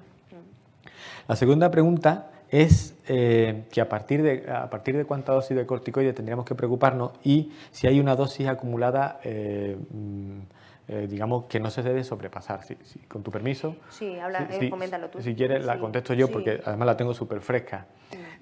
La 1.28 1.36
segunda 1.36 1.70
pregunta 1.70 2.32
es 2.50 2.96
eh, 3.06 3.62
que 3.70 3.80
a 3.80 3.88
partir, 3.88 4.24
de, 4.24 4.50
a 4.50 4.68
partir 4.70 4.96
de 4.96 5.04
cuánta 5.04 5.34
dosis 5.34 5.56
de 5.56 5.64
corticoide 5.64 6.12
tendríamos 6.12 6.44
que 6.44 6.56
preocuparnos 6.56 7.12
y 7.22 7.52
si 7.70 7.86
hay 7.86 8.00
una 8.00 8.16
dosis 8.16 8.48
acumulada, 8.48 9.20
eh, 9.22 9.78
mm, 9.88 10.38
eh, 10.88 11.06
digamos, 11.08 11.44
que 11.44 11.60
no 11.60 11.70
se 11.70 11.84
debe 11.84 12.02
sobrepasar. 12.02 12.58
con 13.06 13.22
tu 13.22 13.30
permiso. 13.30 13.76
Sí, 13.88 14.18
habla, 14.18 14.48
coméntalo 14.68 15.10
tú. 15.10 15.22
Si 15.22 15.36
quieres, 15.36 15.64
la 15.64 15.78
contesto 15.78 16.12
yo 16.12 16.28
porque 16.28 16.60
además 16.64 16.86
la 16.86 16.96
tengo 16.96 17.14
súper 17.14 17.40
fresca. 17.40 17.86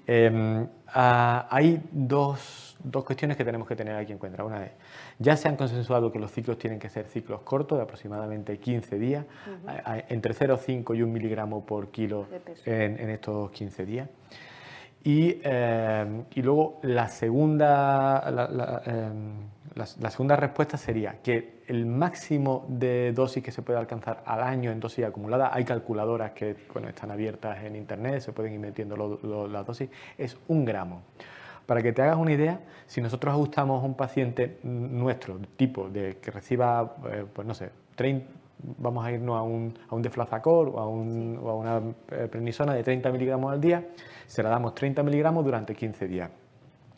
Em, 0.07 0.67
ah, 0.87 1.47
hay 1.51 1.81
dos, 1.91 2.70
dos, 2.83 3.03
cuestiones 3.03 3.37
que 3.37 3.45
tenemos 3.45 3.67
que 3.67 3.75
tener 3.75 3.95
aquí 3.95 4.11
en 4.11 4.17
cuenta. 4.17 4.43
Una 4.43 4.65
es, 4.65 4.71
ya 5.19 5.35
se 5.37 5.47
han 5.47 5.55
consensuado 5.55 6.11
que 6.11 6.19
los 6.19 6.31
ciclos 6.31 6.57
tienen 6.57 6.79
que 6.79 6.89
ser 6.89 7.07
ciclos 7.07 7.41
cortos, 7.41 7.77
de 7.77 7.83
aproximadamente 7.83 8.57
15 8.57 8.99
días, 8.99 9.25
entre 10.09 10.33
0,5 10.33 10.97
y 10.97 11.01
1 11.01 11.11
miligramo 11.11 11.65
por 11.65 11.89
kilo 11.89 12.27
en, 12.65 12.99
en, 12.99 13.09
estos 13.09 13.51
15 13.51 13.85
días. 13.85 14.07
Y, 15.03 15.39
em, 15.43 16.25
y 16.35 16.41
luego 16.43 16.79
la 16.83 17.07
segunda, 17.07 18.29
la, 18.29 18.81
em, 18.85 19.49
la, 19.73 20.11
segunda 20.11 20.35
respuesta 20.35 20.77
sería 20.77 21.21
que 21.23 21.61
el 21.67 21.87
máximo 21.87 22.65
de 22.67 23.11
dosis 23.11 23.43
que 23.43 23.51
se 23.51 23.63
puede 23.63 23.79
alcanzar 23.79 24.21
al 24.25 24.41
año 24.43 24.69
en 24.69 24.79
dosis 24.79 25.05
acumulada, 25.05 25.49
hay 25.53 25.63
calculadoras 25.63 26.31
que 26.31 26.55
bueno, 26.71 26.89
están 26.89 27.09
abiertas 27.09 27.63
en 27.63 27.75
internet, 27.75 28.21
se 28.21 28.31
pueden 28.31 28.53
ir 28.53 28.59
metiendo 28.59 28.95
las 29.47 29.65
dosis, 29.65 29.89
es 30.17 30.37
un 30.47 30.65
gramo. 30.65 31.01
Para 31.65 31.81
que 31.81 31.93
te 31.93 32.01
hagas 32.01 32.17
una 32.17 32.31
idea, 32.31 32.59
si 32.87 33.01
nosotros 33.01 33.33
ajustamos 33.33 33.81
a 33.83 33.85
un 33.85 33.95
paciente 33.95 34.59
nuestro, 34.63 35.39
tipo 35.55 35.89
de 35.89 36.17
que 36.17 36.31
reciba, 36.31 36.95
eh, 37.11 37.25
pues 37.31 37.47
no 37.47 37.53
sé, 37.53 37.69
30, 37.95 38.25
vamos 38.77 39.05
a 39.05 39.11
irnos 39.11 39.37
a 39.37 39.41
un, 39.41 39.73
a 39.89 39.95
un 39.95 40.01
deflazacor 40.01 40.69
o 40.69 40.79
a, 40.79 40.87
un, 40.87 41.39
o 41.41 41.49
a 41.49 41.55
una 41.55 41.81
eh, 42.11 42.27
prednisona 42.29 42.73
de 42.73 42.83
30 42.83 43.11
miligramos 43.11 43.51
al 43.51 43.61
día, 43.61 43.87
se 44.27 44.43
la 44.43 44.49
damos 44.49 44.75
30 44.75 45.03
miligramos 45.03 45.43
durante 45.45 45.75
15 45.75 46.07
días 46.07 46.31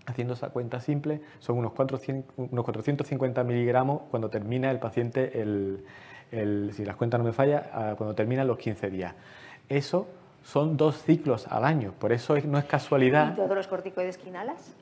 haciendo 0.05 0.33
esa 0.33 0.49
cuenta 0.49 0.79
simple, 0.79 1.21
son 1.39 1.57
unos, 1.57 1.73
400, 1.73 2.33
unos 2.37 2.65
450 2.65 3.43
miligramos 3.43 4.01
cuando 4.11 4.29
termina 4.29 4.69
el 4.69 4.79
paciente, 4.79 5.41
el, 5.41 6.71
si 6.73 6.83
las 6.83 6.95
cuentas 6.95 7.19
no 7.19 7.25
me 7.25 7.33
fallan, 7.33 7.63
ah, 7.71 7.93
cuando 7.97 8.15
terminan 8.15 8.47
los 8.47 8.57
15 8.57 8.89
días. 8.89 9.13
Eso 9.69 10.07
son 10.43 10.75
dos 10.75 11.01
ciclos 11.01 11.47
al 11.47 11.63
año, 11.63 11.93
por 11.97 12.11
eso 12.11 12.35
no 12.45 12.57
es 12.57 12.65
casualidad. 12.65 13.31
¿Y 13.31 13.35
todos 13.35 13.55
los 13.55 13.67
corticoides 13.67 14.19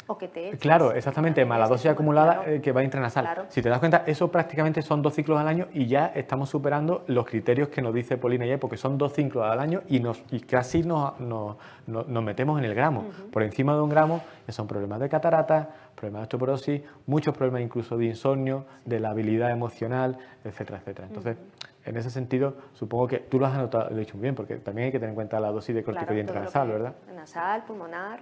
¿O 0.07 0.17
que 0.17 0.27
te 0.27 0.57
Claro, 0.57 0.91
exactamente, 0.91 1.45
más 1.45 1.59
la 1.59 1.67
dosis 1.67 1.91
acumulada 1.91 2.43
eh, 2.47 2.61
que 2.61 2.71
va 2.71 2.83
intranasal. 2.83 3.45
Si 3.49 3.61
te 3.61 3.69
das 3.69 3.79
cuenta, 3.79 4.03
eso 4.07 4.31
prácticamente 4.31 4.81
son 4.81 5.01
dos 5.01 5.13
ciclos 5.13 5.39
al 5.39 5.47
año 5.47 5.67
y 5.73 5.85
ya 5.85 6.07
estamos 6.07 6.49
superando 6.49 7.03
los 7.07 7.25
criterios 7.25 7.69
que 7.69 7.81
nos 7.81 7.93
dice 7.93 8.17
Polina 8.17 8.45
ya, 8.45 8.57
porque 8.57 8.77
son 8.77 8.97
dos 8.97 9.13
ciclos 9.13 9.45
al 9.45 9.59
año 9.59 9.81
y, 9.87 9.99
nos, 9.99 10.23
y 10.31 10.39
casi 10.39 10.81
nos, 10.83 11.19
nos, 11.19 11.57
nos 11.85 12.23
metemos 12.23 12.57
en 12.57 12.65
el 12.65 12.73
gramo. 12.73 13.05
Por 13.31 13.43
encima 13.43 13.75
de 13.75 13.81
un 13.81 13.89
gramo 13.89 14.23
ya 14.47 14.53
son 14.53 14.67
problemas 14.67 14.99
de 14.99 15.09
catarata, 15.09 15.69
problemas 15.95 16.21
de 16.21 16.23
osteoporosis, 16.23 16.81
muchos 17.05 17.37
problemas 17.37 17.61
incluso 17.61 17.97
de 17.97 18.05
insomnio, 18.05 18.65
de 18.85 18.99
la 18.99 19.11
habilidad 19.11 19.51
emocional, 19.51 20.17
etcétera, 20.43 20.79
etcétera. 20.79 21.07
Entonces, 21.07 21.37
en 21.85 21.97
ese 21.97 22.09
sentido, 22.09 22.55
supongo 22.73 23.07
que 23.07 23.19
tú 23.19 23.39
lo 23.39 23.45
has 23.45 23.55
anotado, 23.55 23.89
lo 23.89 23.97
he 23.97 23.99
dicho 23.99 24.15
muy 24.15 24.23
bien, 24.23 24.35
porque 24.35 24.57
también 24.57 24.87
hay 24.87 24.91
que 24.91 24.99
tener 24.99 25.09
en 25.09 25.15
cuenta 25.15 25.39
la 25.39 25.51
dosis 25.51 25.75
de 25.75 25.83
corticoide 25.83 26.23
claro, 26.23 26.39
intranasal, 26.39 26.67
¿verdad? 26.69 26.95
Nasal, 27.15 27.63
pulmonar, 27.63 28.19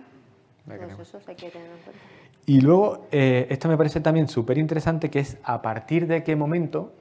todos 0.66 0.99
esos 0.99 1.28
hay 1.28 1.36
que 1.36 1.49
tener 1.49 1.68
en 1.68 1.78
cuenta. 1.84 2.01
Y 2.45 2.62
luego, 2.62 3.07
eh, 3.12 3.47
esto 3.49 3.68
me 3.68 3.78
parece 3.78 4.01
también 4.01 4.28
súper 4.28 4.57
interesante, 4.57 5.10
que 5.10 5.20
es 5.20 5.38
a 5.43 5.62
partir 5.62 6.07
de 6.07 6.24
qué 6.24 6.36
momento 6.36 6.93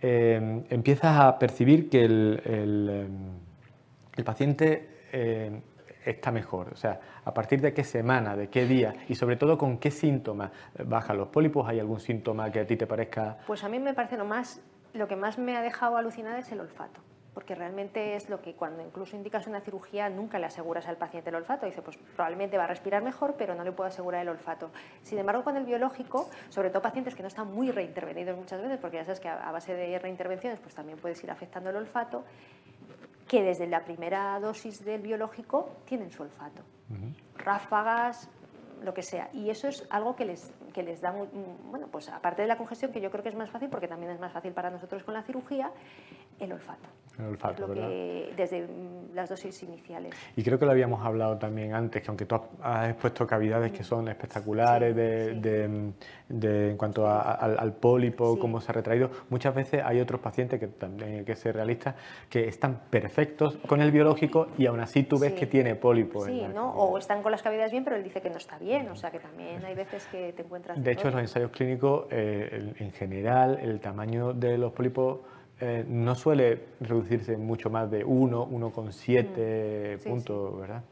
eh, 0.00 0.64
empiezas 0.70 1.18
a 1.18 1.38
percibir 1.38 1.90
que 1.90 2.04
el, 2.04 2.40
el, 2.44 3.08
el 4.16 4.24
paciente 4.24 4.88
eh, 5.12 5.60
está 6.06 6.30
mejor. 6.30 6.68
O 6.72 6.76
sea, 6.76 7.00
a 7.24 7.34
partir 7.34 7.60
de 7.60 7.74
qué 7.74 7.84
semana, 7.84 8.34
de 8.36 8.48
qué 8.48 8.64
día 8.64 8.94
y 9.08 9.14
sobre 9.14 9.36
todo 9.36 9.58
con 9.58 9.78
qué 9.78 9.90
síntomas 9.90 10.50
bajan 10.86 11.18
los 11.18 11.28
pólipos. 11.28 11.68
¿Hay 11.68 11.78
algún 11.80 12.00
síntoma 12.00 12.50
que 12.50 12.60
a 12.60 12.66
ti 12.66 12.76
te 12.76 12.86
parezca? 12.86 13.36
Pues 13.46 13.62
a 13.64 13.68
mí 13.68 13.78
me 13.78 13.92
parece 13.92 14.16
lo 14.16 14.24
más 14.24 14.62
lo 14.92 15.08
que 15.08 15.16
más 15.16 15.38
me 15.38 15.56
ha 15.56 15.62
dejado 15.62 15.96
alucinada 15.96 16.38
es 16.38 16.50
el 16.52 16.60
olfato, 16.60 17.00
porque 17.34 17.54
realmente 17.54 18.14
es 18.16 18.28
lo 18.28 18.40
que 18.40 18.54
cuando 18.54 18.82
incluso 18.82 19.16
indicas 19.16 19.46
una 19.46 19.60
cirugía 19.60 20.08
nunca 20.08 20.38
le 20.38 20.46
aseguras 20.46 20.86
al 20.88 20.96
paciente 20.96 21.30
el 21.30 21.36
olfato. 21.36 21.66
Dice, 21.66 21.82
pues 21.82 21.96
probablemente 22.16 22.56
va 22.56 22.64
a 22.64 22.68
respirar 22.68 23.02
mejor, 23.02 23.34
pero 23.36 23.54
no 23.54 23.64
le 23.64 23.72
puedo 23.72 23.88
asegurar 23.88 24.22
el 24.22 24.28
olfato. 24.28 24.70
Sin 25.02 25.18
embargo, 25.18 25.44
con 25.44 25.56
el 25.56 25.64
biológico, 25.64 26.28
sobre 26.48 26.70
todo 26.70 26.82
pacientes 26.82 27.14
que 27.14 27.22
no 27.22 27.28
están 27.28 27.52
muy 27.52 27.70
reintervenidos 27.70 28.36
muchas 28.36 28.60
veces, 28.60 28.78
porque 28.78 28.96
ya 28.96 29.04
sabes 29.04 29.20
que 29.20 29.28
a 29.28 29.52
base 29.52 29.74
de 29.74 29.98
reintervenciones 29.98 30.58
pues 30.60 30.74
también 30.74 30.98
puedes 30.98 31.22
ir 31.22 31.30
afectando 31.30 31.70
el 31.70 31.76
olfato, 31.76 32.24
que 33.28 33.42
desde 33.42 33.66
la 33.66 33.84
primera 33.84 34.40
dosis 34.40 34.84
del 34.84 35.02
biológico 35.02 35.76
tienen 35.84 36.10
su 36.10 36.22
olfato. 36.22 36.62
Ráfagas, 37.36 38.30
lo 38.82 38.94
que 38.94 39.02
sea. 39.02 39.30
Y 39.32 39.50
eso 39.50 39.68
es 39.68 39.86
algo 39.90 40.16
que 40.16 40.24
les, 40.24 40.52
que 40.72 40.82
les 40.82 41.00
da, 41.00 41.12
bueno, 41.12 41.88
pues 41.90 42.08
aparte 42.08 42.42
de 42.42 42.48
la 42.48 42.56
congestión, 42.56 42.92
que 42.92 43.00
yo 43.00 43.10
creo 43.10 43.22
que 43.22 43.28
es 43.28 43.34
más 43.34 43.50
fácil, 43.50 43.68
porque 43.68 43.88
también 43.88 44.12
es 44.12 44.20
más 44.20 44.32
fácil 44.32 44.52
para 44.52 44.70
nosotros 44.70 45.02
con 45.04 45.14
la 45.14 45.22
cirugía, 45.22 45.70
el 46.38 46.52
olfato. 46.52 46.88
El 47.18 47.24
olfato, 47.24 47.66
lo 47.66 47.74
que, 47.74 48.32
desde 48.36 48.62
mm, 48.62 49.14
las 49.14 49.28
dosis 49.28 49.60
iniciales. 49.64 50.14
Y 50.36 50.44
creo 50.44 50.56
que 50.56 50.64
lo 50.64 50.70
habíamos 50.70 51.04
hablado 51.04 51.36
también 51.36 51.74
antes, 51.74 52.00
que 52.00 52.08
aunque 52.08 52.26
tú 52.26 52.40
has 52.62 52.90
expuesto 52.90 53.26
cavidades 53.26 53.72
que 53.72 53.82
son 53.82 54.06
espectaculares 54.08 54.94
de, 54.94 55.34
de, 56.28 56.70
en 56.70 56.76
cuanto 56.76 57.08
al, 57.08 57.72
pólipo, 57.72 58.38
cómo 58.38 58.60
se 58.60 58.70
ha 58.70 58.74
retraído, 58.74 59.10
muchas 59.30 59.52
veces 59.52 59.82
hay 59.84 60.00
otros 60.00 60.20
pacientes, 60.20 60.60
que 60.60 60.68
también 60.68 61.18
hay 61.18 61.24
que 61.24 61.34
ser 61.34 61.56
realistas, 61.56 61.96
que 62.28 62.46
están 62.46 62.82
perfectos 62.88 63.58
con 63.66 63.80
el 63.80 63.90
biológico 63.90 64.48
y 64.56 64.66
aún 64.66 64.78
así 64.78 65.02
tú 65.02 65.18
ves 65.18 65.32
que 65.32 65.46
tiene 65.46 65.74
pólipo. 65.74 66.24
Sí, 66.24 66.46
¿no? 66.54 66.70
o 66.70 66.98
están 66.98 67.22
con 67.22 67.32
las 67.32 67.42
cavidades 67.42 67.72
bien, 67.72 67.82
pero 67.82 67.96
él 67.96 68.04
dice 68.04 68.20
que 68.20 68.30
no 68.30 68.36
está 68.36 68.58
bien, 68.58 68.88
o 68.90 68.96
sea 68.96 69.10
que 69.10 69.18
también 69.18 69.64
hay 69.64 69.74
veces 69.74 70.06
que 70.06 70.32
te 70.34 70.42
encuentras... 70.42 70.80
De 70.80 70.92
hecho, 70.92 71.08
en 71.08 71.14
los 71.14 71.22
ensayos 71.22 71.50
clínicos, 71.50 72.06
eh, 72.10 72.74
en 72.78 72.92
general, 72.92 73.58
el 73.60 73.80
tamaño 73.80 74.32
de 74.32 74.56
los 74.56 74.72
pólipos 74.72 75.18
eh, 75.60 75.84
no 75.88 76.14
suele 76.14 76.66
reducirse 76.80 77.36
mucho 77.36 77.70
más 77.70 77.90
de 77.90 78.04
1, 78.04 78.48
1,7 78.48 79.98
mm. 79.98 80.08
puntos, 80.08 80.60
¿verdad? 80.60 80.82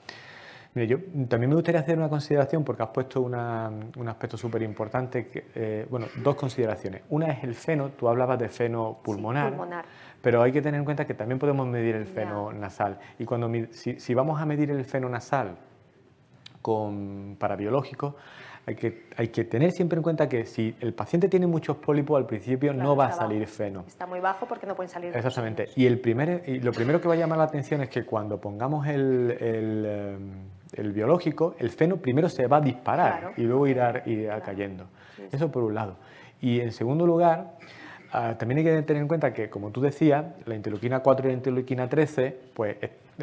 Mire, 0.77 0.89
yo 0.89 0.99
también 1.27 1.49
me 1.49 1.55
gustaría 1.55 1.81
hacer 1.81 1.97
una 1.97 2.11
consideración 2.11 2.62
porque 2.62 2.83
has 2.83 2.91
puesto 2.91 3.23
un 3.23 3.35
aspecto 3.35 4.37
súper 4.37 4.61
importante, 4.61 5.31
eh, 5.55 5.87
bueno, 5.89 6.07
dos 6.17 6.35
consideraciones. 6.35 7.01
Una 7.09 7.29
es 7.29 7.45
el 7.45 7.55
feno, 7.55 7.93
tú 7.93 8.09
hablabas 8.09 8.39
de 8.39 8.51
feno 8.51 8.99
pulmonar, 9.03 9.55
pero 10.21 10.43
hay 10.43 10.53
que 10.53 10.61
tener 10.61 10.79
en 10.79 10.85
cuenta 10.85 11.07
que 11.07 11.14
también 11.14 11.39
podemos 11.39 11.67
medir 11.67 11.95
el 11.95 12.05
feno 12.05 12.53
nasal. 12.53 12.99
Y 13.19 13.25
cuando 13.25 13.51
si, 13.71 13.99
si, 13.99 14.12
vamos 14.12 14.39
a 14.39 14.45
medir 14.45 14.71
el 14.71 14.85
feno 14.85 15.09
nasal 15.09 15.57
con, 16.61 17.37
para 17.39 17.57
biológicos, 17.57 18.14
hay 18.67 18.75
que, 18.75 19.07
hay 19.17 19.29
que 19.29 19.45
tener 19.45 19.71
siempre 19.71 19.97
en 19.97 20.03
cuenta 20.03 20.29
que 20.29 20.45
si 20.45 20.75
el 20.81 20.93
paciente 20.93 21.29
tiene 21.29 21.47
muchos 21.47 21.77
pólipos, 21.77 22.19
al 22.19 22.27
principio 22.27 22.73
no 22.73 22.97
va 22.97 23.07
a 23.07 23.12
salir 23.12 23.47
feno. 23.47 23.85
Está 23.87 24.07
muy 24.07 24.19
bajo 24.19 24.47
porque 24.47 24.67
no 24.67 24.75
pueden 24.75 24.91
salir. 24.91 25.17
Exactamente. 25.17 25.69
Y, 25.77 25.87
el 25.87 26.01
primer, 26.01 26.43
y 26.49 26.59
lo 26.59 26.73
primero 26.73 27.01
que 27.01 27.07
va 27.07 27.14
a 27.14 27.17
llamar 27.17 27.39
la 27.39 27.45
atención 27.45 27.81
es 27.83 27.89
que 27.89 28.05
cuando 28.05 28.41
pongamos 28.41 28.89
el, 28.89 29.37
el, 29.41 29.85
eh, 29.87 30.17
el 30.73 30.93
biológico, 30.93 31.55
el 31.61 31.71
feno 31.71 31.99
primero 31.99 32.29
se 32.29 32.49
va 32.49 32.57
a 32.57 32.61
disparar 32.61 33.35
y 33.37 33.43
luego 33.43 33.69
irá, 33.69 34.03
irá 34.05 34.41
cayendo. 34.41 34.87
Eso 35.31 35.49
por 35.53 35.62
un 35.62 35.75
lado. 35.75 35.97
Y 36.41 36.59
en 36.59 36.73
segundo 36.73 37.07
lugar, 37.07 37.53
ah, 38.11 38.35
también 38.37 38.59
hay 38.59 38.64
que 38.64 38.83
tener 38.83 39.01
en 39.01 39.09
cuenta 39.09 39.33
que, 39.33 39.49
como 39.49 39.71
tú 39.71 39.81
decías, 39.81 40.25
la 40.45 40.57
interleuquina 40.57 41.01
4 41.01 41.27
y 41.27 41.31
la 41.31 41.35
interleuquina 41.37 41.89
13 41.89 42.37
pues, 42.53 42.77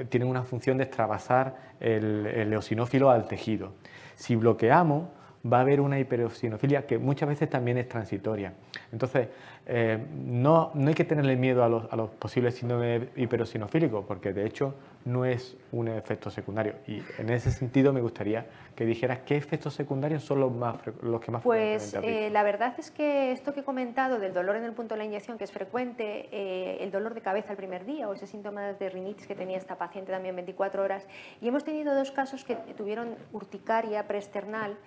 tienen 0.08 0.30
una 0.30 0.44
función 0.44 0.78
de 0.78 0.86
extravasar 0.86 1.74
el, 1.82 2.28
el 2.28 2.54
eosinófilo 2.54 3.10
al 3.10 3.28
tejido. 3.28 3.74
Si 4.16 4.38
bloqueamos, 4.38 5.10
va 5.52 5.58
a 5.58 5.62
haber 5.62 5.82
una 5.82 6.00
hiperosinofilia 6.00 6.88
que 6.88 6.98
muchas 6.98 7.28
veces 7.28 7.50
también 7.50 7.78
es 7.78 7.90
transitoria. 7.90 8.54
Entonces, 8.92 9.28
eh, 9.66 9.98
no, 10.14 10.72
no, 10.74 10.88
hay 10.88 10.94
que 10.94 11.04
tenerle 11.04 11.36
miedo 11.36 11.64
a 11.64 11.70
los, 11.70 11.92
a 11.92 11.96
los 11.96 12.10
posibles 12.12 12.56
síndromes 12.56 13.10
hiperosinofílicos, 13.16 14.06
porque 14.06 14.32
de 14.32 14.46
hecho 14.46 14.76
no 15.06 15.26
es 15.26 15.58
un 15.72 15.90
efecto 15.90 16.30
secundario. 16.30 16.76
Y 16.88 17.02
en 17.18 17.30
ese 17.30 17.52
sentido 17.52 17.92
me 17.92 18.00
gustaría 18.00 18.46
que 18.76 18.86
dijeras 18.86 19.20
qué 19.26 19.36
efectos 19.36 19.74
secundarios 19.74 20.24
son 20.24 20.40
los, 20.40 20.52
más, 20.52 20.78
los 21.02 21.20
que 21.20 21.32
más 21.32 21.44
Pues 21.44 21.94
eh, 22.02 22.30
la 22.32 22.44
verdad 22.44 22.74
es 22.78 22.92
que 22.92 23.32
esto 23.32 23.54
que 23.54 23.62
he 23.62 23.64
comentado 23.64 24.20
del 24.20 24.34
dolor 24.34 24.56
en 24.56 24.64
el 24.64 24.72
punto 24.74 24.96
de 24.96 25.00
la 25.00 25.06
inyección, 25.06 25.38
que 25.38 25.44
es 25.44 25.52
frecuente, 25.52 26.30
eh, 26.32 26.78
el 26.82 26.92
dolor 26.92 27.14
de 27.14 27.22
cabeza 27.22 27.52
el 27.52 27.58
primer 27.58 27.86
día 27.86 28.08
o 28.08 28.14
ese 28.14 28.28
síntoma 28.28 28.74
de 28.74 28.90
rinitis 28.90 29.28
que 29.28 29.36
tenía 29.36 29.58
esta 29.58 29.78
paciente 29.78 30.12
también 30.12 30.36
24 30.36 30.84
horas, 30.84 31.06
y 31.42 31.48
hemos 31.48 31.64
tenido 31.64 31.94
dos 31.94 32.12
casos 32.12 32.44
que 32.44 32.56
tuvieron 32.78 33.16
urticaria 33.34 34.08
preesternal 34.08 34.78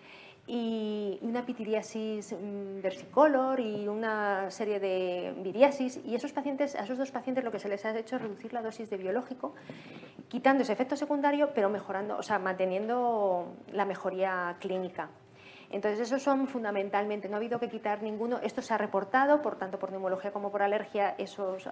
y 0.47 1.19
una 1.23 1.45
pitiriasis 1.45 2.33
mm, 2.33 2.81
versicolor 2.81 3.59
y 3.59 3.89
una 3.89 4.51
serie 4.51 4.79
de 4.79 5.35
viriasis 5.39 6.01
y 6.05 6.15
esos 6.15 6.33
pacientes, 6.33 6.77
a 6.77 6.85
esos 6.85 6.99
dos 6.99 7.11
pacientes 7.11 7.43
lo 7.43 7.51
que 7.51 7.59
se 7.59 7.69
les 7.69 7.85
ha 7.85 7.97
hecho 7.97 8.17
es 8.17 8.23
reducir 8.23 8.53
la 8.53 8.63
dosis 8.63 8.89
de 8.89 8.97
biológico, 8.97 9.55
quitando 10.29 10.63
ese 10.63 10.73
efecto 10.73 10.97
secundario, 10.97 11.51
pero 11.55 11.69
mejorando, 11.69 12.17
o 12.17 12.23
sea, 12.23 12.39
manteniendo 12.39 13.55
la 13.73 13.85
mejoría 13.85 14.57
clínica. 14.61 15.09
Entonces, 15.71 16.01
esos 16.01 16.23
son 16.23 16.47
fundamentalmente, 16.47 17.29
no 17.29 17.35
ha 17.35 17.39
habido 17.39 17.59
que 17.59 17.69
quitar 17.69 18.01
ninguno. 18.01 18.39
Esto 18.41 18.63
se 18.63 18.73
ha 18.73 18.79
reportado, 18.79 19.43
por 19.43 19.57
tanto, 19.57 19.81
por 19.81 19.91
neumología 19.91 20.31
como 20.31 20.53
por 20.53 20.63
alergia, 20.63 21.17
esos, 21.19 21.69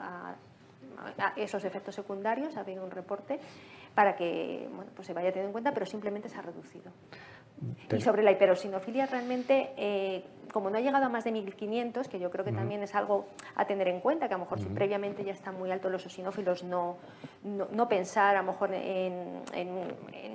esos 1.36 1.64
efectos 1.64 1.94
secundarios, 1.94 2.56
ha 2.56 2.60
habido 2.60 2.84
un 2.84 2.90
reporte 2.90 3.38
para 3.94 4.16
que 4.16 4.68
bueno, 4.74 4.90
pues 4.96 5.06
se 5.06 5.12
vaya 5.12 5.28
teniendo 5.28 5.50
en 5.50 5.52
cuenta, 5.52 5.72
pero 5.72 5.86
simplemente 5.86 6.28
se 6.28 6.36
ha 6.36 6.42
reducido. 6.42 6.90
Y 7.90 8.00
sobre 8.00 8.22
la 8.22 8.32
hiperosinofilia, 8.32 9.06
realmente, 9.06 9.70
eh, 9.76 10.24
como 10.52 10.70
no 10.70 10.78
ha 10.78 10.80
llegado 10.80 11.06
a 11.06 11.08
más 11.08 11.24
de 11.24 11.32
1.500, 11.32 12.08
que 12.08 12.18
yo 12.18 12.30
creo 12.30 12.44
que 12.44 12.52
también 12.52 12.82
es 12.82 12.94
algo 12.94 13.26
a 13.56 13.66
tener 13.66 13.88
en 13.88 14.00
cuenta, 14.00 14.28
que 14.28 14.34
a 14.34 14.38
lo 14.38 14.44
mejor 14.44 14.60
si 14.60 14.66
previamente 14.66 15.24
ya 15.24 15.32
están 15.32 15.58
muy 15.58 15.70
altos 15.70 15.90
los 15.90 16.06
osinófilos, 16.06 16.62
no, 16.64 16.96
no, 17.44 17.88
pensar 17.88 18.36
a 18.36 18.42
lo 18.42 18.52
mejor 18.52 18.72
en, 18.72 19.42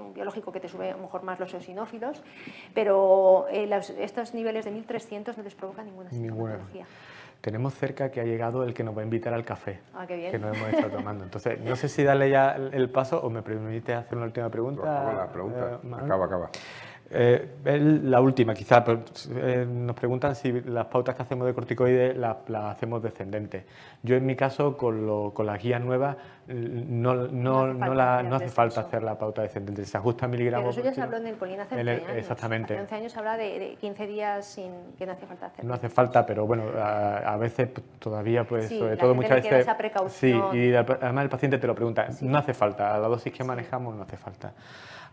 un 0.01 0.13
biológico 0.13 0.51
que 0.51 0.59
te 0.59 0.67
sube 0.67 0.91
a 0.91 0.95
lo 0.95 1.03
mejor 1.03 1.23
más 1.23 1.39
los 1.39 1.53
osinófilos, 1.53 2.21
pero 2.73 3.47
eh, 3.49 3.69
estos 3.99 4.33
niveles 4.33 4.65
de 4.65 4.73
1.300 4.73 5.37
no 5.37 5.43
les 5.43 5.55
provoca 5.55 5.83
ninguna 5.83 6.09
sintomatología. 6.09 6.85
Tenemos 7.41 7.73
cerca 7.73 8.11
que 8.11 8.19
ha 8.19 8.25
llegado 8.25 8.65
el 8.65 8.73
que 8.73 8.83
nos 8.83 8.97
va 8.97 8.99
a 8.99 9.05
invitar 9.05 9.33
al 9.33 9.45
café, 9.45 9.79
ah, 9.93 10.05
qué 10.05 10.17
bien. 10.17 10.31
que 10.31 10.39
nos 10.39 10.57
hemos 10.57 10.73
estado 10.73 10.97
tomando. 10.97 11.23
Entonces, 11.23 11.57
no 11.61 11.77
sé 11.77 11.87
si 11.87 12.03
darle 12.03 12.29
ya 12.29 12.51
el 12.51 12.89
paso 12.89 13.21
o 13.21 13.29
me 13.29 13.41
permite 13.41 13.93
hacer 13.93 14.17
una 14.17 14.25
última 14.25 14.49
pregunta. 14.49 14.81
Acaba 14.81 15.13
la 15.13 15.31
pregunta, 15.31 15.79
eh, 15.81 15.95
acaba, 15.95 16.25
acaba. 16.25 16.49
Eh, 17.11 17.99
la 18.03 18.21
última, 18.21 18.53
quizás, 18.53 18.83
eh, 19.35 19.65
nos 19.67 19.95
preguntan 19.95 20.35
si 20.35 20.51
las 20.61 20.85
pautas 20.85 21.15
que 21.15 21.23
hacemos 21.23 21.47
de 21.47 21.53
corticoides 21.53 22.15
las, 22.15 22.37
hacemos 22.49 23.01
descendentes. 23.01 23.63
Yo, 24.03 24.15
en 24.15 24.25
mi 24.25 24.35
caso, 24.35 24.77
con, 24.77 25.07
lo, 25.07 25.31
con 25.33 25.47
las 25.47 25.61
guías 25.61 25.81
nuevas, 25.81 26.17
no, 26.47 27.13
no, 27.13 27.73
no, 27.73 27.93
la, 27.93 28.23
no 28.23 28.35
hace 28.35 28.49
falta 28.49 28.81
hacer 28.81 29.03
la 29.03 29.17
pauta 29.17 29.41
descendente. 29.41 29.85
Se 29.85 29.97
ajusta 29.97 30.25
a 30.25 30.27
miligramos. 30.27 30.75
Pero 30.75 30.87
eso 30.87 30.89
ya 30.89 30.95
se 30.95 31.01
habló 31.01 31.17
en 31.17 31.27
el 31.27 31.35
Polín 31.35 31.59
hace 31.59 31.75
11 31.75 31.91
años. 31.91 32.09
Exactamente. 32.15 32.73
Hace 32.73 32.81
11 32.81 32.95
años 32.95 33.11
se 33.11 33.19
habla 33.19 33.37
de, 33.37 33.77
15 33.79 34.07
días 34.07 34.45
sin 34.45 34.71
que 34.97 35.05
no 35.05 35.13
hace 35.13 35.25
falta 35.25 35.47
hacer. 35.47 35.65
No 35.65 35.73
hace 35.73 35.89
falta, 35.89 36.25
pero 36.25 36.45
bueno, 36.45 36.65
a, 36.79 37.37
veces 37.37 37.69
todavía, 37.97 38.43
pues, 38.43 38.69
sobre 38.69 38.97
todo 38.97 39.15
muchas 39.15 39.43
veces. 39.43 39.61
Esa 39.61 39.77
precaución. 39.77 40.51
Sí, 40.51 40.57
y 40.57 40.73
además 40.75 41.23
el 41.23 41.29
paciente 41.29 41.57
te 41.57 41.65
lo 41.65 41.73
pregunta. 41.73 42.07
No 42.21 42.37
hace 42.37 42.53
falta, 42.53 42.95
a 42.95 42.99
la 42.99 43.07
dosis 43.07 43.33
que 43.33 43.43
manejamos 43.43 43.95
no 43.95 44.03
hace 44.03 44.17
falta. 44.17 44.53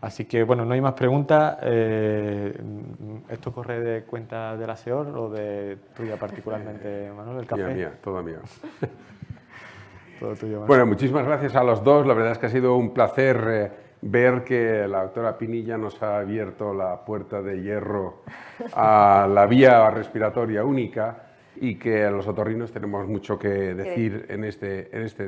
Así 0.01 0.25
que, 0.25 0.43
bueno, 0.43 0.63
no 0.63 0.73
hay 0.73 0.81
más 0.81 0.93
preguntas. 0.93 1.57
Eh, 1.63 2.55
¿Esto 3.29 3.51
corre 3.51 3.79
de 3.79 4.03
cuenta 4.03 4.55
de 4.55 4.67
la 4.67 4.75
SEOR 4.75 5.07
o 5.17 5.29
de 5.29 5.77
tuya 5.95 6.17
particularmente, 6.17 7.11
Manuel, 7.15 7.39
el 7.39 7.45
café? 7.47 7.65
Mía, 7.65 7.75
mía, 7.75 7.93
toda 8.01 8.21
mía. 8.21 8.39
Todo 10.19 10.35
tuyo, 10.35 10.65
Bueno, 10.65 10.85
muchísimas 10.87 11.25
gracias 11.25 11.55
a 11.55 11.63
los 11.63 11.83
dos. 11.83 12.05
La 12.07 12.13
verdad 12.15 12.31
es 12.31 12.37
que 12.39 12.47
ha 12.47 12.49
sido 12.49 12.75
un 12.75 12.91
placer 12.91 13.43
eh, 13.47 13.71
ver 14.01 14.43
que 14.43 14.87
la 14.87 15.03
doctora 15.03 15.37
Pinilla 15.37 15.77
nos 15.77 16.01
ha 16.01 16.19
abierto 16.19 16.73
la 16.73 17.05
puerta 17.05 17.41
de 17.41 17.61
hierro 17.61 18.23
a 18.73 19.27
la 19.31 19.45
vía 19.45 19.89
respiratoria 19.91 20.63
única 20.63 21.23
y 21.55 21.75
que 21.75 22.09
los 22.09 22.27
otorrinos 22.27 22.71
tenemos 22.71 23.07
mucho 23.07 23.37
que 23.37 23.47
decir 23.47 24.25
en 24.29 24.43
este, 24.43 24.95
en 24.95 25.03
este 25.03 25.25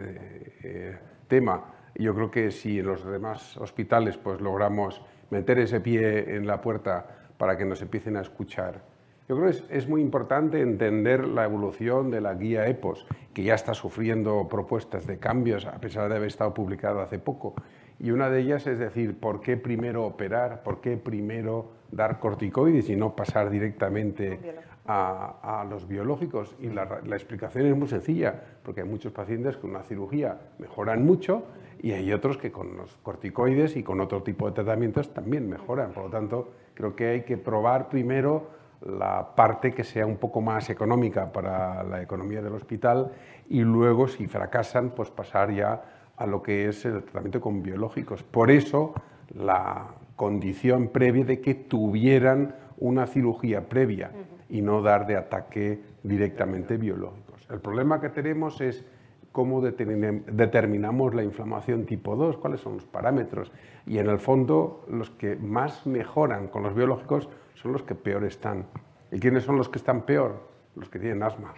eh, 0.64 0.98
tema 1.28 1.64
yo 1.96 2.16
creo 2.16 2.32
que 2.32 2.52
si 2.52 2.80
en 2.80 2.88
los 2.88 3.06
demás 3.06 3.58
hospitales 3.58 4.18
pues 4.18 4.42
logramos 4.42 5.02
meter 5.30 5.60
ese 5.60 5.80
pie 5.80 6.36
en 6.36 6.48
la 6.48 6.62
puerta 6.62 7.06
para 7.38 7.58
que 7.58 7.66
nos 7.66 7.82
empiecen 7.82 8.18
a 8.18 8.22
escuchar, 8.22 8.82
yo 9.28 9.36
creo 9.36 9.52
que 9.52 9.58
es, 9.58 9.64
es, 9.70 9.88
muy 9.88 10.02
importante 10.02 10.60
entender 10.60 11.28
la 11.28 11.44
evolución 11.44 12.10
de 12.10 12.20
la 12.20 12.34
guía 12.34 12.68
EPOS, 12.68 13.06
que 13.32 13.44
ya 13.44 13.54
está 13.54 13.76
sufriendo 13.76 14.48
propuestas 14.50 15.06
de 15.06 15.20
cambios 15.20 15.66
a 15.68 15.80
pesar 15.80 16.10
de 16.10 16.16
haber 16.16 16.30
estado 16.30 16.52
publicada 16.54 17.04
hace 17.04 17.20
poco. 17.20 17.54
Y 18.00 18.12
una 18.12 18.30
de 18.30 18.40
ellas 18.40 18.66
es 18.66 18.80
decir, 18.80 19.20
¿por 19.20 19.42
qué 19.42 19.58
primero 19.58 20.06
operar? 20.06 20.64
¿Por 20.64 20.80
qué 20.80 20.96
primero 20.96 21.72
dar 21.92 22.20
corticoides 22.20 22.90
y 22.90 22.96
no 22.96 23.16
pasar 23.16 23.50
directamente 23.50 24.40
a, 24.88 25.66
los 25.70 25.88
biológicos? 25.88 26.56
Y 26.60 26.70
la, 26.70 27.02
la 27.06 27.16
explicación 27.16 27.66
es 27.68 27.76
muy 27.76 27.90
sencilla, 27.90 28.34
porque 28.64 28.82
hay 28.82 28.88
muchos 28.88 29.12
pacientes 29.12 29.58
con 29.58 29.72
una 29.72 29.84
cirugía 29.84 30.40
mejoran 30.60 31.06
mucho 31.06 31.44
y 31.82 31.94
hay 31.94 32.12
otros 32.12 32.38
que 32.38 32.52
con 32.52 32.76
los 32.78 32.98
corticoides 33.04 33.76
y 33.76 33.84
con 33.84 34.02
otro 34.02 34.24
tipo 34.24 34.48
de 34.48 34.54
tratamientos 34.54 35.14
también 35.14 35.50
mejoran. 35.50 35.92
Por 35.92 36.06
lo 36.06 36.10
tanto, 36.10 36.52
creo 36.74 36.96
que 36.96 37.08
hay 37.08 37.22
que 37.22 37.38
probar 37.38 37.90
primero 37.90 38.48
la 38.82 39.36
parte 39.36 39.74
que 39.74 39.84
sea 39.84 40.06
un 40.06 40.18
poco 40.18 40.42
más 40.42 40.70
económica 40.70 41.32
para 41.32 41.84
la 41.84 42.02
economía 42.02 42.42
del 42.42 42.54
hospital 42.54 43.12
y 43.50 43.62
luego, 43.62 44.08
si 44.08 44.28
fracasan, 44.28 44.92
pues 44.92 45.10
pasar 45.10 45.52
ya 45.52 45.82
a 46.16 46.26
lo 46.26 46.44
que 46.44 46.68
es 46.68 46.86
el 46.86 47.04
tratamiento 47.04 47.42
con 47.42 47.64
biológicos. 47.64 48.24
Por 48.24 48.52
eso, 48.52 48.94
la 49.34 49.88
condición 50.16 50.90
previa 50.90 51.26
de 51.26 51.40
que 51.40 51.56
tuvieran 51.56 52.56
una 52.78 53.08
cirugía 53.08 53.68
previa 53.68 54.12
y 54.50 54.62
no 54.62 54.82
dar 54.82 55.08
de 55.08 55.16
ataque 55.16 55.82
directamente 56.04 56.78
biológicos. 56.78 57.48
El 57.50 57.60
problema 57.60 58.00
que 58.02 58.10
tenemos 58.10 58.62
es 58.62 58.86
cómo 59.32 59.62
determinamos 59.62 61.14
la 61.14 61.24
inflamación 61.24 61.86
tipo 61.86 62.16
2, 62.16 62.38
cuáles 62.38 62.62
son 62.62 62.76
los 62.76 62.86
parámetros. 62.86 63.52
Y 63.86 63.98
en 63.98 64.08
el 64.08 64.20
fondo, 64.20 64.86
los 64.90 65.10
que 65.12 65.36
más 65.36 65.86
mejoran 65.86 66.48
con 66.48 66.64
los 66.64 66.76
biológicos 66.76 67.30
son 67.56 67.74
los 67.74 67.84
que 67.84 67.96
peor 67.96 68.24
están. 68.24 68.66
¿Y 69.12 69.20
quiénes 69.20 69.44
son 69.44 69.58
los 69.58 69.70
que 69.70 69.78
están 69.78 70.02
peor? 70.02 70.48
Los 70.76 70.90
que 70.90 71.00
tienen 71.00 71.24
asma, 71.24 71.54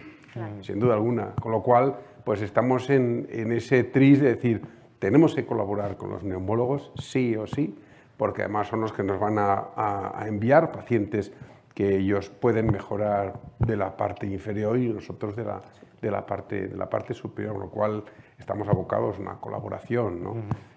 sin 0.60 0.80
duda 0.80 0.94
alguna. 0.94 1.34
Con 1.40 1.52
lo 1.52 1.62
cual, 1.62 1.96
pues 2.24 2.42
estamos 2.42 2.90
en, 2.90 3.26
ese 3.30 3.84
tris 3.84 4.20
de 4.20 4.34
decir, 4.34 4.62
tenemos 4.98 5.34
que 5.34 5.44
colaborar 5.44 5.96
con 5.96 6.10
los 6.10 6.24
neumólogos, 6.24 6.92
sí 6.96 7.36
o 7.36 7.46
sí, 7.46 7.78
porque 8.16 8.42
además 8.42 8.68
son 8.68 8.80
los 8.80 8.92
que 8.92 9.02
nos 9.02 9.18
van 9.18 9.36
a 9.38 10.24
enviar 10.26 10.72
pacientes 10.72 11.32
que 11.74 11.96
ellos 11.96 12.30
pueden 12.30 12.66
mejorar 12.70 13.34
de 13.58 13.76
la 13.76 13.96
parte 13.96 14.26
inferior 14.26 14.78
y 14.78 14.88
nosotros 14.88 15.36
de 15.36 15.44
la, 15.44 15.60
de 16.00 16.10
la 16.10 16.26
parte, 16.26 16.68
de 16.68 16.76
la 16.76 16.88
parte 16.88 17.14
superior, 17.14 17.54
con 17.54 17.62
lo 17.62 17.70
cual 17.70 18.04
estamos 18.38 18.68
abocados 18.68 19.18
a 19.18 19.20
una 19.20 19.34
colaboración. 19.40 20.22
¿no? 20.22 20.34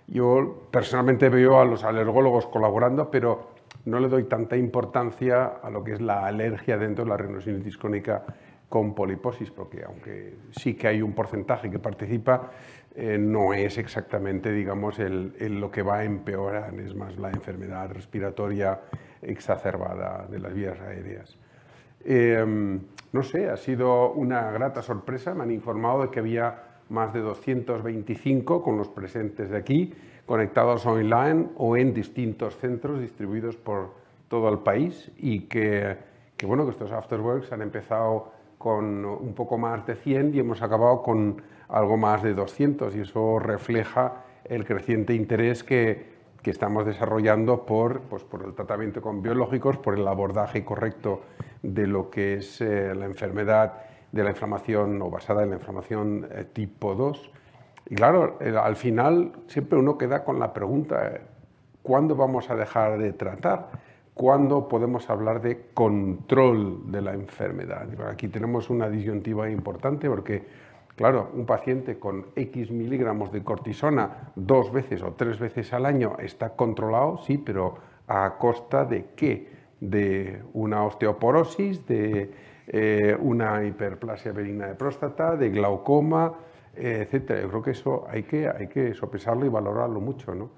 Yo 0.08 0.68
personalmente 0.72 1.30
veo 1.30 1.60
a 1.60 1.66
los 1.66 1.84
alergólogos 1.84 2.48
colaborando, 2.48 3.10
pero 3.10 3.56
no 3.86 4.00
le 4.00 4.08
doy 4.08 4.24
tanta 4.24 4.56
importancia 4.56 5.46
a 5.46 5.70
lo 5.70 5.84
que 5.84 5.94
es 5.94 6.02
la 6.02 6.26
alergia 6.26 6.78
dentro 6.78 7.04
de 7.04 7.10
la 7.10 7.18
rinosidinitis 7.18 7.78
crónica 7.78 8.24
con 8.70 8.96
poliposis, 8.96 9.52
porque 9.52 9.84
aunque 9.84 10.38
sí 10.52 10.74
que 10.74 10.88
hay 10.88 11.02
un 11.02 11.14
porcentaje 11.14 11.70
que 11.70 11.80
participa, 11.80 12.52
eh, 12.98 13.18
no 13.18 13.54
es 13.54 13.78
exactamente, 13.78 14.54
digamos, 14.54 15.00
el, 15.00 15.34
lo 15.60 15.70
que 15.70 15.82
va 15.82 15.98
a 15.98 16.04
empeorar, 16.06 16.74
es 16.80 16.96
más 16.96 17.18
la 17.18 17.30
enfermedad 17.30 17.92
respiratoria 17.92 18.80
exacerbada 19.22 20.26
de 20.30 20.40
las 20.40 20.54
vías 20.54 20.80
aéreas. 20.80 21.38
Em, 22.06 22.80
no 23.12 23.24
sé, 23.24 23.50
ha 23.50 23.58
sido 23.58 24.14
una 24.14 24.50
grata 24.52 24.82
sorpresa. 24.82 25.34
Me 25.34 25.44
han 25.44 25.52
informado 25.52 26.04
de 26.04 26.10
que 26.10 26.20
había 26.20 26.64
más 26.88 27.14
de 27.14 27.20
225 27.20 28.64
con 28.64 28.78
los 28.78 28.88
presentes 28.88 29.50
de 29.50 29.58
aquí, 29.58 29.94
conectados 30.26 30.86
online 30.86 31.50
o 31.58 31.76
en 31.76 31.94
distintos 31.94 32.56
centros 32.58 33.02
distribuidos 33.02 33.58
por 33.58 33.94
todo 34.30 34.48
el 34.50 34.60
país 34.60 35.12
y 35.18 35.42
que, 35.42 35.98
que 36.38 36.46
bueno, 36.46 36.64
que 36.64 36.72
estos 36.72 36.92
afterworks 36.92 37.52
han 37.52 37.62
empezado 37.62 38.32
con 38.58 39.04
un 39.04 39.34
poco 39.34 39.58
más 39.58 39.86
de 39.86 39.96
100 39.96 40.34
y 40.34 40.40
hemos 40.40 40.62
acabado 40.62 41.02
con 41.02 41.42
algo 41.70 41.98
más 41.98 42.24
de 42.24 42.34
200 42.34 42.96
y 42.96 43.02
eso 43.02 43.40
refleja 43.40 44.24
el 44.46 44.66
creciente 44.66 45.14
interés 45.14 45.64
que, 45.64 46.16
que 46.42 46.52
estamos 46.52 46.86
desarrollando 46.86 47.66
por, 47.66 48.02
pues, 48.02 48.24
por 48.24 48.44
el 48.44 48.54
tratamiento 48.54 49.02
con 49.02 49.22
biológicos, 49.22 49.78
por 49.78 49.98
el 49.98 50.08
abordaje 50.08 50.64
correcto 50.64 51.22
de 51.64 51.88
lo 51.88 52.10
que 52.10 52.36
es 52.36 52.62
eh, 52.62 52.94
la 52.96 53.06
enfermedad 53.06 53.74
de 54.12 54.24
la 54.24 54.30
inflamación 54.30 55.02
o 55.02 55.10
basada 55.10 55.44
en 55.44 55.50
la 55.50 55.56
inflamación 55.56 56.28
eh, 56.32 56.46
tipo 56.54 56.94
2. 56.94 57.32
Y 57.90 57.96
claro, 57.96 58.38
al 58.40 58.76
final 58.76 59.32
siempre 59.48 59.78
uno 59.78 59.98
queda 59.98 60.24
con 60.24 60.40
la 60.40 60.54
pregunta, 60.54 61.20
¿cuándo 61.82 62.16
vamos 62.16 62.50
a 62.50 62.56
dejar 62.56 62.98
de 62.98 63.14
tratar? 63.14 63.70
¿Cuándo 64.14 64.68
podemos 64.68 65.10
hablar 65.10 65.42
de 65.42 65.68
control 65.74 66.92
de 66.92 67.02
la 67.02 67.14
enfermedad? 67.14 67.88
Aquí 68.10 68.28
tenemos 68.28 68.70
una 68.70 68.90
disyuntiva 68.90 69.50
importante 69.50 70.10
porque 70.10 70.44
Claro, 70.96 71.30
un 71.34 71.46
paciente 71.46 72.00
con 72.00 72.28
X 72.36 72.72
miligramos 72.72 73.32
de 73.32 73.44
cortisona 73.44 74.32
dos 74.36 74.72
veces 74.72 75.04
o 75.04 75.14
tres 75.14 75.40
veces 75.40 75.74
al 75.74 75.86
año 75.86 76.16
está 76.20 76.56
controlado, 76.56 77.18
sí, 77.18 77.38
pero 77.38 77.76
¿a 78.08 78.38
costa 78.38 78.86
de 78.86 79.08
qué? 79.16 79.50
De 79.82 80.42
una 80.54 80.84
osteoporosis, 80.84 81.86
de 81.86 82.32
eh, 82.68 83.18
una 83.20 83.66
hiperplasia 83.66 84.32
benigna 84.32 84.68
de 84.68 84.76
próstata, 84.76 85.36
de 85.36 85.50
glaucoma, 85.50 86.34
etc. 86.76 87.42
Yo 87.42 87.50
creo 87.50 87.62
que 87.62 87.72
eso 87.72 88.06
hay 88.10 88.24
que, 88.24 88.48
hay 88.48 88.68
que 88.68 88.94
sopesarlo 88.94 89.46
y 89.46 89.50
valorarlo 89.50 90.00
mucho, 90.00 90.34
¿no? 90.34 90.50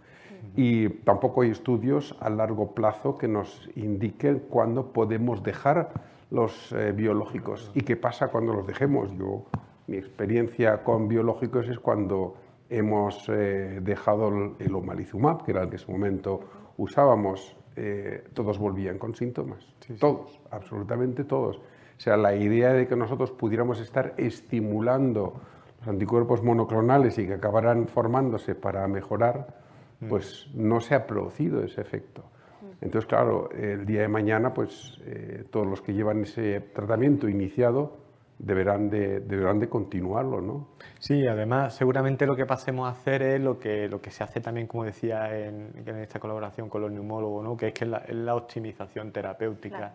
Y 0.55 0.89
tampoco 0.89 1.41
hay 1.41 1.51
estudios 1.51 2.15
a 2.19 2.29
largo 2.29 2.73
plazo 2.73 3.17
que 3.17 3.27
nos 3.27 3.69
indiquen 3.75 4.39
cuándo 4.49 4.91
podemos 4.91 5.43
dejar 5.43 5.89
los 6.31 6.71
eh, 6.73 6.91
biológicos 6.93 7.71
y 7.73 7.81
qué 7.81 7.95
pasa 7.95 8.29
cuando 8.29 8.53
los 8.53 8.65
dejemos. 8.65 9.11
Yo, 9.17 9.45
mi 9.87 9.97
experiencia 9.97 10.83
con 10.83 11.07
biológicos 11.07 11.67
es 11.67 11.79
cuando 11.79 12.35
hemos 12.69 13.27
eh, 13.29 13.79
dejado 13.81 14.55
el, 14.59 14.75
omalizumab, 14.75 15.45
que 15.45 15.51
era 15.51 15.63
el 15.63 15.69
que 15.69 15.77
en 15.77 15.81
ese 15.81 15.91
momento 15.91 16.41
usábamos, 16.77 17.55
eh, 17.75 18.25
todos 18.33 18.59
volvían 18.59 18.97
con 18.97 19.15
síntomas. 19.15 19.65
Todos, 19.99 20.39
absolutamente 20.51 21.23
todos. 21.23 21.57
O 21.57 21.99
sea, 21.99 22.17
la 22.17 22.35
idea 22.35 22.73
de 22.73 22.87
que 22.87 22.95
nosotros 22.95 23.31
pudiéramos 23.31 23.79
estar 23.79 24.13
estimulando 24.17 25.39
los 25.79 25.87
anticuerpos 25.87 26.43
monoclonales 26.43 27.17
y 27.17 27.25
que 27.25 27.35
acabaran 27.35 27.87
formándose 27.87 28.55
para 28.55 28.85
mejorar, 28.87 29.55
mm. 30.01 30.09
pues 30.09 30.49
no 30.53 30.81
se 30.81 30.95
ha 30.95 31.07
producido 31.07 31.63
ese 31.63 31.79
efecto. 31.79 32.23
Mm. 32.61 32.85
Entonces, 32.85 33.07
claro, 33.07 33.49
el 33.51 33.85
día 33.85 34.01
de 34.01 34.09
mañana, 34.09 34.53
pues 34.53 34.99
eh, 35.05 35.45
todos 35.49 35.65
los 35.65 35.81
que 35.81 35.93
llevan 35.93 36.23
ese 36.23 36.59
tratamiento 36.59 37.29
iniciado 37.29 38.06
deberán 38.39 38.89
de, 38.89 39.19
deberán 39.21 39.59
de 39.59 39.67
continuarlo, 39.67 40.41
¿no? 40.41 40.67
Sí, 40.99 41.25
además 41.27 41.75
seguramente 41.75 42.25
lo 42.25 42.35
que 42.35 42.45
pasemos 42.45 42.87
a 42.87 42.91
hacer 42.91 43.21
es 43.21 43.41
lo 43.41 43.59
que, 43.59 43.87
lo 43.87 44.01
que 44.01 44.11
se 44.11 44.23
hace 44.23 44.41
también, 44.41 44.67
como 44.67 44.83
decía 44.83 45.35
en, 45.37 45.71
en 45.85 45.95
esta 45.97 46.19
colaboración 46.19 46.69
con 46.69 46.81
los 46.81 46.91
neumólogos, 46.91 47.43
¿no? 47.43 47.57
que 47.57 47.67
es 47.67 47.73
que 47.73 47.85
la, 47.85 48.03
la 48.09 48.35
optimización 48.35 49.11
terapéutica. 49.11 49.93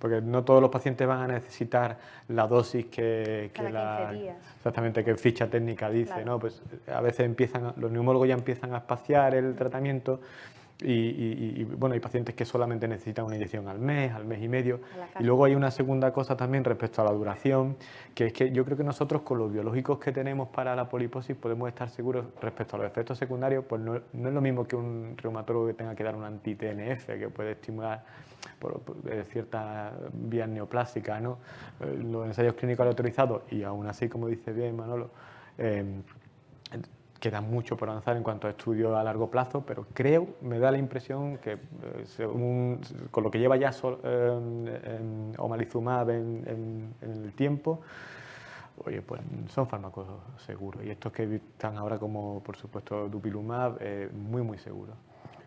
Porque 0.00 0.20
no 0.20 0.44
todos 0.44 0.60
los 0.60 0.68
pacientes 0.68 1.06
van 1.06 1.22
a 1.22 1.26
necesitar 1.28 1.96
la 2.28 2.48
dosis 2.48 2.86
que, 2.86 3.52
que 3.54 3.70
la, 3.70 4.12
exactamente 4.56 5.04
que 5.04 5.14
ficha 5.14 5.48
técnica 5.48 5.88
dice, 5.88 6.24
¿no? 6.24 6.40
Pues 6.40 6.60
a 6.92 7.00
veces 7.00 7.20
empiezan, 7.20 7.72
los 7.76 7.92
neumólogos 7.92 8.26
ya 8.26 8.34
empiezan 8.34 8.74
a 8.74 8.78
espaciar 8.78 9.36
el 9.36 9.54
tratamiento 9.54 10.20
y, 10.82 11.64
bueno, 11.64 11.94
hay 11.94 12.00
pacientes 12.00 12.34
que 12.34 12.44
solamente 12.44 12.86
necesitan 12.86 13.24
una 13.24 13.36
inyección 13.36 13.66
al 13.68 13.78
mes, 13.78 14.12
al 14.12 14.26
mes 14.26 14.42
y 14.42 14.48
medio. 14.48 14.80
Y 15.18 15.24
luego 15.24 15.44
hay 15.44 15.54
una 15.54 15.70
segunda 15.70 16.12
cosa 16.12 16.36
también 16.36 16.64
respecto 16.64 17.00
a 17.00 17.04
la 17.04 17.12
duración, 17.12 17.76
que 18.14 18.26
es 18.26 18.32
que 18.32 18.52
yo 18.52 18.64
creo 18.64 18.76
que 18.76 18.84
nosotros 18.84 19.22
con 19.22 19.38
los 19.38 19.50
biológicos 19.50 19.98
que 19.98 20.12
tenemos 20.12 20.48
para 20.48 20.76
la 20.76 20.88
poliposis 20.88 21.34
podemos 21.34 21.68
estar 21.68 21.88
seguros 21.88 22.26
respecto 22.42 22.76
a 22.76 22.80
los 22.80 22.88
efectos 22.88 23.16
secundarios, 23.16 23.64
pues 23.64 23.80
no, 23.80 24.00
no 24.12 24.28
es 24.28 24.34
lo 24.34 24.40
mismo 24.40 24.66
que 24.66 24.76
un 24.76 25.14
reumatólogo 25.16 25.66
que 25.68 25.74
tenga 25.74 25.94
que 25.94 26.04
dar 26.04 26.14
un 26.14 26.24
anti-TNF, 26.24 27.06
que 27.06 27.28
puede 27.30 27.52
estimular 27.52 28.04
por, 28.58 28.82
ciertas 29.30 29.94
vías 30.12 30.48
neoplásicas, 30.48 31.22
¿no? 31.22 31.38
Eh, 31.80 31.98
los 32.02 32.26
ensayos 32.26 32.54
clínicos 32.54 32.86
autorizados 32.86 33.42
y 33.50 33.62
aún 33.62 33.86
así, 33.86 34.08
como 34.08 34.28
dice 34.28 34.52
bien 34.52 34.76
Manolo, 34.76 35.10
eh, 35.58 36.02
queda 37.18 37.40
mucho 37.40 37.76
por 37.76 37.88
avanzar 37.88 38.16
en 38.16 38.22
cuanto 38.22 38.46
a 38.46 38.50
estudios 38.50 38.94
a 38.94 39.02
largo 39.02 39.30
plazo, 39.30 39.64
pero 39.66 39.86
creo, 39.92 40.28
me 40.42 40.58
da 40.58 40.70
la 40.70 40.78
impresión 40.78 41.38
que 41.38 41.52
eh, 41.52 42.78
con 43.10 43.24
lo 43.24 43.30
que 43.30 43.38
lleva 43.38 43.56
ya 43.56 43.70
eh, 44.04 45.34
Omalizumab 45.38 46.10
en, 46.10 46.94
el 47.00 47.32
tiempo, 47.32 47.80
oye, 48.84 49.02
pues 49.02 49.20
son 49.48 49.66
fármacos 49.66 50.06
seguros. 50.38 50.84
Y 50.84 50.90
estos 50.90 51.12
que 51.12 51.36
están 51.36 51.76
ahora 51.76 51.98
como, 51.98 52.42
por 52.42 52.56
supuesto, 52.56 53.08
Dupilumab, 53.08 53.78
eh, 53.80 54.10
muy, 54.12 54.42
muy 54.42 54.58
seguros. 54.58 54.96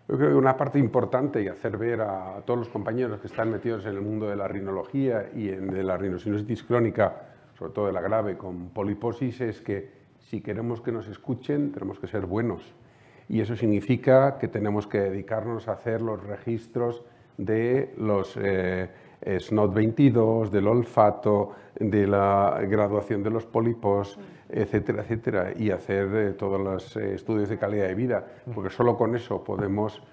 Yo 0.08 0.18
creo 0.18 0.30
que 0.30 0.36
una 0.36 0.58
parte 0.58 0.80
importante 0.80 1.44
y 1.44 1.48
hacer 1.48 1.78
ver 1.78 2.02
a 2.02 2.42
todos 2.44 2.60
los 2.60 2.70
compañeros 2.70 3.20
que 3.20 3.28
están 3.28 3.52
metidos 3.52 3.86
en 3.86 3.92
el 3.92 4.02
mundo 4.02 4.28
de 4.28 4.36
la 4.36 4.48
rinología 4.48 5.30
y 5.36 5.50
en, 5.50 5.68
de 5.68 5.84
la 5.84 5.98
rinosinusitis 5.98 6.64
crónica, 6.64 7.28
sobre 7.58 7.74
todo 7.74 7.86
de 7.88 7.94
la 7.94 8.02
grave 8.02 8.36
con 8.36 8.70
poliposis, 8.70 9.42
es 9.42 9.62
que 9.62 9.99
si 10.28 10.42
queremos 10.42 10.82
que 10.82 10.92
nos 10.92 11.08
escuchen, 11.08 11.72
tenemos 11.72 12.00
que 12.00 12.08
ser 12.08 12.26
buenos. 12.26 12.62
Y 13.28 13.42
eso 13.42 13.56
significa 13.56 14.38
que 14.40 14.48
tenemos 14.48 14.88
que 14.88 15.00
dedicarnos 15.00 15.68
a 15.68 15.74
hacer 15.74 16.02
los 16.02 16.24
registros 16.24 17.04
de 17.38 17.94
los 17.98 18.36
eh, 18.42 18.90
SNOT22, 19.22 20.50
del 20.50 20.68
olfato, 20.68 21.54
de 21.80 22.08
la 22.08 22.60
graduación 22.68 23.24
de 23.24 23.30
los 23.30 23.46
pólipos, 23.46 24.20
etcétera, 24.50 25.04
etcétera, 25.04 25.54
y 25.56 25.70
hacer 25.70 26.10
eh, 26.16 26.34
todos 26.34 26.60
los 26.60 26.98
eh, 26.98 27.14
estudios 27.14 27.50
de 27.50 27.58
calidad 27.58 27.88
de 27.88 27.96
vida, 27.96 28.26
porque 28.54 28.70
solo 28.72 28.98
con 28.98 29.16
eso 29.16 29.44
podemos 29.44 30.04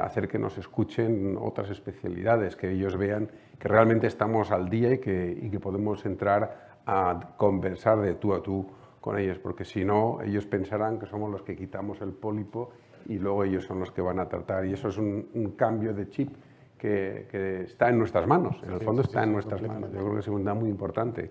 hacer 0.00 0.28
que 0.28 0.38
nos 0.38 0.56
escuchen 0.58 1.36
otras 1.40 1.70
especialidades, 1.70 2.54
que 2.54 2.70
ellos 2.70 2.96
vean 2.96 3.28
que 3.58 3.66
realmente 3.66 4.06
estamos 4.06 4.52
al 4.52 4.70
día 4.70 4.92
y 4.92 4.98
que, 4.98 5.36
y 5.42 5.50
que 5.50 5.58
podemos 5.58 6.06
entrar 6.06 6.78
a 6.86 7.34
conversar 7.36 8.00
de 8.00 8.14
tú 8.14 8.32
a 8.32 8.44
tú 8.44 8.64
con 9.06 9.20
ellos, 9.20 9.38
porque 9.38 9.64
si 9.64 9.84
no, 9.84 10.18
ellos 10.20 10.46
pensarán 10.46 10.98
que 10.98 11.06
somos 11.06 11.30
los 11.30 11.40
que 11.42 11.54
quitamos 11.54 12.00
el 12.00 12.10
pólipo 12.10 12.70
y 13.06 13.20
luego 13.20 13.44
ellos 13.44 13.64
son 13.64 13.78
los 13.78 13.92
que 13.92 14.02
van 14.02 14.18
a 14.18 14.28
tratar. 14.28 14.66
Y 14.66 14.72
eso 14.72 14.88
es 14.88 14.98
un, 14.98 15.54
cambio 15.56 15.94
de 15.94 16.08
chip 16.08 16.34
que, 16.76 17.62
está 17.64 17.88
en 17.88 18.00
nuestras 18.00 18.26
manos, 18.26 18.60
en 18.64 18.72
el 18.72 18.80
fondo 18.80 19.02
está 19.02 19.22
en 19.22 19.30
nuestras 19.30 19.62
manos. 19.62 19.92
Yo 19.92 20.00
creo 20.00 20.14
que 20.14 20.18
es 20.18 20.26
una 20.26 20.54
muy 20.54 20.68
importante. 20.68 21.30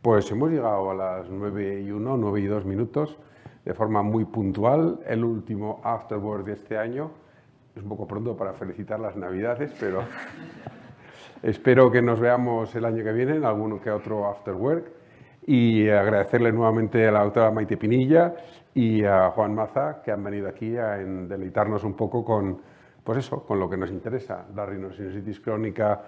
Pues 0.00 0.30
hemos 0.30 0.48
llegado 0.48 0.92
a 0.92 0.94
las 0.94 1.28
9 1.28 1.80
y 1.80 1.90
1, 1.90 2.16
9 2.16 2.40
y 2.40 2.46
2 2.46 2.64
minutos, 2.64 3.18
de 3.64 3.74
forma 3.74 4.00
muy 4.00 4.24
puntual, 4.24 5.00
el 5.04 5.24
último 5.24 5.80
Afterwork 5.82 6.46
de 6.46 6.52
este 6.52 6.78
año. 6.78 7.10
Es 7.74 7.82
un 7.82 7.88
poco 7.88 8.06
pronto 8.06 8.36
para 8.36 8.52
felicitar 8.52 9.00
las 9.00 9.16
Navidades, 9.16 9.72
pero 9.80 10.04
espero 11.42 11.90
que 11.90 12.00
nos 12.00 12.20
veamos 12.20 12.72
el 12.76 12.84
año 12.84 13.02
que 13.02 13.12
viene 13.12 13.34
en 13.34 13.44
alguno 13.44 13.80
que 13.80 13.90
otro 13.90 14.28
Afterwork 14.28 14.97
y 15.48 15.88
agradecerle 15.88 16.52
nuevamente 16.52 17.08
a 17.08 17.10
la 17.10 17.22
doctora 17.24 17.50
Maite 17.50 17.78
Pinilla 17.78 18.34
y 18.74 19.02
a 19.02 19.30
Juan 19.30 19.54
Maza 19.54 20.02
que 20.04 20.12
han 20.12 20.22
venido 20.22 20.46
aquí 20.46 20.76
a 20.76 20.98
deleitarnos 20.98 21.84
un 21.84 21.94
poco 21.94 22.22
con, 22.22 22.60
pues 23.02 23.20
eso, 23.20 23.46
con 23.46 23.58
lo 23.58 23.70
que 23.70 23.78
nos 23.78 23.90
interesa, 23.90 24.44
la 24.54 24.66
rinosinusitis 24.66 25.40
crónica 25.40 26.02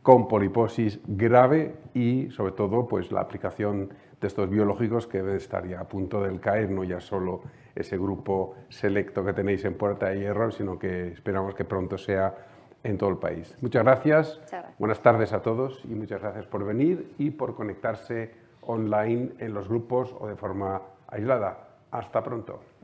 con 0.00 0.26
poliposis 0.26 0.98
grave 1.06 1.74
y 1.92 2.30
sobre 2.30 2.52
todo 2.52 2.88
pues 2.88 3.12
la 3.12 3.20
aplicación 3.20 3.90
de 4.18 4.28
estos 4.28 4.48
biológicos 4.48 5.06
que 5.06 5.18
deben 5.18 5.36
estar 5.36 5.68
ya 5.68 5.80
a 5.80 5.84
punto 5.84 6.22
del 6.22 6.40
caer, 6.40 6.70
no 6.70 6.82
ya 6.82 6.98
solo 6.98 7.42
ese 7.74 7.98
grupo 7.98 8.54
selecto 8.70 9.22
que 9.22 9.34
tenéis 9.34 9.62
en 9.66 9.74
Puerta 9.74 10.08
de 10.08 10.20
Hierro, 10.20 10.50
sino 10.50 10.78
que 10.78 11.08
esperamos 11.08 11.54
que 11.54 11.66
pronto 11.66 11.98
sea 11.98 12.34
en 12.82 12.96
todo 12.96 13.10
el 13.10 13.18
país. 13.18 13.54
Muchas 13.60 13.84
gracias. 13.84 14.40
Buenas 14.78 15.02
tardes 15.02 15.34
a 15.34 15.42
todos 15.42 15.84
y 15.84 15.94
muchas 15.94 16.22
gracias 16.22 16.46
por 16.46 16.64
venir 16.64 17.12
y 17.18 17.28
por 17.28 17.54
conectarse 17.54 18.45
online 18.66 19.34
en 19.38 19.54
los 19.54 19.68
grupos 19.68 20.14
o 20.18 20.26
de 20.26 20.36
forma 20.36 20.82
aislada. 21.08 21.68
Hasta 21.90 22.22
pronto. 22.22 22.75